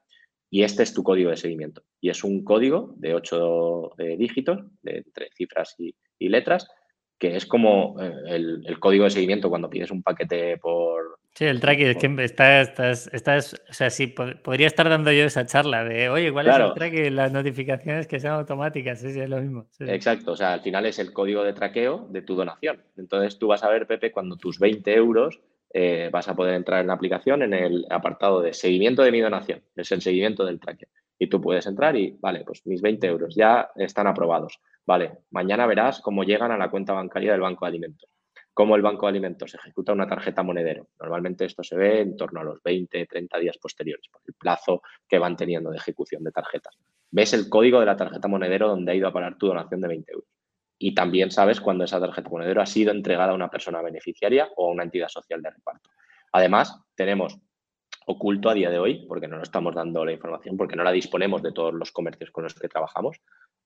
y 0.48 0.62
este 0.62 0.82
es 0.82 0.94
tu 0.94 1.02
código 1.02 1.28
de 1.30 1.36
seguimiento. 1.36 1.82
Y 2.00 2.08
es 2.08 2.24
un 2.24 2.42
código 2.42 2.94
de 2.96 3.14
8 3.14 3.98
eh, 3.98 4.16
dígitos, 4.16 4.60
de 4.82 4.98
entre 4.98 5.28
cifras 5.36 5.74
y, 5.78 5.94
letras, 6.28 6.66
que 7.18 7.36
es 7.36 7.44
como 7.44 8.00
eh, 8.00 8.14
el, 8.28 8.78
código 8.80 9.04
de 9.04 9.10
seguimiento 9.10 9.50
cuando 9.50 9.68
pides 9.68 9.90
un 9.90 10.02
paquete 10.02 10.56
por, 10.56 11.18
Sí, 11.36 11.46
el 11.46 11.58
tracking, 11.58 11.88
es 11.88 11.96
que 11.96 12.22
estás, 12.22 13.10
estás, 13.12 13.54
o 13.68 13.72
sea, 13.72 13.90
sí, 13.90 14.06
podría 14.06 14.68
estar 14.68 14.88
dando 14.88 15.10
yo 15.10 15.24
esa 15.24 15.44
charla 15.44 15.82
de, 15.82 16.08
oye, 16.08 16.32
¿cuál 16.32 16.46
es 16.46 16.56
el 16.56 16.74
tracking? 16.74 17.16
Las 17.16 17.32
notificaciones 17.32 18.06
que 18.06 18.20
sean 18.20 18.34
automáticas, 18.34 19.00
sí, 19.00 19.12
sí, 19.12 19.18
es 19.18 19.28
lo 19.28 19.40
mismo. 19.40 19.66
Exacto, 19.80 20.32
o 20.32 20.36
sea, 20.36 20.52
al 20.52 20.60
final 20.60 20.86
es 20.86 21.00
el 21.00 21.12
código 21.12 21.42
de 21.42 21.52
traqueo 21.52 22.06
de 22.08 22.22
tu 22.22 22.36
donación. 22.36 22.84
Entonces 22.96 23.36
tú 23.36 23.48
vas 23.48 23.64
a 23.64 23.68
ver, 23.68 23.88
Pepe, 23.88 24.12
cuando 24.12 24.36
tus 24.36 24.60
20 24.60 24.94
euros 24.94 25.40
eh, 25.72 26.08
vas 26.12 26.28
a 26.28 26.36
poder 26.36 26.54
entrar 26.54 26.82
en 26.82 26.86
la 26.86 26.94
aplicación 26.94 27.42
en 27.42 27.52
el 27.52 27.84
apartado 27.90 28.40
de 28.40 28.54
seguimiento 28.54 29.02
de 29.02 29.10
mi 29.10 29.20
donación, 29.20 29.60
es 29.74 29.90
el 29.90 30.02
seguimiento 30.02 30.44
del 30.44 30.60
traqueo. 30.60 30.88
Y 31.18 31.26
tú 31.26 31.40
puedes 31.40 31.66
entrar 31.66 31.96
y, 31.96 32.16
vale, 32.20 32.44
pues 32.46 32.64
mis 32.64 32.80
20 32.80 33.08
euros 33.08 33.34
ya 33.34 33.70
están 33.74 34.06
aprobados. 34.06 34.60
Vale, 34.86 35.18
mañana 35.32 35.66
verás 35.66 36.00
cómo 36.00 36.22
llegan 36.22 36.52
a 36.52 36.58
la 36.58 36.70
cuenta 36.70 36.92
bancaria 36.92 37.32
del 37.32 37.40
Banco 37.40 37.64
de 37.64 37.70
Alimentos 37.70 38.13
cómo 38.54 38.76
el 38.76 38.82
Banco 38.82 39.06
de 39.06 39.10
Alimentos 39.10 39.52
ejecuta 39.52 39.92
una 39.92 40.06
tarjeta 40.06 40.44
monedero. 40.44 40.86
Normalmente 41.00 41.44
esto 41.44 41.64
se 41.64 41.76
ve 41.76 42.00
en 42.00 42.16
torno 42.16 42.40
a 42.40 42.44
los 42.44 42.62
20, 42.62 43.04
30 43.04 43.38
días 43.38 43.58
posteriores, 43.58 44.06
por 44.08 44.22
el 44.26 44.34
plazo 44.34 44.80
que 45.08 45.18
van 45.18 45.36
teniendo 45.36 45.70
de 45.70 45.76
ejecución 45.76 46.22
de 46.22 46.30
tarjetas. 46.30 46.78
Ves 47.10 47.34
el 47.34 47.48
código 47.48 47.80
de 47.80 47.86
la 47.86 47.96
tarjeta 47.96 48.28
monedero 48.28 48.68
donde 48.68 48.92
ha 48.92 48.94
ido 48.94 49.08
a 49.08 49.12
parar 49.12 49.36
tu 49.36 49.48
donación 49.48 49.80
de 49.80 49.88
20 49.88 50.12
euros. 50.12 50.28
Y 50.78 50.94
también 50.94 51.30
sabes 51.30 51.60
cuándo 51.60 51.84
esa 51.84 52.00
tarjeta 52.00 52.30
monedero 52.30 52.62
ha 52.62 52.66
sido 52.66 52.92
entregada 52.92 53.32
a 53.32 53.34
una 53.34 53.50
persona 53.50 53.82
beneficiaria 53.82 54.48
o 54.56 54.68
a 54.68 54.72
una 54.72 54.84
entidad 54.84 55.08
social 55.08 55.42
de 55.42 55.50
reparto. 55.50 55.90
Además, 56.32 56.80
tenemos 56.94 57.38
oculto 58.06 58.50
a 58.50 58.54
día 58.54 58.70
de 58.70 58.78
hoy, 58.78 59.06
porque 59.08 59.28
no 59.28 59.36
nos 59.36 59.48
estamos 59.48 59.74
dando 59.74 60.04
la 60.04 60.12
información, 60.12 60.56
porque 60.56 60.76
no 60.76 60.84
la 60.84 60.92
disponemos 60.92 61.42
de 61.42 61.52
todos 61.52 61.74
los 61.74 61.90
comercios 61.90 62.30
con 62.30 62.44
los 62.44 62.54
que 62.54 62.68
trabajamos, 62.68 63.20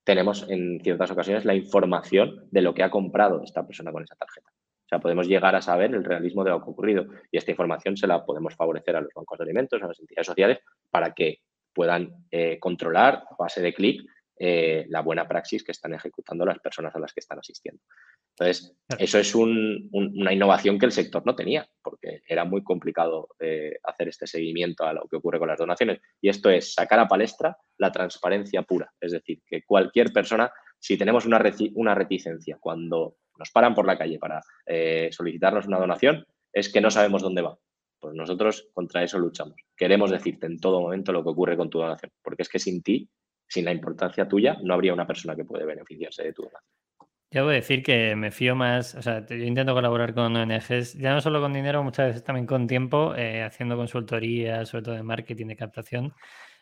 tenemos 0.05 0.47
en 0.49 0.81
ciertas 0.83 1.11
ocasiones 1.11 1.45
la 1.45 1.55
información 1.55 2.47
de 2.51 2.63
lo 2.63 2.73
que 2.73 2.83
ha 2.83 2.91
comprado 2.91 3.43
esta 3.43 3.67
persona 3.67 3.93
con 3.93 4.05
esa 4.05 4.15
tarjeta. 4.15 4.51
O 4.89 4.91
sea, 4.91 5.01
podemos 5.01 5.29
llegar 5.29 5.55
a 5.55 5.61
saber 5.61 5.95
el 5.95 6.03
realismo 6.03 6.45
de 6.45 6.51
lo 6.51 6.61
que 6.61 6.65
ha 6.65 6.73
ocurrido 6.73 7.07
y 7.31 7.37
esta 7.37 7.51
información 7.51 7.95
se 7.99 8.07
la 8.07 8.25
podemos 8.25 8.55
favorecer 8.57 8.97
a 8.97 9.03
los 9.03 9.13
bancos 9.15 9.37
de 9.37 9.45
alimentos, 9.45 9.83
a 9.83 9.87
las 9.87 10.01
entidades 10.01 10.27
sociales, 10.27 10.61
para 10.91 11.13
que 11.13 11.41
puedan 11.75 12.25
eh, 12.31 12.59
controlar 12.59 13.23
a 13.31 13.37
base 13.39 13.61
de 13.61 13.75
clic 13.75 14.01
eh, 14.41 14.87
la 14.89 15.03
buena 15.03 15.29
praxis 15.29 15.63
que 15.63 15.73
están 15.73 15.93
ejecutando 15.93 16.47
las 16.47 16.59
personas 16.61 16.95
a 16.95 17.01
las 17.01 17.13
que 17.13 17.21
están 17.21 17.39
asistiendo. 17.39 17.83
Entonces, 18.31 18.73
eso 18.99 19.19
es 19.19 19.35
una 19.35 20.33
innovación 20.33 20.79
que 20.79 20.87
el 20.87 20.93
sector 20.93 21.27
no 21.27 21.35
tenía, 21.35 21.69
porque 21.83 22.23
era 22.27 22.45
muy 22.45 22.63
complicado 22.63 23.29
eh, 23.41 23.77
hacer 23.83 24.09
este 24.09 24.29
seguimiento 24.29 24.85
a 24.85 24.93
lo 24.93 25.09
que 25.09 25.17
ocurre 25.17 25.41
con 25.41 25.49
las 25.49 25.59
donaciones. 25.59 26.01
Y 26.21 26.29
esto 26.29 26.49
es 26.49 26.73
sacar 26.73 27.01
a 27.01 27.09
palestra 27.09 27.59
la 27.79 27.91
transparencia 27.91 28.63
pura. 28.63 28.93
Es 29.01 29.11
decir, 29.11 29.43
que 29.45 29.65
cualquier 29.65 30.13
persona, 30.13 30.53
si 30.79 30.97
tenemos 30.97 31.27
una, 31.27 31.43
una 31.75 31.95
reticencia 31.95 32.59
cuando 32.61 33.17
nos 33.39 33.51
paran 33.51 33.75
por 33.75 33.87
la 33.87 33.97
calle 33.97 34.19
para 34.19 34.41
eh, 34.67 35.09
solicitarnos 35.13 35.67
una 35.67 35.79
donación, 35.79 36.25
es 36.53 36.73
que 36.73 36.81
no 36.81 36.91
sabemos 36.91 37.23
dónde 37.23 37.43
va. 37.43 37.57
Pues 38.01 38.15
nosotros 38.15 38.69
contra 38.73 39.03
eso 39.03 39.19
luchamos. 39.19 39.57
Queremos 39.77 40.11
decirte 40.11 40.47
en 40.47 40.59
todo 40.59 40.81
momento 40.81 41.13
lo 41.13 41.23
que 41.23 41.31
ocurre 41.31 41.57
con 41.57 41.71
tu 41.71 41.79
donación, 41.79 42.13
porque 42.23 42.43
es 42.43 42.49
que 42.49 42.59
sin 42.59 42.83
ti, 42.83 43.09
sin 43.49 43.65
la 43.65 43.73
importancia 43.73 44.29
tuya, 44.29 44.57
no 44.63 44.75
habría 44.75 44.93
una 44.93 45.07
persona 45.07 45.35
que 45.35 45.45
puede 45.45 45.65
beneficiarse 45.65 46.23
de 46.23 46.33
tu 46.33 46.43
donación. 46.43 46.79
Yo 47.31 47.45
voy 47.45 47.53
a 47.53 47.57
decir 47.57 47.83
que 47.83 48.17
me 48.17 48.31
fío 48.31 48.55
más, 48.55 48.95
o 48.95 49.03
sea, 49.03 49.27
yo 49.27 49.37
intento 49.37 49.75
colaborar 49.75 50.15
con 50.15 50.35
ONGs, 50.35 50.95
ya 50.95 51.13
no 51.13 51.21
solo 51.21 51.43
con 51.43 51.53
dinero, 51.53 51.83
muchas 51.83 52.07
veces 52.07 52.25
también 52.25 52.47
con 52.47 52.67
tiempo, 52.67 53.15
eh, 53.15 53.43
haciendo 53.43 53.77
consultorías, 53.77 54.71
sobre 54.71 54.85
todo 54.85 54.95
de 54.95 55.03
marketing, 55.03 55.49
de 55.49 55.57
captación. 55.57 56.15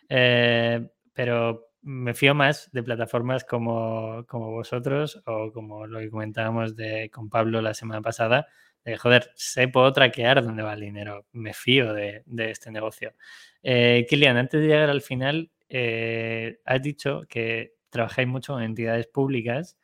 Eh, 0.09 0.89
pero 1.13 1.69
me 1.87 2.15
fío 2.15 2.35
más 2.35 2.69
de 2.73 2.83
plataformas 2.83 3.45
como, 3.45 4.25
como, 4.27 4.51
vosotros 4.51 5.23
o 5.25 5.53
como 5.53 5.87
lo 5.87 6.01
que 6.01 6.11
comentábamos 6.11 6.75
de, 6.75 7.11
con 7.11 7.31
Pablo 7.31 7.63
la 7.63 7.75
semana 7.75 8.03
pasada, 8.03 8.49
de 8.85 8.97
joder, 8.97 9.31
sé, 9.37 9.69
puedo 9.69 9.93
traquear 9.93 10.43
dónde 10.43 10.65
va 10.65 10.75
el 10.75 10.81
dinero, 10.81 11.27
me 11.33 11.55
fío 11.55 11.95
de, 11.95 12.25
de 12.27 12.51
este 12.51 12.73
negocio. 12.73 13.15
Eh, 13.63 14.05
Kilian, 14.09 14.37
antes 14.37 14.61
de 14.61 14.67
llegar 14.67 14.91
al 14.91 15.01
final, 15.01 15.53
eh, 15.69 16.59
has 16.65 16.83
dicho 16.83 17.23
que 17.29 17.75
trabajáis 17.89 18.27
mucho 18.27 18.55
con 18.55 18.65
entidades 18.65 19.07
públicas, 19.07 19.79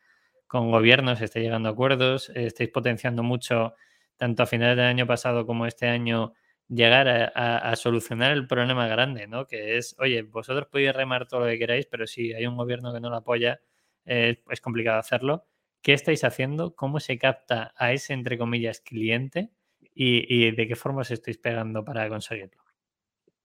con 0.45 0.71
gobiernos, 0.71 1.21
estáis 1.21 1.45
llegando 1.45 1.69
a 1.69 1.71
acuerdos, 1.71 2.29
estáis 2.35 2.69
potenciando 2.69 3.23
mucho, 3.23 3.75
tanto 4.17 4.43
a 4.43 4.45
finales 4.45 4.75
del 4.75 4.87
año 4.87 5.07
pasado 5.07 5.45
como 5.45 5.65
este 5.67 5.87
año, 5.87 6.33
llegar 6.73 7.07
a, 7.35 7.75
solucionar 7.75 8.31
el 8.31 8.47
problema 8.47 8.87
grande, 8.87 9.27
¿no? 9.27 9.47
Que 9.47 9.77
es, 9.77 9.95
oye, 9.99 10.23
vosotros 10.23 10.67
podéis 10.67 10.93
remar 10.93 11.27
todo 11.27 11.41
lo 11.41 11.45
que 11.47 11.59
queráis, 11.59 11.85
pero 11.85 12.07
si 12.07 12.33
hay 12.33 12.45
un 12.45 12.57
gobierno 12.57 12.93
que 12.93 12.99
no 12.99 13.09
lo 13.09 13.17
apoya, 13.17 13.61
es 14.05 14.61
complicado 14.61 14.99
hacerlo. 14.99 15.45
¿Qué 15.83 15.91
estáis 15.91 16.23
haciendo? 16.23 16.75
¿Cómo 16.75 17.01
se 17.01 17.17
capta 17.17 17.73
a 17.75 17.91
ese, 17.91 18.13
entre 18.13 18.37
comillas, 18.37 18.79
cliente? 18.79 19.49
¿Y, 19.93 20.51
de 20.51 20.67
qué 20.67 20.75
forma 20.75 21.01
os 21.01 21.11
estáis 21.11 21.37
pegando 21.37 21.83
para 21.83 22.07
conseguirlo? 22.07 22.63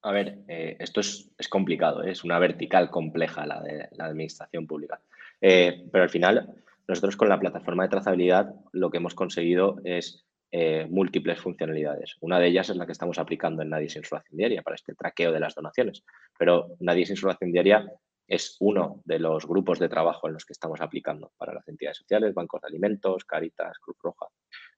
A 0.02 0.12
ver, 0.12 0.38
eh, 0.46 0.76
esto 0.78 1.00
es, 1.00 1.28
complicado, 1.50 2.04
¿eh? 2.04 2.12
es 2.12 2.22
una 2.22 2.38
vertical 2.38 2.90
compleja 2.90 3.44
la 3.44 3.60
de 3.60 3.88
la 3.90 4.04
administración 4.04 4.68
pública. 4.68 5.00
Eh, 5.40 5.84
pero 5.90 6.04
al 6.04 6.10
final, 6.10 6.54
nosotros 6.86 7.16
con 7.16 7.28
la 7.28 7.40
plataforma 7.40 7.82
de 7.82 7.88
trazabilidad 7.90 8.54
lo 8.72 8.90
que 8.90 8.98
hemos 8.98 9.14
conseguido 9.14 9.80
es 9.84 10.24
eh, 10.50 10.86
múltiples 10.88 11.40
funcionalidades. 11.40 12.16
Una 12.20 12.38
de 12.38 12.48
ellas 12.48 12.70
es 12.70 12.76
la 12.76 12.86
que 12.86 12.92
estamos 12.92 13.18
aplicando 13.18 13.62
en 13.62 13.70
Nadie 13.70 13.88
sin 13.88 14.00
Insulación 14.00 14.36
Diaria 14.36 14.62
para 14.62 14.76
este 14.76 14.94
traqueo 14.94 15.32
de 15.32 15.40
las 15.40 15.54
donaciones. 15.54 16.04
Pero 16.38 16.76
Nadie 16.80 17.04
sin 17.04 17.14
Insulación 17.14 17.52
Diaria 17.52 17.90
es 18.26 18.56
uno 18.60 19.00
de 19.04 19.18
los 19.18 19.46
grupos 19.46 19.78
de 19.78 19.88
trabajo 19.88 20.26
en 20.26 20.34
los 20.34 20.44
que 20.44 20.52
estamos 20.52 20.80
aplicando 20.80 21.32
para 21.36 21.54
las 21.54 21.66
entidades 21.66 21.98
sociales, 21.98 22.34
bancos 22.34 22.60
de 22.60 22.68
alimentos, 22.68 23.24
Caritas, 23.24 23.78
Cruz 23.78 23.96
Roja. 24.02 24.26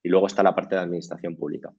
Y 0.03 0.09
luego 0.09 0.29
está 0.29 0.43
la 0.43 0.55
parte 0.55 0.77
de 0.77 0.83
administración 0.83 1.37
pública. 1.37 1.73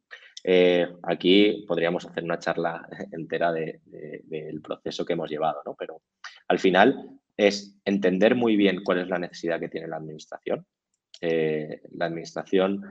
Eh, 0.44 0.88
aquí 1.04 1.66
podríamos 1.68 2.06
hacer 2.06 2.24
una 2.24 2.40
charla 2.40 2.88
entera 3.12 3.54
del 3.54 4.62
proceso 4.62 5.06
que 5.06 5.14
hemos 5.14 5.30
llevado, 5.30 5.62
¿no? 5.66 5.76
pero 5.78 6.02
al 6.48 6.60
final 6.60 7.20
es 7.38 7.80
entender 7.86 8.36
muy 8.36 8.56
bien 8.56 8.84
cuál 8.84 9.00
es 9.00 9.08
la 9.08 9.20
necesidad 9.20 9.60
que 9.60 9.70
tiene 9.70 9.88
la 9.88 9.98
administración. 9.98 10.66
Eh, 11.22 11.82
la 11.92 12.06
administración 12.06 12.84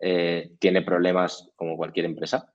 eh, 0.00 0.52
tiene 0.58 0.82
problemas 0.82 1.50
como 1.56 1.76
cualquier 1.76 2.06
empresa 2.06 2.52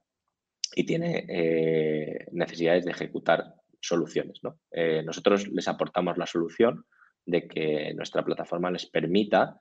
y 0.76 0.86
tiene 0.86 1.26
eh, 1.30 2.26
necesidades 2.32 2.86
de 2.86 2.92
ejecutar 2.92 3.56
soluciones. 3.80 4.42
nosotros 5.06 5.48
les 5.50 5.68
aportamos 5.68 6.18
la 6.18 6.26
solución 6.26 6.86
de 7.24 7.48
que 7.48 7.94
nuestra 7.94 8.26
plataforma 8.26 8.72
les 8.72 8.88
permita 8.88 9.60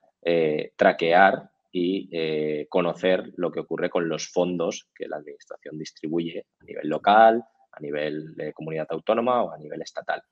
traquear 0.75 1.51
y 1.71 2.65
conocer 2.67 3.31
lo 3.35 3.51
que 3.51 3.59
ocurre 3.59 3.91
con 3.91 4.09
los 4.09 4.29
fondos 4.29 4.89
que 4.95 5.07
la 5.07 5.17
administración 5.17 5.77
distribuye 5.77 6.47
a 6.59 6.63
nivel 6.63 6.89
local, 6.89 7.43
a 7.71 7.79
nivel 7.79 8.35
de 8.35 8.51
comunidad 8.53 8.87
autónoma 8.89 9.43
o 9.43 9.51
a 9.51 9.59
nivel 9.59 9.83
estatal. 9.83 10.23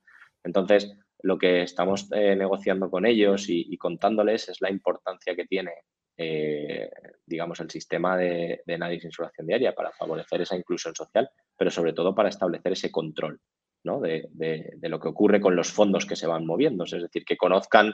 Entonces, 0.42 0.96
lo 1.22 1.38
que 1.38 1.62
estamos 1.62 2.08
eh, 2.12 2.36
negociando 2.36 2.90
con 2.90 3.06
ellos 3.06 3.46
y, 3.48 3.76
contándoles 3.78 4.48
es 4.48 4.60
la 4.60 4.70
importancia 4.70 5.34
que 5.34 5.46
tiene, 5.46 5.72
eh, 6.16 6.90
digamos, 7.26 7.60
el 7.60 7.70
sistema 7.70 8.16
de, 8.16 8.62
de 8.64 8.78
Nadie 8.78 9.00
sin 9.00 9.10
diaria 9.46 9.74
para 9.74 9.92
favorecer 9.92 10.42
esa 10.42 10.56
inclusión 10.56 10.94
social, 10.94 11.28
pero 11.56 11.70
sobre 11.70 11.92
todo 11.92 12.14
para 12.14 12.28
establecer 12.28 12.72
ese 12.72 12.90
control 12.90 13.40
de, 13.84 14.88
lo 14.88 14.98
que 14.98 15.08
ocurre 15.08 15.40
con 15.40 15.56
los 15.56 15.70
fondos 15.70 16.06
que 16.06 16.16
se 16.16 16.26
van 16.26 16.46
moviendo. 16.46 16.84
Es 16.84 16.92
decir, 16.92 17.24
que 17.24 17.36
conozcan 17.36 17.92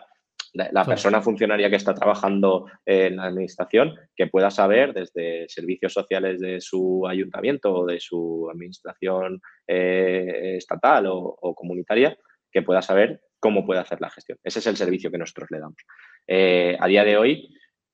la, 0.53 0.85
persona 0.85 1.21
funcionaria 1.21 1.71
que 1.71 1.77
está 1.77 1.95
trabajando 1.95 2.67
en 2.85 3.17
la 3.17 3.27
administración, 3.27 3.97
que 4.17 4.27
pueda 4.27 4.51
saber 4.51 4.93
desde 4.93 5.49
servicios 5.49 5.93
sociales 5.93 6.41
de 6.41 6.61
su 6.61 7.07
ayuntamiento 7.07 7.73
o 7.73 7.87
de 7.87 8.01
su 8.01 8.49
administración 8.51 9.41
eh, 9.67 10.57
estatal 10.57 11.07
o 11.09 11.55
comunitaria, 11.55 12.17
que 12.53 12.63
pueda 12.63 12.83
saber 12.83 13.21
cómo 13.39 13.65
puede 13.65 13.81
hacer 13.81 14.01
la 14.01 14.11
gestión. 14.11 14.39
Ese 14.45 14.59
es 14.59 14.67
el 14.67 14.77
servicio 14.77 15.11
que 15.11 15.19
nosotros 15.19 15.51
le 15.51 15.61
damos. 15.61 15.79
Eh, 16.27 16.77
a 16.79 16.87
día 16.87 17.05
de 17.05 17.17
hoy 17.17 17.49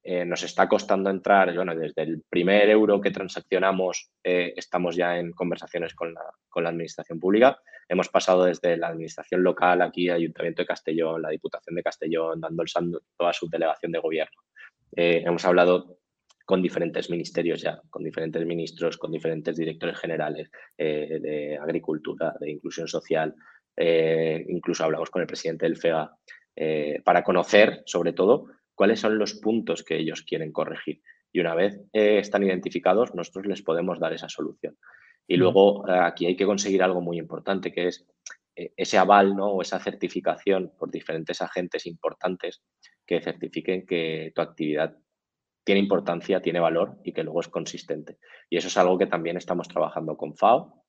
eh, 0.09 0.24
nos 0.24 0.42
está 0.42 0.68
costando 0.68 1.11
entrar, 1.11 1.54
bueno, 1.54 1.74
desde 1.74 2.02
el 2.02 2.22
primer 2.28 2.70
euro 2.70 3.00
que 3.00 3.11
transaccionamos 3.11 4.11
eh, 4.22 4.52
estamos 4.57 4.94
ya 4.94 5.18
en 5.18 5.32
conversaciones 5.32 5.94
con 5.94 6.14
la, 6.14 6.22
con 6.48 6.62
la, 6.62 6.70
administración 6.70 7.18
pública. 7.18 7.59
Hemos 7.88 8.09
pasado 8.09 8.44
desde 8.44 8.76
la 8.76 8.88
administración 8.88 9.42
local 9.42 9.82
aquí, 9.82 10.09
Ayuntamiento 10.09 10.62
de 10.62 10.66
Castellón, 10.66 11.22
la 11.22 11.30
Diputación 11.30 11.74
de 11.74 11.82
Castellón, 11.82 12.40
dando 12.40 12.62
el 12.62 12.68
saldo 12.68 13.00
a 13.18 13.32
su 13.32 13.48
delegación 13.48 13.92
de 13.92 13.98
gobierno. 13.98 14.42
hemos 14.92 15.44
hablado 15.44 15.98
con 16.44 16.62
diferentes 16.62 17.11
ministerios 17.11 17.61
ya, 17.61 17.80
con 17.90 18.04
diferentes 18.04 18.46
ministros, 18.46 18.98
con 18.98 19.11
diferentes 19.11 19.57
directores 19.57 19.98
generales 19.98 20.50
de 20.78 21.59
agricultura, 21.61 22.34
de 22.40 22.52
inclusión 22.52 22.86
social, 22.86 23.34
eh, 23.76 24.44
incluso 24.48 24.84
hablamos 24.84 25.11
con 25.11 25.20
el 25.22 25.28
presidente 25.28 25.66
del 25.66 25.76
FEGA, 25.76 26.16
eh, 26.57 27.02
para 27.04 27.22
conocer, 27.22 27.82
sobre 27.84 28.12
todo, 28.14 28.48
cuáles 28.76 29.00
son 29.00 29.18
los 29.18 29.34
puntos 29.34 29.82
que 29.82 29.96
ellos 29.96 30.22
quieren 30.22 30.52
corregir. 30.52 31.02
Y 31.32 31.40
una 31.40 31.56
vez 31.56 31.80
eh, 31.92 32.18
están 32.18 32.44
identificados, 32.44 33.14
nosotros 33.14 33.46
les 33.46 33.62
podemos 33.62 33.98
dar 33.98 34.12
esa 34.12 34.28
solución. 34.28 34.78
Y 35.26 35.36
luego 35.36 35.90
aquí 35.90 36.26
hay 36.26 36.36
que 36.36 36.46
conseguir 36.46 36.84
algo 36.84 37.00
muy 37.00 37.18
importante, 37.18 37.72
que 37.72 37.88
es 37.88 38.06
ese 38.54 38.96
aval 38.96 39.34
¿no? 39.34 39.48
o 39.48 39.60
esa 39.60 39.80
certificación 39.80 40.72
por 40.78 40.90
diferentes 40.90 41.42
agentes 41.42 41.84
importantes 41.84 42.62
que 43.04 43.20
certifiquen 43.20 43.84
que 43.84 44.32
tu 44.32 44.40
actividad 44.40 44.96
tiene 45.64 45.80
importancia, 45.80 46.40
tiene 46.40 46.60
valor 46.60 46.98
y 47.02 47.12
que 47.12 47.24
luego 47.24 47.40
es 47.40 47.48
consistente. 47.48 48.18
Y 48.48 48.56
eso 48.56 48.68
es 48.68 48.76
algo 48.76 48.96
que 48.96 49.06
también 49.06 49.36
estamos 49.36 49.66
trabajando 49.66 50.16
con 50.16 50.36
FAO. 50.36 50.84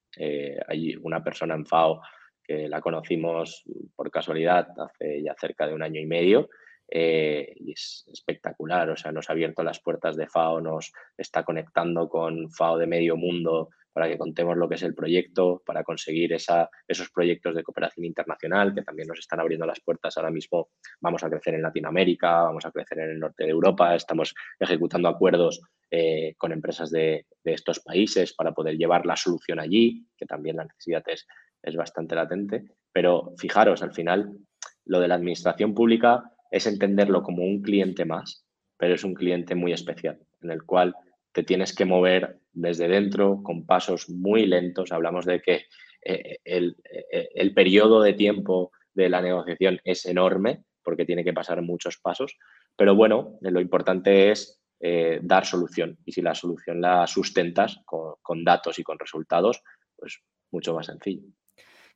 hay 0.68 0.96
una 0.98 1.24
persona 1.24 1.56
en 1.56 1.66
FAO 1.66 2.00
que 2.44 2.70
la 2.70 2.80
conocimos 2.80 3.64
por 3.96 4.10
casualidad 4.10 4.68
hace 4.80 5.22
ya 5.24 5.36
cerca 5.40 5.68
de 5.68 5.74
un 5.74 5.82
año 5.82 6.00
y 6.00 6.06
medio. 6.06 6.50
Eh, 6.90 7.54
y 7.58 7.74
es 7.74 8.06
espectacular, 8.12 8.90
o 8.90 8.96
sea, 8.96 9.12
nos 9.12 9.30
ha 9.30 9.34
abierto 9.34 9.64
las 9.64 9.80
puertas 9.82 10.16
de 10.16 10.28
FAO, 10.28 10.62
nos 10.62 10.94
está 11.18 11.44
conectando 11.44 12.08
con 12.08 12.50
FAO 12.50 12.78
de 12.78 12.88
medio 12.88 13.18
mundo 13.18 13.70
para 13.92 14.08
que 14.08 14.18
contemos 14.18 14.56
lo 14.56 14.70
que 14.70 14.76
es 14.76 14.84
el 14.84 14.94
proyecto, 14.94 15.64
para 15.66 15.84
conseguir 15.84 16.32
esos 16.34 17.10
proyectos 17.12 17.56
de 17.56 17.64
cooperación 17.64 18.06
internacional 18.06 18.74
que 18.74 18.84
también 18.84 19.08
nos 19.08 19.18
están 19.18 19.40
abriendo 19.40 19.66
las 19.66 19.80
puertas. 19.82 20.16
Ahora 20.18 20.30
mismo 20.30 20.70
vamos 21.02 21.24
a 21.24 21.30
crecer 21.30 21.56
en 21.56 21.64
Latinoamérica, 21.64 22.44
vamos 22.44 22.66
a 22.66 22.72
crecer 22.72 23.00
en 23.00 23.10
el 23.10 23.20
norte 23.20 23.46
de 23.46 23.50
Europa, 23.50 23.96
estamos 23.96 24.36
ejecutando 24.60 25.10
acuerdos 25.10 25.62
eh, 25.90 26.36
con 26.38 26.52
empresas 26.52 26.92
de, 26.92 27.26
de, 27.44 27.54
estos 27.54 27.80
países 27.80 28.34
para 28.34 28.52
poder 28.52 28.78
llevar 28.78 29.06
la 29.06 29.16
solución 29.16 29.60
allí, 29.60 30.06
que 30.16 30.28
también 30.28 30.58
la 30.58 30.66
necesidad 30.66 31.04
es 31.08 31.26
es 31.68 31.76
bastante 31.76 32.16
latente, 32.16 32.64
pero 32.92 33.34
fijaros, 33.38 33.82
al 33.84 33.94
final 33.94 34.38
lo 34.86 35.00
de 35.00 35.08
la 35.08 35.16
administración 35.16 35.74
pública 35.74 36.32
es 36.52 36.68
entenderlo 36.68 37.24
como 37.24 37.44
un 37.44 37.62
cliente 37.62 38.06
más, 38.06 38.46
pero 38.78 38.96
es 38.96 39.04
un 39.04 39.14
cliente 39.14 39.56
muy 39.56 39.74
especial, 39.74 40.20
en 40.42 40.52
el 40.52 40.64
cual 40.64 40.96
te 41.32 41.44
tienes 41.44 41.74
que 41.74 41.86
mover 41.86 42.40
desde 42.52 42.88
dentro 42.88 43.42
con 43.44 43.66
pasos 43.66 44.10
muy 44.10 44.46
lentos. 44.46 44.92
Hablamos 44.92 45.26
de 45.26 45.42
que 45.42 45.66
eh, 46.04 46.38
el, 46.44 46.76
eh, 47.12 47.30
el 47.34 47.54
periodo 47.54 48.02
de 48.02 48.14
tiempo 48.14 48.72
de 48.94 49.10
la 49.10 49.22
negociación 49.22 49.80
es 49.84 50.06
enorme 50.06 50.64
porque 50.84 51.06
tiene 51.06 51.24
que 51.24 51.34
pasar 51.34 51.62
muchos 51.62 51.98
pasos, 51.98 52.38
pero 52.76 52.96
bueno, 52.96 53.38
lo 53.42 53.60
importante 53.60 54.32
es 54.32 54.62
eh, 54.80 55.20
dar 55.22 55.46
solución 55.46 55.98
y 56.06 56.12
si 56.12 56.22
la 56.22 56.34
solución 56.34 56.80
la 56.80 57.06
sustentas 57.08 57.80
con, 57.86 58.16
con 58.22 58.44
datos 58.44 58.80
y 58.80 58.84
con 58.84 58.98
resultados, 58.98 59.62
pues 59.96 60.22
mucho 60.52 60.74
más 60.74 60.86
sencillo. 60.86 61.28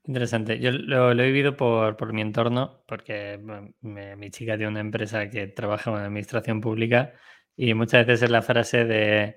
Interesante. 0.04 0.60
Yo 0.60 0.72
lo, 0.72 1.12
he 1.12 1.26
vivido 1.28 1.56
por, 1.56 2.14
mi 2.14 2.22
entorno, 2.22 2.84
porque 2.88 3.39
mi 3.82 4.32
chica 4.32 4.58
tiene 4.58 4.70
una 4.72 4.80
empresa 4.80 5.30
que 5.30 5.47
trabaja 5.47 5.91
en 5.91 5.97
administración 5.97 6.60
pública 6.60 7.14
y 7.56 7.74
muchas 7.76 8.06
veces 8.08 8.24
es 8.24 8.30
la 8.32 8.41
frase 8.41 8.86
de 8.86 9.36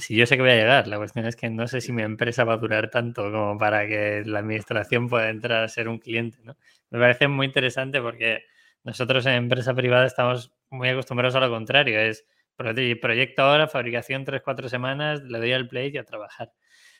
si 0.00 0.16
yo 0.16 0.26
sé 0.26 0.36
que 0.36 0.42
voy 0.42 0.50
a 0.50 0.56
llegar, 0.56 0.88
la 0.88 0.96
cuestión 0.96 1.24
es 1.26 1.36
que 1.36 1.48
no 1.48 1.68
sé 1.68 1.80
si 1.80 1.92
mi 1.92 2.02
empresa 2.02 2.42
va 2.44 2.54
a 2.54 2.56
durar 2.56 2.90
tanto 2.90 3.30
como 3.30 3.56
para 3.56 3.86
que 3.86 4.24
la 4.26 4.40
administración 4.40 5.08
pueda 5.08 5.30
entrar 5.30 5.62
a 5.62 5.68
ser 5.68 5.88
un 5.88 5.98
cliente. 5.98 6.38
¿no? 6.42 6.56
Me 6.90 6.98
parece 6.98 7.28
muy 7.28 7.46
interesante 7.46 8.00
porque 8.00 8.42
nosotros 8.82 9.26
en 9.26 9.34
empresa 9.34 9.74
privada 9.74 10.06
estamos 10.06 10.52
muy 10.70 10.88
acostumbrados 10.88 11.36
a 11.36 11.40
lo 11.40 11.50
contrario, 11.50 12.00
es 12.00 12.26
proyecto 12.56 13.42
ahora, 13.42 13.68
fabricación 13.68 14.24
tres, 14.24 14.42
cuatro 14.42 14.68
semanas, 14.68 15.22
le 15.22 15.38
doy 15.38 15.52
al 15.52 15.68
play 15.68 15.92
y 15.94 15.98
a 15.98 16.04
trabajar. 16.04 16.52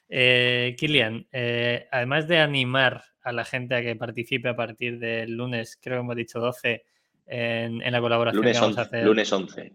Eh, 0.08 0.74
Kilian, 0.78 1.26
eh, 1.32 1.86
además 1.90 2.26
de 2.28 2.38
animar 2.38 3.04
a 3.22 3.32
la 3.32 3.44
gente 3.44 3.74
a 3.74 3.82
que 3.82 3.94
participe 3.96 4.48
a 4.48 4.56
partir 4.56 4.98
del 4.98 5.36
lunes, 5.36 5.78
creo 5.80 5.96
que 5.96 6.00
hemos 6.00 6.16
dicho 6.16 6.40
12, 6.40 6.84
en, 7.26 7.92
la 7.92 8.00
colaboración 8.00 8.42
lunes 8.42 8.56
que 8.56 8.60
vamos 8.60 8.78
11, 8.78 8.80
a 8.80 8.84
hacer. 8.84 9.04
Lunes 9.04 9.32
11, 9.32 9.72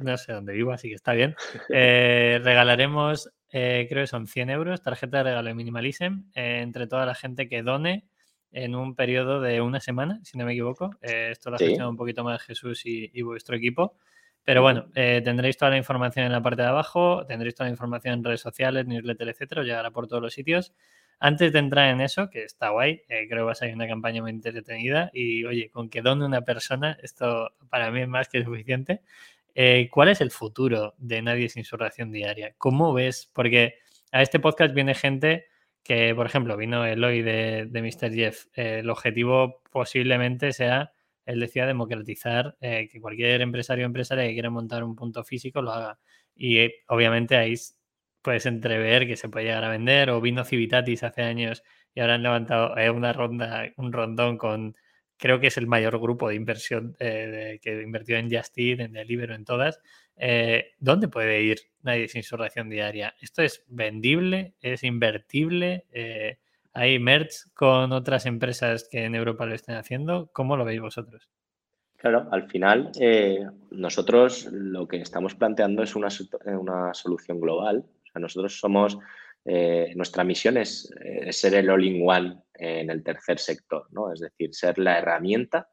No 0.00 0.16
sé 0.18 0.32
dónde 0.32 0.52
vivo, 0.52 0.72
así 0.72 0.88
que 0.88 0.94
está 0.94 1.12
bien. 1.12 1.34
Eh, 1.70 2.40
regalaremos, 2.42 3.30
creo 3.50 3.86
que 3.88 4.06
son 4.06 4.26
100 4.26 4.50
euros, 4.50 4.82
tarjeta 4.82 5.18
de 5.18 5.24
regalo 5.24 5.48
de 5.48 5.54
Minimalism, 5.54 6.24
entre 6.34 6.86
toda 6.86 7.06
la 7.06 7.14
gente 7.14 7.48
que 7.48 7.62
done 7.62 8.04
en 8.50 8.74
un 8.74 8.94
periodo 8.94 9.40
de 9.40 9.62
una 9.62 9.80
semana, 9.80 10.20
si 10.22 10.36
no 10.36 10.44
me 10.44 10.52
equivoco. 10.52 10.90
esto 11.00 11.48
lo 11.48 11.56
ha 11.56 11.58
sí. 11.58 11.74
un 11.80 11.96
poquito 11.96 12.24
más 12.24 12.42
Jesús 12.42 12.82
y 12.84 13.22
vuestro 13.22 13.56
equipo. 13.56 13.96
Pero 14.44 14.62
bueno, 14.62 14.86
eh, 14.94 15.20
tendréis 15.24 15.56
toda 15.56 15.70
la 15.70 15.76
información 15.76 16.26
en 16.26 16.32
la 16.32 16.42
parte 16.42 16.62
de 16.62 16.68
abajo, 16.68 17.24
tendréis 17.26 17.54
toda 17.54 17.68
la 17.68 17.72
información 17.72 18.14
en 18.14 18.24
redes 18.24 18.40
sociales, 18.40 18.86
newsletter, 18.86 19.28
etcétera, 19.28 19.62
llegará 19.62 19.90
por 19.92 20.08
todos 20.08 20.22
los 20.22 20.34
sitios. 20.34 20.72
Antes 21.20 21.52
de 21.52 21.60
entrar 21.60 21.90
en 21.90 22.00
eso, 22.00 22.28
que 22.30 22.42
está 22.42 22.70
guay, 22.70 23.02
eh, 23.08 23.28
creo 23.28 23.42
que 23.42 23.42
va 23.42 23.52
a 23.52 23.54
ser 23.54 23.72
una 23.72 23.86
campaña 23.86 24.22
muy 24.22 24.32
entretenida 24.32 25.10
y 25.12 25.44
oye, 25.44 25.70
con 25.70 25.88
que 25.88 26.02
done 26.02 26.24
una 26.24 26.42
persona, 26.42 26.98
esto 27.02 27.52
para 27.70 27.92
mí 27.92 28.00
es 28.00 28.08
más 28.08 28.28
que 28.28 28.42
suficiente. 28.42 29.02
Eh, 29.54 29.88
¿Cuál 29.92 30.08
es 30.08 30.20
el 30.20 30.32
futuro 30.32 30.94
de 30.98 31.22
Nadie 31.22 31.48
sin 31.48 31.64
su 31.64 31.76
ración 31.76 32.10
diaria? 32.10 32.54
¿Cómo 32.58 32.92
ves? 32.92 33.30
Porque 33.32 33.76
a 34.10 34.22
este 34.22 34.40
podcast 34.40 34.74
viene 34.74 34.94
gente 34.94 35.46
que, 35.84 36.14
por 36.14 36.26
ejemplo, 36.26 36.56
vino 36.56 36.84
Eloy 36.84 37.22
de, 37.22 37.66
de 37.70 37.82
Mr. 37.82 38.12
Jeff. 38.12 38.46
el 38.54 38.90
objetivo 38.90 39.62
posiblemente 39.70 40.52
sea 40.52 40.91
él 41.26 41.40
decía 41.40 41.66
democratizar 41.66 42.56
eh, 42.60 42.88
que 42.90 43.00
cualquier 43.00 43.40
empresario 43.42 43.84
o 43.84 43.86
empresaria 43.86 44.26
que 44.26 44.32
quiera 44.32 44.50
montar 44.50 44.84
un 44.84 44.96
punto 44.96 45.24
físico 45.24 45.62
lo 45.62 45.72
haga. 45.72 45.98
Y 46.34 46.58
eh, 46.58 46.74
obviamente 46.88 47.36
ahí 47.36 47.54
puedes 48.22 48.46
entrever 48.46 49.06
que 49.06 49.16
se 49.16 49.28
puede 49.28 49.46
llegar 49.46 49.64
a 49.64 49.70
vender, 49.70 50.10
o 50.10 50.20
vino 50.20 50.44
Civitatis 50.44 51.02
hace 51.02 51.22
años 51.22 51.62
y 51.94 52.00
ahora 52.00 52.14
han 52.14 52.22
levantado 52.22 52.76
eh, 52.78 52.90
una 52.90 53.12
ronda, 53.12 53.70
un 53.76 53.92
rondón 53.92 54.38
con, 54.38 54.74
creo 55.16 55.40
que 55.40 55.48
es 55.48 55.56
el 55.56 55.66
mayor 55.66 55.98
grupo 56.00 56.28
de 56.28 56.36
inversión 56.36 56.94
que 56.98 57.82
invirtió 57.84 58.16
en 58.16 58.30
Justit, 58.30 58.80
en 58.80 58.92
Deliveroo, 58.92 59.36
en 59.36 59.44
todas. 59.44 59.80
¿Dónde 60.78 61.08
puede 61.08 61.42
ir 61.42 61.58
nadie 61.82 62.08
sin 62.08 62.22
su 62.22 62.36
ración 62.36 62.68
diaria? 62.68 63.14
¿Esto 63.20 63.42
es 63.42 63.64
vendible? 63.68 64.54
¿Es 64.60 64.82
invertible? 64.84 65.86
Hay 66.72 66.98
merch 66.98 67.52
con 67.54 67.92
otras 67.92 68.26
empresas 68.26 68.88
que 68.90 69.04
en 69.04 69.14
Europa 69.14 69.46
lo 69.46 69.54
estén 69.54 69.76
haciendo. 69.76 70.30
¿Cómo 70.32 70.56
lo 70.56 70.64
veis 70.64 70.80
vosotros? 70.80 71.28
Claro, 71.96 72.26
al 72.32 72.48
final 72.48 72.90
eh, 72.98 73.46
nosotros 73.70 74.48
lo 74.50 74.88
que 74.88 74.96
estamos 74.96 75.34
planteando 75.34 75.82
es 75.82 75.94
una, 75.94 76.08
una 76.58 76.94
solución 76.94 77.40
global. 77.40 77.84
O 77.86 78.06
sea, 78.12 78.20
nosotros 78.20 78.58
somos, 78.58 78.98
eh, 79.44 79.92
nuestra 79.94 80.24
misión 80.24 80.56
es, 80.56 80.92
ser 81.30 81.54
el 81.54 81.70
all-in-one 81.70 82.42
en 82.54 82.90
el 82.90 83.02
tercer 83.02 83.38
sector, 83.38 83.86
¿no? 83.90 84.12
Es 84.12 84.20
decir, 84.20 84.54
ser 84.54 84.78
la 84.78 84.98
herramienta 84.98 85.68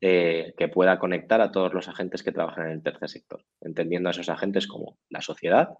eh, 0.00 0.54
que 0.58 0.68
pueda 0.68 0.98
conectar 0.98 1.40
a 1.40 1.50
todos 1.50 1.72
los 1.72 1.88
agentes 1.88 2.22
que 2.22 2.32
trabajan 2.32 2.66
en 2.66 2.72
el 2.72 2.82
tercer 2.82 3.08
sector, 3.08 3.42
entendiendo 3.62 4.08
a 4.08 4.12
esos 4.12 4.28
agentes 4.28 4.66
como 4.66 4.98
la 5.08 5.22
sociedad, 5.22 5.70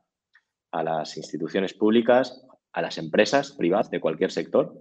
a 0.71 0.83
las 0.83 1.17
instituciones 1.19 1.75
públicas, 1.75 2.47
a 2.75 2.83
las 2.83 2.99
empresas 2.99 3.53
privadas 3.53 3.91
de 3.91 4.01
cualquier 4.01 4.31
sector, 4.31 4.75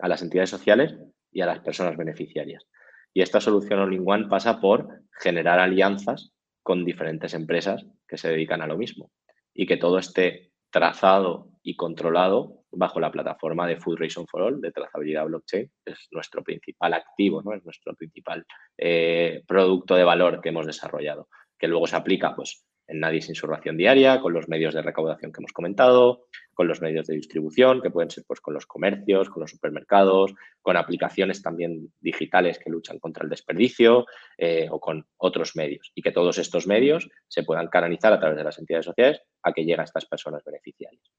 a 0.00 0.08
las 0.08 0.22
entidades 0.22 0.50
sociales 0.50 0.96
y 1.30 1.42
a 1.42 1.46
las 1.46 1.60
personas 1.60 1.96
beneficiarias. 1.96 2.66
Y 3.12 3.22
esta 3.22 3.40
solución 3.40 3.78
all-in-one 3.78 4.28
pasa 4.28 4.60
por 4.60 5.02
generar 5.20 5.60
alianzas 5.60 6.32
con 6.62 6.84
diferentes 6.84 7.34
empresas 7.34 7.84
que 8.08 8.16
se 8.16 8.28
dedican 8.28 8.62
a 8.62 8.66
lo 8.66 8.78
mismo 8.78 9.10
y 9.54 9.66
que 9.66 9.76
todo 9.76 9.98
esté 9.98 10.52
trazado 10.70 11.50
y 11.62 11.76
controlado 11.76 12.64
bajo 12.70 13.00
la 13.00 13.10
plataforma 13.10 13.66
de 13.66 13.76
Food 13.76 13.98
Reason 13.98 14.26
for 14.26 14.42
All 14.42 14.60
de 14.60 14.72
trazabilidad 14.72 15.26
blockchain. 15.26 15.70
Es 15.84 16.08
nuestro 16.12 16.42
principal 16.42 16.94
activo, 16.94 17.42
¿no? 17.42 17.52
es 17.52 17.64
nuestro 17.64 17.94
principal 17.94 18.46
eh, 18.78 19.42
producto 19.46 19.94
de 19.96 20.04
valor 20.04 20.40
que 20.40 20.50
hemos 20.50 20.66
desarrollado, 20.66 21.28
que 21.58 21.68
luego 21.68 21.86
se 21.86 21.96
aplica 21.96 22.34
pues, 22.34 22.64
en 22.90 23.00
Nadie 23.00 23.22
sin 23.22 23.34
su 23.34 23.46
ración 23.46 23.76
diaria, 23.76 24.20
con 24.20 24.32
los 24.32 24.48
medios 24.48 24.74
de 24.74 24.82
recaudación 24.82 25.32
que 25.32 25.40
hemos 25.40 25.52
comentado, 25.52 26.26
con 26.52 26.68
los 26.68 26.82
medios 26.82 27.06
de 27.06 27.14
distribución, 27.14 27.80
que 27.80 27.90
pueden 27.90 28.10
ser 28.10 28.24
pues, 28.26 28.40
con 28.40 28.52
los 28.52 28.66
comercios, 28.66 29.30
con 29.30 29.40
los 29.40 29.50
supermercados, 29.50 30.34
con 30.60 30.76
aplicaciones 30.76 31.42
también 31.42 31.92
digitales 32.00 32.58
que 32.58 32.70
luchan 32.70 32.98
contra 32.98 33.24
el 33.24 33.30
desperdicio 33.30 34.06
eh, 34.36 34.68
o 34.70 34.80
con 34.80 35.06
otros 35.16 35.56
medios. 35.56 35.92
Y 35.94 36.02
que 36.02 36.12
todos 36.12 36.38
estos 36.38 36.66
medios 36.66 37.08
se 37.28 37.44
puedan 37.44 37.68
canalizar 37.68 38.12
a 38.12 38.20
través 38.20 38.36
de 38.36 38.44
las 38.44 38.58
entidades 38.58 38.86
sociales 38.86 39.22
a 39.42 39.52
que 39.52 39.62
lleguen 39.62 39.80
a 39.80 39.84
estas 39.84 40.06
personas 40.06 40.44
beneficiarias. 40.44 41.10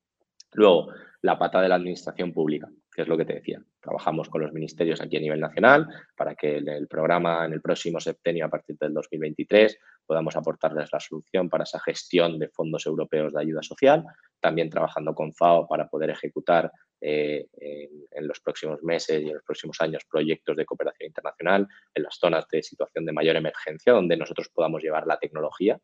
Luego, 0.54 0.90
la 1.22 1.38
pata 1.38 1.62
de 1.62 1.70
la 1.70 1.76
administración 1.76 2.34
pública, 2.34 2.70
que 2.94 3.04
es 3.04 3.08
lo 3.08 3.18
que 3.18 3.26
te 3.26 3.36
decía. 3.36 3.62
Trabajamos 3.80 4.30
con 4.30 4.42
los 4.42 4.52
ministerios 4.52 5.02
aquí 5.02 5.18
a 5.18 5.22
nivel 5.22 5.40
nacional 5.40 5.88
para 6.16 6.36
que 6.36 6.58
el 6.58 6.88
programa, 6.88 7.46
en 7.46 7.54
el 7.54 7.62
próximo 7.62 8.00
septenio, 8.00 8.46
a 8.46 8.50
partir 8.50 8.78
del 8.78 8.94
2023, 8.94 9.78
podamos 10.06 10.36
aportarles 10.36 10.90
la 10.92 11.00
solución 11.00 11.50
para 11.50 11.64
esa 11.64 11.80
gestión 11.80 12.40
de 12.40 12.50
fondos 12.50 12.86
europeos 12.86 13.34
de 13.34 13.42
ayuda 13.42 13.62
social. 13.62 14.04
También 14.40 14.70
trabajando 14.70 15.14
con 15.14 15.34
FAO 15.34 15.68
para 15.68 15.88
poder 15.88 16.10
ejecutar 16.10 16.72
eh, 17.00 17.48
en, 18.12 18.28
los 18.28 18.40
próximos 18.40 18.84
meses 18.84 19.22
y 19.22 19.28
en 19.28 19.34
los 19.36 19.44
próximos 19.44 19.80
años 19.82 20.04
proyectos 20.06 20.56
de 20.56 20.66
cooperación 20.66 21.08
internacional 21.08 21.68
en 21.96 22.04
las 22.04 22.16
zonas 22.16 22.48
de 22.50 22.62
situación 22.62 23.06
de 23.06 23.12
mayor 23.12 23.36
emergencia, 23.36 23.94
donde 23.94 24.18
nosotros 24.18 24.50
podamos 24.50 24.84
llevar 24.84 25.08
la 25.08 25.18
tecnología. 25.18 25.80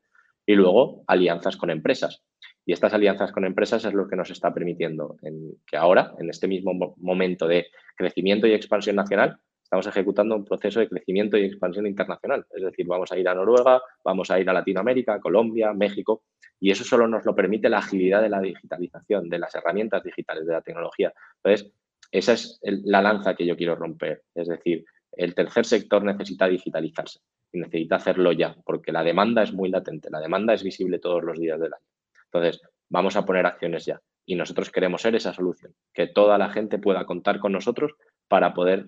Y 0.48 0.56
luego, 0.56 1.04
alianzas 1.08 1.58
con 1.58 1.70
empresas. 1.70 2.24
Y 2.66 2.72
estas 2.72 2.94
alianzas 2.94 3.34
con 3.34 3.44
empresas 3.44 3.84
es 3.84 3.94
lo 3.94 4.08
que 4.08 4.16
nos 4.16 4.32
está 4.32 4.54
permitiendo 4.54 5.18
en, 5.22 5.58
que 5.68 5.76
ahora, 5.76 6.14
en 6.20 6.30
este 6.30 6.48
mismo 6.48 6.96
momento 6.98 7.48
de 7.48 7.68
crecimiento 7.98 8.48
y 8.48 8.54
expansión 8.54 8.96
nacional, 8.96 9.38
estamos 9.62 9.86
ejecutando 9.88 10.38
un 10.38 10.46
proceso 10.46 10.80
de 10.80 10.88
crecimiento 10.88 11.38
y 11.38 11.44
expansión 11.44 11.86
internacional. 11.86 12.46
Es 12.50 12.64
decir, 12.64 12.88
vamos 12.88 13.12
a 13.12 13.18
ir 13.18 13.28
a 13.28 13.36
Noruega, 13.36 13.82
vamos 14.06 14.32
a 14.32 14.40
ir 14.40 14.50
a 14.50 14.54
Latinoamérica, 14.54 15.20
Colombia, 15.20 15.74
México, 15.74 16.24
y 16.62 16.72
eso 16.72 16.86
solo 16.86 17.10
nos 17.10 17.26
lo 17.26 17.36
permite 17.36 17.68
la 17.68 17.80
agilidad 17.80 18.22
de 18.22 18.30
la 18.30 18.40
digitalización, 18.40 19.28
de 19.28 19.40
las 19.40 19.54
herramientas 19.54 20.02
digitales, 20.02 20.48
de 20.48 20.54
la 20.54 20.62
tecnología. 20.62 21.14
Entonces, 21.44 21.74
esa 22.10 22.34
es 22.34 22.58
la 22.62 23.02
lanza 23.02 23.36
que 23.36 23.46
yo 23.46 23.58
quiero 23.58 23.76
romper. 23.76 24.24
Es 24.34 24.48
decir, 24.48 24.86
el 25.12 25.36
tercer 25.36 25.66
sector 25.66 26.06
necesita 26.06 26.48
digitalizarse 26.48 27.20
y 27.52 27.60
necesita 27.60 27.96
hacerlo 27.96 28.32
ya, 28.32 28.56
porque 28.66 28.92
la 28.92 29.04
demanda 29.04 29.44
es 29.44 29.54
muy 29.54 29.70
latente, 29.70 30.10
la 30.10 30.20
demanda 30.20 30.54
es 30.54 30.64
visible 30.64 31.00
todos 31.00 31.24
los 31.24 31.40
días 31.40 31.60
del 31.60 31.74
año. 31.74 31.86
Entonces, 32.26 32.62
vamos 32.90 33.16
a 33.16 33.26
poner 33.26 33.46
acciones 33.46 33.86
ya. 33.86 34.02
Y 34.26 34.36
nosotros 34.36 34.70
queremos 34.70 35.02
ser 35.02 35.16
esa 35.16 35.34
solución, 35.34 35.74
que 35.94 36.08
toda 36.08 36.38
la 36.38 36.50
gente 36.50 36.80
pueda 36.80 37.06
contar 37.06 37.40
con 37.40 37.54
nosotros 37.54 37.94
para 38.28 38.54
poder 38.54 38.88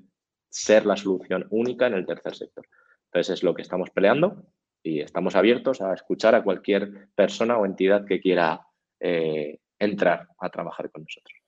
ser 0.49 0.85
la 0.85 0.97
solución 0.97 1.47
única 1.49 1.87
en 1.87 1.93
el 1.93 2.05
tercer 2.05 2.35
sector. 2.35 2.65
Entonces, 3.05 3.35
es 3.35 3.43
lo 3.43 3.53
que 3.53 3.61
estamos 3.61 3.89
peleando 3.91 4.45
y 4.83 4.99
estamos 5.01 5.35
abiertos 5.35 5.81
a 5.81 5.93
escuchar 5.93 6.35
a 6.35 6.43
cualquier 6.43 7.09
persona 7.15 7.57
o 7.57 7.65
entidad 7.65 8.05
que 8.05 8.19
quiera 8.19 8.61
eh, 8.99 9.59
entrar 9.77 10.27
a 10.39 10.49
trabajar 10.49 10.91
con 10.91 11.03
nosotros. 11.03 11.38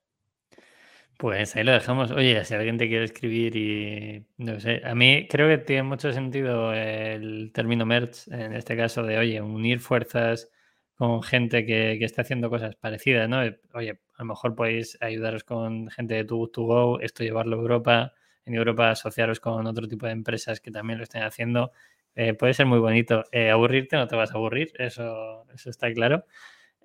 Pues 1.22 1.56
ahí 1.56 1.64
lo 1.64 1.72
dejamos. 1.72 2.10
Oye, 2.10 2.44
si 2.46 2.56
alguien 2.56 2.80
te 2.80 2.88
quiere 2.88 3.06
escribir 3.06 3.56
y 3.56 4.26
no 4.38 4.60
sé, 4.60 4.82
a 4.84 4.96
mí 4.96 5.28
creo 5.30 5.48
que 5.48 5.60
tiene 5.60 5.84
mucho 5.84 6.12
sentido 6.12 6.74
el 6.74 7.52
término 7.54 7.86
merch 7.86 8.28
en 8.30 8.54
este 8.54 8.76
caso 8.76 9.04
de, 9.04 9.20
oye, 9.20 9.40
unir 9.40 9.80
fuerzas 9.82 10.50
con 10.96 11.22
gente 11.22 11.64
que, 11.64 11.98
que 12.00 12.06
esté 12.06 12.22
haciendo 12.22 12.50
cosas 12.50 12.76
parecidas, 12.76 13.30
¿no? 13.30 13.42
Oye, 13.76 13.92
a 14.16 14.24
lo 14.24 14.26
mejor 14.26 14.56
podéis 14.56 14.98
ayudaros 15.00 15.44
con 15.44 15.92
gente 15.92 16.16
de 16.16 16.26
Too 16.26 16.48
To 16.48 16.64
Go, 16.64 17.00
esto 17.02 17.24
llevarlo 17.24 17.56
a 17.58 17.60
Europa, 17.60 18.14
en 18.46 18.56
Europa 18.56 18.90
asociaros 18.90 19.40
con 19.40 19.68
otro 19.68 19.88
tipo 19.88 20.08
de 20.08 20.14
empresas 20.14 20.60
que 20.60 20.72
también 20.72 20.98
lo 20.98 21.04
estén 21.04 21.22
haciendo. 21.22 21.72
Eh, 22.16 22.34
puede 22.34 22.56
ser 22.56 22.66
muy 22.66 22.80
bonito. 22.80 23.26
Eh, 23.32 23.52
aburrirte 23.52 23.96
no 23.96 24.08
te 24.08 24.16
vas 24.16 24.32
a 24.32 24.38
aburrir, 24.38 24.72
eso, 24.80 25.46
eso 25.54 25.70
está 25.70 25.94
claro. 25.94 26.26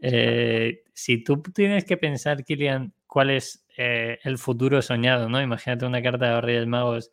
Eh, 0.02 0.82
si 0.92 1.24
tú 1.24 1.42
tienes 1.42 1.84
que 1.84 1.96
pensar, 1.96 2.44
Kilian, 2.44 2.92
cuál 3.06 3.30
es 3.30 3.65
el 3.76 4.38
futuro 4.38 4.82
soñado, 4.82 5.28
¿no? 5.28 5.40
Imagínate 5.40 5.86
una 5.86 6.02
carta 6.02 6.26
de 6.26 6.32
los 6.32 6.44
Reyes 6.44 6.66
Magos, 6.66 7.12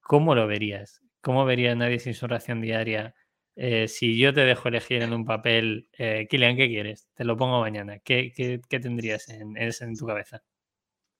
¿cómo 0.00 0.34
lo 0.34 0.46
verías? 0.46 1.02
¿Cómo 1.20 1.44
vería 1.44 1.74
nadie 1.74 1.98
sin 1.98 2.14
su 2.14 2.26
ración 2.26 2.60
diaria? 2.60 3.14
Eh, 3.60 3.88
si 3.88 4.16
yo 4.16 4.32
te 4.32 4.42
dejo 4.42 4.68
elegir 4.68 5.02
en 5.02 5.12
un 5.12 5.24
papel, 5.24 5.88
eh, 5.98 6.28
Kilian, 6.30 6.56
¿qué 6.56 6.68
quieres? 6.68 7.10
Te 7.12 7.24
lo 7.24 7.36
pongo 7.36 7.60
mañana. 7.60 7.98
¿Qué, 7.98 8.32
tendrías 8.68 9.28
en, 9.28 9.96
tu 9.96 10.06
cabeza? 10.06 10.44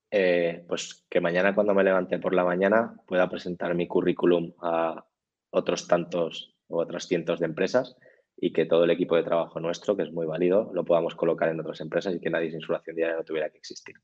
Eh, 0.08 0.64
pues 0.68 1.04
que 1.10 1.20
mañana 1.20 1.52
cuando 1.52 1.74
me 1.74 1.82
levante 1.82 2.20
por 2.20 2.34
la 2.34 2.44
mañana 2.44 2.94
pueda 3.08 3.28
presentar 3.28 3.74
mi 3.74 3.88
currículum 3.88 4.52
a 4.62 5.04
otros 5.50 5.88
tantos 5.88 6.54
o 6.68 6.80
otros 6.80 7.08
cientos 7.08 7.40
de 7.40 7.46
empresas 7.46 7.96
y 8.36 8.52
que 8.52 8.66
todo 8.66 8.84
el 8.84 8.92
equipo 8.92 9.16
de 9.16 9.24
trabajo 9.24 9.58
nuestro, 9.58 9.96
que 9.96 10.04
es 10.04 10.12
muy 10.12 10.24
válido, 10.24 10.70
lo 10.72 10.84
podamos 10.84 11.16
colocar 11.16 11.48
en 11.48 11.58
otras 11.58 11.80
empresas 11.80 12.14
y 12.14 12.20
que 12.20 12.30
nadie 12.30 12.52
sin 12.52 12.60
su 12.60 12.72
diaria 12.94 13.16
no 13.16 13.24
tuviera 13.24 13.50
que 13.50 13.58
existir, 13.58 13.96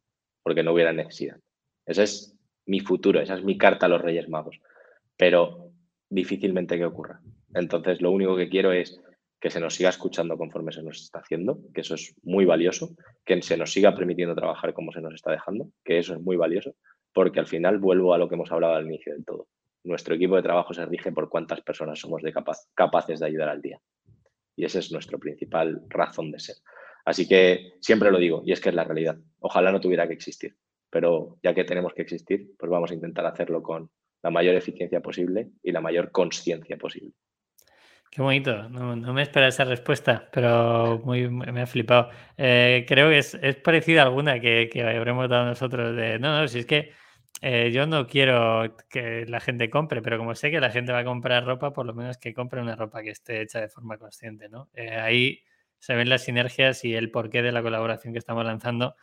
porque 0.44 0.62
no 0.62 0.72
hubiera 0.72 0.92
necesidad. 0.92 1.38
Ese 1.84 2.04
es 2.04 2.38
mi 2.66 2.78
futuro, 2.78 3.20
esa 3.20 3.34
es 3.34 3.42
mi 3.42 3.58
carta 3.58 3.86
a 3.86 3.88
los 3.88 4.00
Reyes 4.00 4.28
Magos, 4.28 4.60
pero 5.16 5.72
difícilmente 6.08 6.78
que 6.78 6.84
ocurra. 6.84 7.20
Entonces, 7.54 8.00
lo 8.00 8.12
único 8.12 8.36
que 8.36 8.48
quiero 8.48 8.70
es 8.72 9.00
que 9.40 9.50
se 9.50 9.60
nos 9.60 9.74
siga 9.74 9.90
escuchando 9.90 10.38
conforme 10.38 10.72
se 10.72 10.82
nos 10.82 11.02
está 11.02 11.18
haciendo, 11.18 11.58
que 11.74 11.80
eso 11.82 11.94
es 11.94 12.14
muy 12.22 12.44
valioso, 12.44 12.94
que 13.24 13.42
se 13.42 13.56
nos 13.56 13.72
siga 13.72 13.94
permitiendo 13.94 14.34
trabajar 14.34 14.72
como 14.72 14.92
se 14.92 15.00
nos 15.00 15.14
está 15.14 15.32
dejando, 15.32 15.68
que 15.84 15.98
eso 15.98 16.14
es 16.14 16.20
muy 16.20 16.36
valioso, 16.36 16.74
porque 17.12 17.40
al 17.40 17.46
final 17.46 17.78
vuelvo 17.78 18.14
a 18.14 18.18
lo 18.18 18.28
que 18.28 18.36
hemos 18.36 18.50
hablado 18.52 18.74
al 18.74 18.86
inicio 18.86 19.12
del 19.12 19.24
todo. 19.24 19.48
Nuestro 19.82 20.14
equipo 20.14 20.36
de 20.36 20.42
trabajo 20.42 20.72
se 20.72 20.86
rige 20.86 21.12
por 21.12 21.28
cuántas 21.28 21.60
personas 21.60 21.98
somos 21.98 22.22
de 22.22 22.32
capaces 22.74 23.20
de 23.20 23.26
ayudar 23.26 23.50
al 23.50 23.60
día. 23.60 23.78
Y 24.56 24.64
esa 24.64 24.78
es 24.78 24.90
nuestra 24.92 25.18
principal 25.18 25.82
razón 25.88 26.30
de 26.30 26.40
ser. 26.40 26.56
Así 27.04 27.28
que 27.28 27.74
siempre 27.80 28.10
lo 28.10 28.18
digo, 28.18 28.42
y 28.44 28.52
es 28.52 28.60
que 28.60 28.70
es 28.70 28.74
la 28.74 28.84
realidad. 28.84 29.18
Ojalá 29.40 29.70
no 29.70 29.80
tuviera 29.80 30.06
que 30.06 30.14
existir, 30.14 30.56
pero 30.90 31.38
ya 31.42 31.54
que 31.54 31.64
tenemos 31.64 31.92
que 31.92 32.02
existir, 32.02 32.52
pues 32.58 32.70
vamos 32.70 32.90
a 32.90 32.94
intentar 32.94 33.26
hacerlo 33.26 33.62
con 33.62 33.90
la 34.22 34.30
mayor 34.30 34.54
eficiencia 34.54 35.00
posible 35.00 35.50
y 35.62 35.72
la 35.72 35.80
mayor 35.80 36.10
conciencia 36.10 36.78
posible. 36.78 37.12
Qué 38.10 38.22
bonito, 38.22 38.68
no, 38.68 39.12
me 39.12 39.22
esperaba 39.22 39.48
esa 39.48 39.64
respuesta, 39.64 40.28
pero 40.32 41.00
muy, 41.04 41.28
me 41.28 41.60
ha 41.60 41.66
flipado. 41.66 42.10
Eh, 42.36 42.84
creo 42.86 43.10
que 43.10 43.18
es, 43.18 43.34
es, 43.34 43.56
parecida 43.56 44.02
a 44.02 44.04
alguna 44.04 44.38
que, 44.38 44.70
que, 44.72 44.82
habremos 44.82 45.28
dado 45.28 45.46
nosotros 45.46 45.96
de, 45.96 46.20
no, 46.20 46.40
no, 46.40 46.46
si 46.46 46.60
es 46.60 46.66
que 46.66 46.92
eh, 47.42 47.72
yo 47.72 47.86
no 47.86 48.06
quiero 48.06 48.76
que 48.88 49.26
la 49.26 49.40
gente 49.40 49.68
compre, 49.68 50.00
pero 50.00 50.16
como 50.16 50.34
sé 50.34 50.50
que 50.50 50.60
la 50.60 50.70
gente 50.70 50.92
va 50.92 51.00
a 51.00 51.04
comprar 51.04 51.44
ropa, 51.44 51.72
por 51.72 51.84
lo 51.84 51.92
menos 51.92 52.16
que 52.16 52.32
compre 52.32 52.60
una 52.62 52.76
ropa 52.76 53.02
que 53.02 53.10
esté 53.10 53.42
hecha 53.42 53.60
de 53.60 53.68
forma 53.68 53.98
consciente, 53.98 54.48
¿no? 54.48 54.70
Eh, 54.74 54.96
ahí 54.96 55.42
se 55.84 55.94
ven 55.94 56.08
las 56.08 56.24
sinergias 56.24 56.82
y 56.86 56.94
el 56.94 57.10
porqué 57.10 57.42
de 57.42 57.52
la 57.52 57.62
colaboración 57.62 58.14
que 58.14 58.18
estamos 58.18 58.42
lanzando 58.42 58.94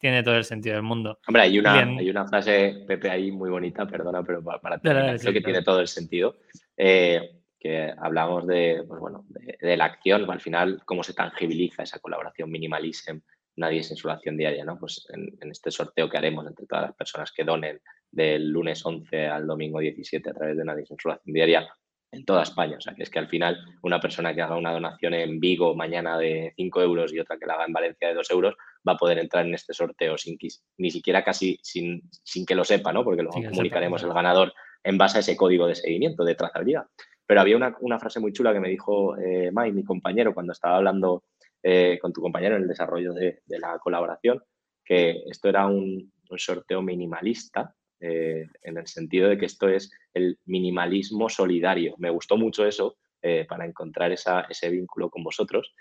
tiene 0.00 0.24
todo 0.24 0.34
el 0.34 0.44
sentido 0.44 0.74
del 0.74 0.82
mundo. 0.82 1.20
Hombre, 1.28 1.42
hay 1.42 1.60
una, 1.60 1.78
hay 1.78 2.10
una 2.10 2.26
frase, 2.26 2.82
Pepe, 2.88 3.08
ahí 3.08 3.30
muy 3.30 3.50
bonita, 3.50 3.86
perdona, 3.86 4.24
pero 4.24 4.42
para, 4.42 4.78
terminar, 4.78 5.16
creo 5.20 5.32
que 5.32 5.40
tiene 5.40 5.62
todo 5.62 5.78
el 5.80 5.86
sentido. 5.86 6.38
Eh, 6.76 7.38
que 7.60 7.94
hablamos 7.96 8.48
de, 8.48 8.82
pues 8.86 9.00
bueno, 9.00 9.24
de, 9.28 9.76
la 9.76 9.84
acción, 9.84 10.28
al 10.28 10.40
final, 10.40 10.82
cómo 10.84 11.04
se 11.04 11.14
tangibiliza 11.14 11.84
esa 11.84 12.00
colaboración 12.00 12.50
minimalism, 12.50 13.18
nadie 13.54 13.84
sin 13.84 13.96
su 13.96 14.10
acción 14.10 14.36
diaria, 14.36 14.64
¿no? 14.64 14.76
Pues 14.76 15.06
en, 15.14 15.50
este 15.52 15.70
sorteo 15.70 16.10
que 16.10 16.18
haremos 16.18 16.44
entre 16.48 16.66
todas 16.66 16.86
las 16.86 16.96
personas 16.96 17.30
que 17.30 17.44
donen 17.44 17.80
del 18.10 18.48
lunes 18.48 18.84
11 18.84 19.28
al 19.28 19.46
domingo 19.46 19.78
17 19.78 20.30
a 20.30 20.34
través 20.34 20.56
de 20.56 20.64
nadie 20.64 20.84
sin 20.84 20.98
su 20.98 21.12
acción 21.12 21.32
diaria 21.32 21.68
en 22.14 22.24
toda 22.24 22.42
España. 22.42 22.76
O 22.78 22.80
sea, 22.80 22.94
que 22.94 23.02
es 23.02 23.10
que 23.10 23.18
al 23.18 23.28
final 23.28 23.58
una 23.82 24.00
persona 24.00 24.34
que 24.34 24.42
haga 24.42 24.56
una 24.56 24.72
donación 24.72 25.14
en 25.14 25.40
Vigo 25.40 25.74
mañana 25.74 26.18
de 26.18 26.52
5 26.56 26.82
euros 26.82 27.12
y 27.12 27.18
otra 27.18 27.38
que 27.38 27.46
la 27.46 27.54
haga 27.54 27.66
en 27.66 27.72
Valencia 27.72 28.08
de 28.08 28.14
2 28.14 28.30
euros 28.30 28.54
va 28.86 28.92
a 28.92 28.96
poder 28.96 29.18
entrar 29.18 29.46
en 29.46 29.54
este 29.54 29.74
sorteo 29.74 30.16
sin 30.16 30.38
ni 30.78 30.90
siquiera 30.90 31.24
casi 31.24 31.58
sin, 31.62 32.02
sin 32.22 32.46
que 32.46 32.54
lo 32.54 32.64
sepa, 32.64 32.92
¿no? 32.92 33.04
Porque 33.04 33.22
luego 33.22 33.42
comunicaremos 33.42 34.02
el 34.02 34.12
ganador 34.12 34.52
en 34.82 34.98
base 34.98 35.18
a 35.18 35.20
ese 35.20 35.36
código 35.36 35.66
de 35.66 35.74
seguimiento, 35.74 36.24
de 36.24 36.34
trazabilidad. 36.34 36.86
Pero 37.26 37.40
había 37.40 37.56
una, 37.56 37.98
frase 37.98 38.20
muy 38.20 38.32
chula 38.32 38.52
que 38.52 38.60
me 38.60 38.68
dijo 38.68 39.16
eh, 39.16 39.50
Mai, 39.50 39.72
mi 39.72 39.82
compañero, 39.82 40.34
cuando 40.34 40.52
estaba 40.52 40.76
hablando 40.76 41.24
eh, 41.62 41.98
con 42.00 42.12
tu 42.12 42.20
compañero 42.20 42.56
en 42.56 42.62
el 42.62 42.68
desarrollo 42.68 43.14
de, 43.14 43.40
la 43.46 43.78
colaboración, 43.78 44.42
que 44.84 45.22
esto 45.26 45.48
era 45.48 45.66
un, 45.66 46.12
sorteo 46.36 46.82
minimalista, 46.82 47.74
eh, 48.06 48.46
en 48.62 48.76
el 48.76 48.86
sentido 48.86 49.30
de 49.30 49.38
que 49.38 49.46
esto 49.46 49.66
es 49.66 49.90
el 50.12 50.38
minimalismo 50.44 51.30
solidario. 51.30 51.94
Me 51.96 52.10
gustó 52.10 52.36
mucho 52.36 52.66
eso 52.66 52.98
eh, 53.22 53.46
para 53.48 53.64
encontrar 53.64 54.12
ese 54.12 54.68
vínculo 54.70 55.08
con 55.08 55.24
vosotros, 55.24 55.74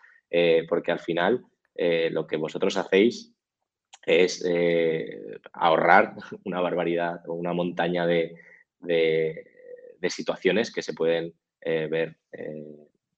porque 0.70 0.92
al 0.92 1.00
final 1.00 1.44
lo 1.76 2.26
que 2.26 2.38
vosotros 2.38 2.78
hacéis 2.78 3.36
es 4.06 4.44
ahorrar 5.52 6.16
una 6.46 6.62
barbaridad 6.62 7.22
o 7.28 7.34
una 7.34 7.54
montaña 7.54 8.08
de, 8.08 8.36
situaciones 10.08 10.74
que 10.74 10.82
se 10.82 10.94
pueden 10.94 11.34
ver 11.62 12.16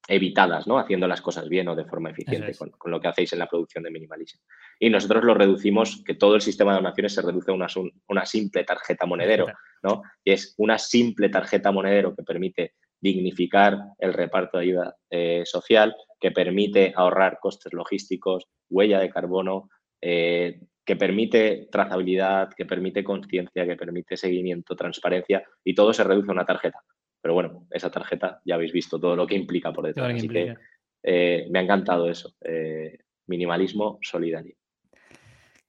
evitadas, 0.08 0.68
¿no? 0.68 0.78
Haciendo 0.78 1.08
las 1.08 1.22
cosas 1.22 1.50
bien 1.50 1.68
o 1.68 1.76
de 1.76 1.86
forma 1.86 2.12
eficiente 2.12 2.54
con, 2.56 2.92
lo 2.92 3.00
que 3.00 3.08
hacéis 3.08 3.34
en 3.34 3.40
la 3.40 3.48
producción 3.48 3.84
de 3.84 3.92
minimalismo. 3.92 4.42
Y 4.80 4.90
nosotros 4.90 5.24
lo 5.24 5.34
reducimos, 5.34 6.04
que 6.06 6.14
todo 6.14 6.36
el 6.36 6.42
sistema 6.42 6.72
de 6.72 6.78
donaciones 6.78 7.14
se 7.14 7.22
reduce 7.22 7.52
a 7.52 7.56
una, 7.56 7.68
una 8.08 8.26
simple 8.26 8.64
tarjeta 8.64 9.06
monedero, 9.06 9.48
¿no? 9.84 10.04
Y 10.24 10.32
es 10.32 10.54
una 10.58 10.78
simple 10.78 11.30
tarjeta 11.30 11.72
monedero 11.72 12.16
que 12.16 12.24
permite 12.24 12.74
dignificar 13.02 13.78
el 14.00 14.14
reparto 14.14 14.58
de 14.58 14.64
ayuda 14.64 14.96
eh, 15.10 15.44
social, 15.46 15.96
que 16.20 16.32
permite 16.32 16.94
ahorrar 16.96 17.40
costes 17.40 17.74
logísticos, 17.74 18.48
huella 18.70 19.00
de 19.00 19.10
carbono, 19.10 19.70
eh, 20.02 20.60
que 20.86 20.96
permite 20.96 21.68
trazabilidad, 21.72 22.50
que 22.56 22.66
permite 22.66 23.04
conciencia, 23.04 23.66
que 23.66 23.76
permite 23.76 24.18
seguimiento, 24.18 24.76
transparencia, 24.76 25.44
y 25.64 25.74
todo 25.74 25.94
se 25.94 26.04
reduce 26.04 26.30
a 26.30 26.34
una 26.34 26.46
tarjeta. 26.46 26.80
Pero 27.26 27.34
bueno, 27.34 27.66
esa 27.72 27.90
tarjeta 27.90 28.40
ya 28.46 28.54
habéis 28.54 28.72
visto 28.72 29.00
todo 29.00 29.16
lo 29.16 29.26
que 29.26 29.34
implica 29.34 29.74
por 29.74 29.88
detrás. 29.88 30.14
Así 30.14 30.30
que 30.30 30.56
eh, 31.02 31.48
me 31.50 31.58
ha 31.58 31.62
encantado 31.64 32.08
eso. 32.08 32.36
Eh, 32.40 33.00
minimalismo 33.26 33.98
solidario. 34.04 34.54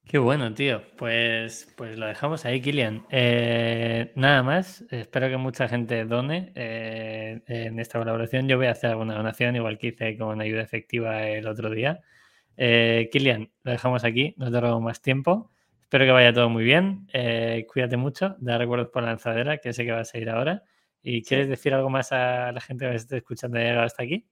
Qué 0.04 0.18
bueno, 0.18 0.52
tío. 0.52 0.82
Pues, 0.98 1.72
pues 1.74 1.96
lo 1.96 2.08
dejamos 2.08 2.44
ahí, 2.44 2.60
Kilian. 2.60 3.06
Eh, 3.08 4.12
nada 4.16 4.42
más. 4.42 4.84
Espero 4.90 5.30
que 5.30 5.38
mucha 5.38 5.66
gente 5.66 6.04
done 6.04 6.52
en 6.54 7.80
esta 7.80 8.00
colaboración. 8.00 8.48
Yo 8.48 8.58
voy 8.58 8.66
a 8.66 8.72
hacer 8.72 8.90
alguna 8.90 9.14
donación, 9.14 9.56
igual 9.56 9.78
que 9.78 9.86
hice 9.86 10.18
con 10.18 10.42
ayuda 10.42 10.60
efectiva 10.60 11.26
el 11.26 11.46
otro 11.46 11.70
día. 11.70 12.02
Kilian, 12.54 13.50
lo 13.62 13.72
dejamos 13.72 14.04
aquí. 14.04 14.34
No 14.36 14.52
te 14.52 14.60
robo 14.60 14.82
más 14.82 15.00
tiempo. 15.00 15.50
Espero 15.80 16.04
que 16.04 16.10
vaya 16.10 16.34
todo 16.34 16.50
muy 16.50 16.64
bien. 16.64 17.06
cuídate 17.66 17.96
mucho. 17.96 18.36
Da 18.40 18.58
recuerdos 18.58 18.88
por 18.88 19.04
la 19.04 19.08
lanzadera, 19.08 19.56
que 19.56 19.72
sé 19.72 19.86
que 19.86 19.92
vas 19.92 20.14
a 20.14 20.18
ir 20.18 20.28
ahora. 20.28 20.62
¿Y 21.08 21.22
quieres 21.22 21.48
decir 21.48 21.72
algo 21.72 21.88
más 21.88 22.10
a 22.10 22.50
la 22.50 22.60
gente 22.60 22.84
que 22.84 22.90
me 22.90 22.96
esté 22.96 23.18
escuchando 23.18 23.58
llegado 23.58 23.82
hasta 23.82 24.02
aquí? 24.02 24.26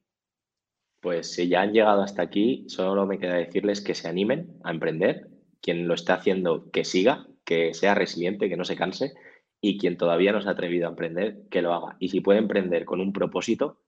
Pues 1.00 1.32
si 1.32 1.46
ya 1.46 1.60
han 1.60 1.72
llegado 1.72 2.02
hasta 2.02 2.22
aquí, 2.22 2.64
solo 2.66 3.06
me 3.06 3.20
queda 3.20 3.34
decirles 3.34 3.80
que 3.80 3.94
se 3.94 4.08
animen 4.08 4.58
a 4.64 4.72
emprender. 4.72 5.28
Quien 5.60 5.86
lo 5.86 5.94
está 5.94 6.14
haciendo, 6.14 6.72
que 6.72 6.84
siga, 6.84 7.28
que 7.44 7.74
sea 7.74 7.94
resiliente, 7.94 8.48
que 8.48 8.56
no 8.56 8.64
se 8.64 8.74
canse. 8.74 9.12
Y 9.60 9.78
quien 9.78 9.96
todavía 9.96 10.32
no 10.32 10.42
se 10.42 10.48
ha 10.48 10.52
atrevido 10.52 10.88
a 10.88 10.90
emprender, 10.90 11.42
que 11.48 11.62
lo 11.62 11.74
haga. 11.74 11.96
Y 12.00 12.08
si 12.08 12.20
puede 12.20 12.40
emprender 12.40 12.84
con 12.84 13.00
un 13.00 13.12
propósito, 13.12 13.80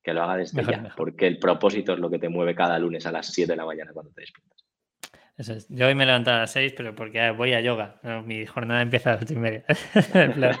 que 0.00 0.14
lo 0.14 0.22
haga 0.22 0.36
desde 0.36 0.62
ya. 0.64 0.94
Porque 0.96 1.26
el 1.26 1.40
propósito 1.40 1.92
es 1.92 1.98
lo 1.98 2.08
que 2.08 2.20
te 2.20 2.28
mueve 2.28 2.54
cada 2.54 2.78
lunes 2.78 3.04
a 3.04 3.10
las 3.10 3.32
7 3.32 3.50
de 3.50 3.56
la 3.56 3.66
mañana 3.66 3.92
cuando 3.92 4.12
te 4.12 4.20
despiertas. 4.20 4.61
Yo 5.68 5.86
hoy 5.86 5.94
me 5.94 6.04
he 6.04 6.06
levantado 6.06 6.36
a 6.36 6.40
las 6.40 6.52
6, 6.52 6.74
pero 6.76 6.94
porque 6.94 7.30
voy 7.30 7.54
a 7.54 7.60
yoga. 7.60 8.00
mi 8.24 8.44
jornada 8.46 8.82
empieza 8.82 9.10
a 9.10 9.14
las 9.14 9.22
8 9.22 9.34
y 9.34 9.36
media. 9.36 9.64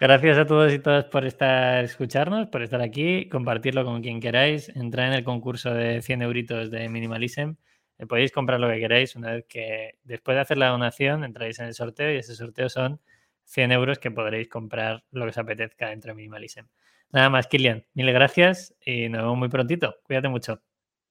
Gracias 0.00 0.38
a 0.38 0.46
todos 0.46 0.72
y 0.72 0.78
todas 0.78 1.04
por 1.04 1.24
estar 1.24 1.84
escucharnos, 1.84 2.48
por 2.48 2.62
estar 2.62 2.80
aquí, 2.80 3.28
compartirlo 3.28 3.84
con 3.84 4.02
quien 4.02 4.20
queráis, 4.20 4.68
entrar 4.70 5.08
en 5.08 5.14
el 5.14 5.24
concurso 5.24 5.72
de 5.72 6.02
100 6.02 6.22
euritos 6.22 6.70
de 6.70 6.88
Minimalism. 6.88 7.54
Eh, 7.98 8.06
podéis 8.06 8.32
comprar 8.32 8.58
lo 8.58 8.68
que 8.68 8.80
queráis 8.80 9.14
una 9.14 9.32
vez 9.32 9.46
que 9.48 9.98
después 10.02 10.34
de 10.34 10.40
hacer 10.40 10.58
la 10.58 10.68
donación 10.68 11.22
entráis 11.22 11.60
en 11.60 11.66
el 11.66 11.74
sorteo 11.74 12.12
y 12.12 12.16
ese 12.16 12.34
sorteo 12.34 12.68
son 12.68 13.00
100 13.44 13.72
euros 13.72 13.98
que 13.98 14.10
podréis 14.10 14.48
comprar 14.48 15.04
lo 15.12 15.22
que 15.22 15.30
os 15.30 15.38
apetezca 15.38 15.90
dentro 15.90 16.10
de 16.10 16.16
Minimalism. 16.16 16.66
Nada 17.12 17.30
más, 17.30 17.46
Kilian. 17.46 17.86
Mil 17.94 18.12
gracias 18.12 18.74
y 18.84 19.08
nos 19.08 19.22
vemos 19.22 19.38
muy 19.38 19.48
prontito. 19.48 19.94
Cuídate 20.02 20.28
mucho. 20.28 20.60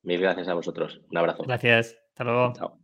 Mil 0.01 0.19
gracias 0.19 0.49
a 0.49 0.53
vosotros. 0.53 0.99
Un 1.09 1.17
abrazo. 1.17 1.43
Gracias. 1.43 2.02
Hasta 2.15 2.23
luego. 2.23 2.53
Chao. 2.53 2.82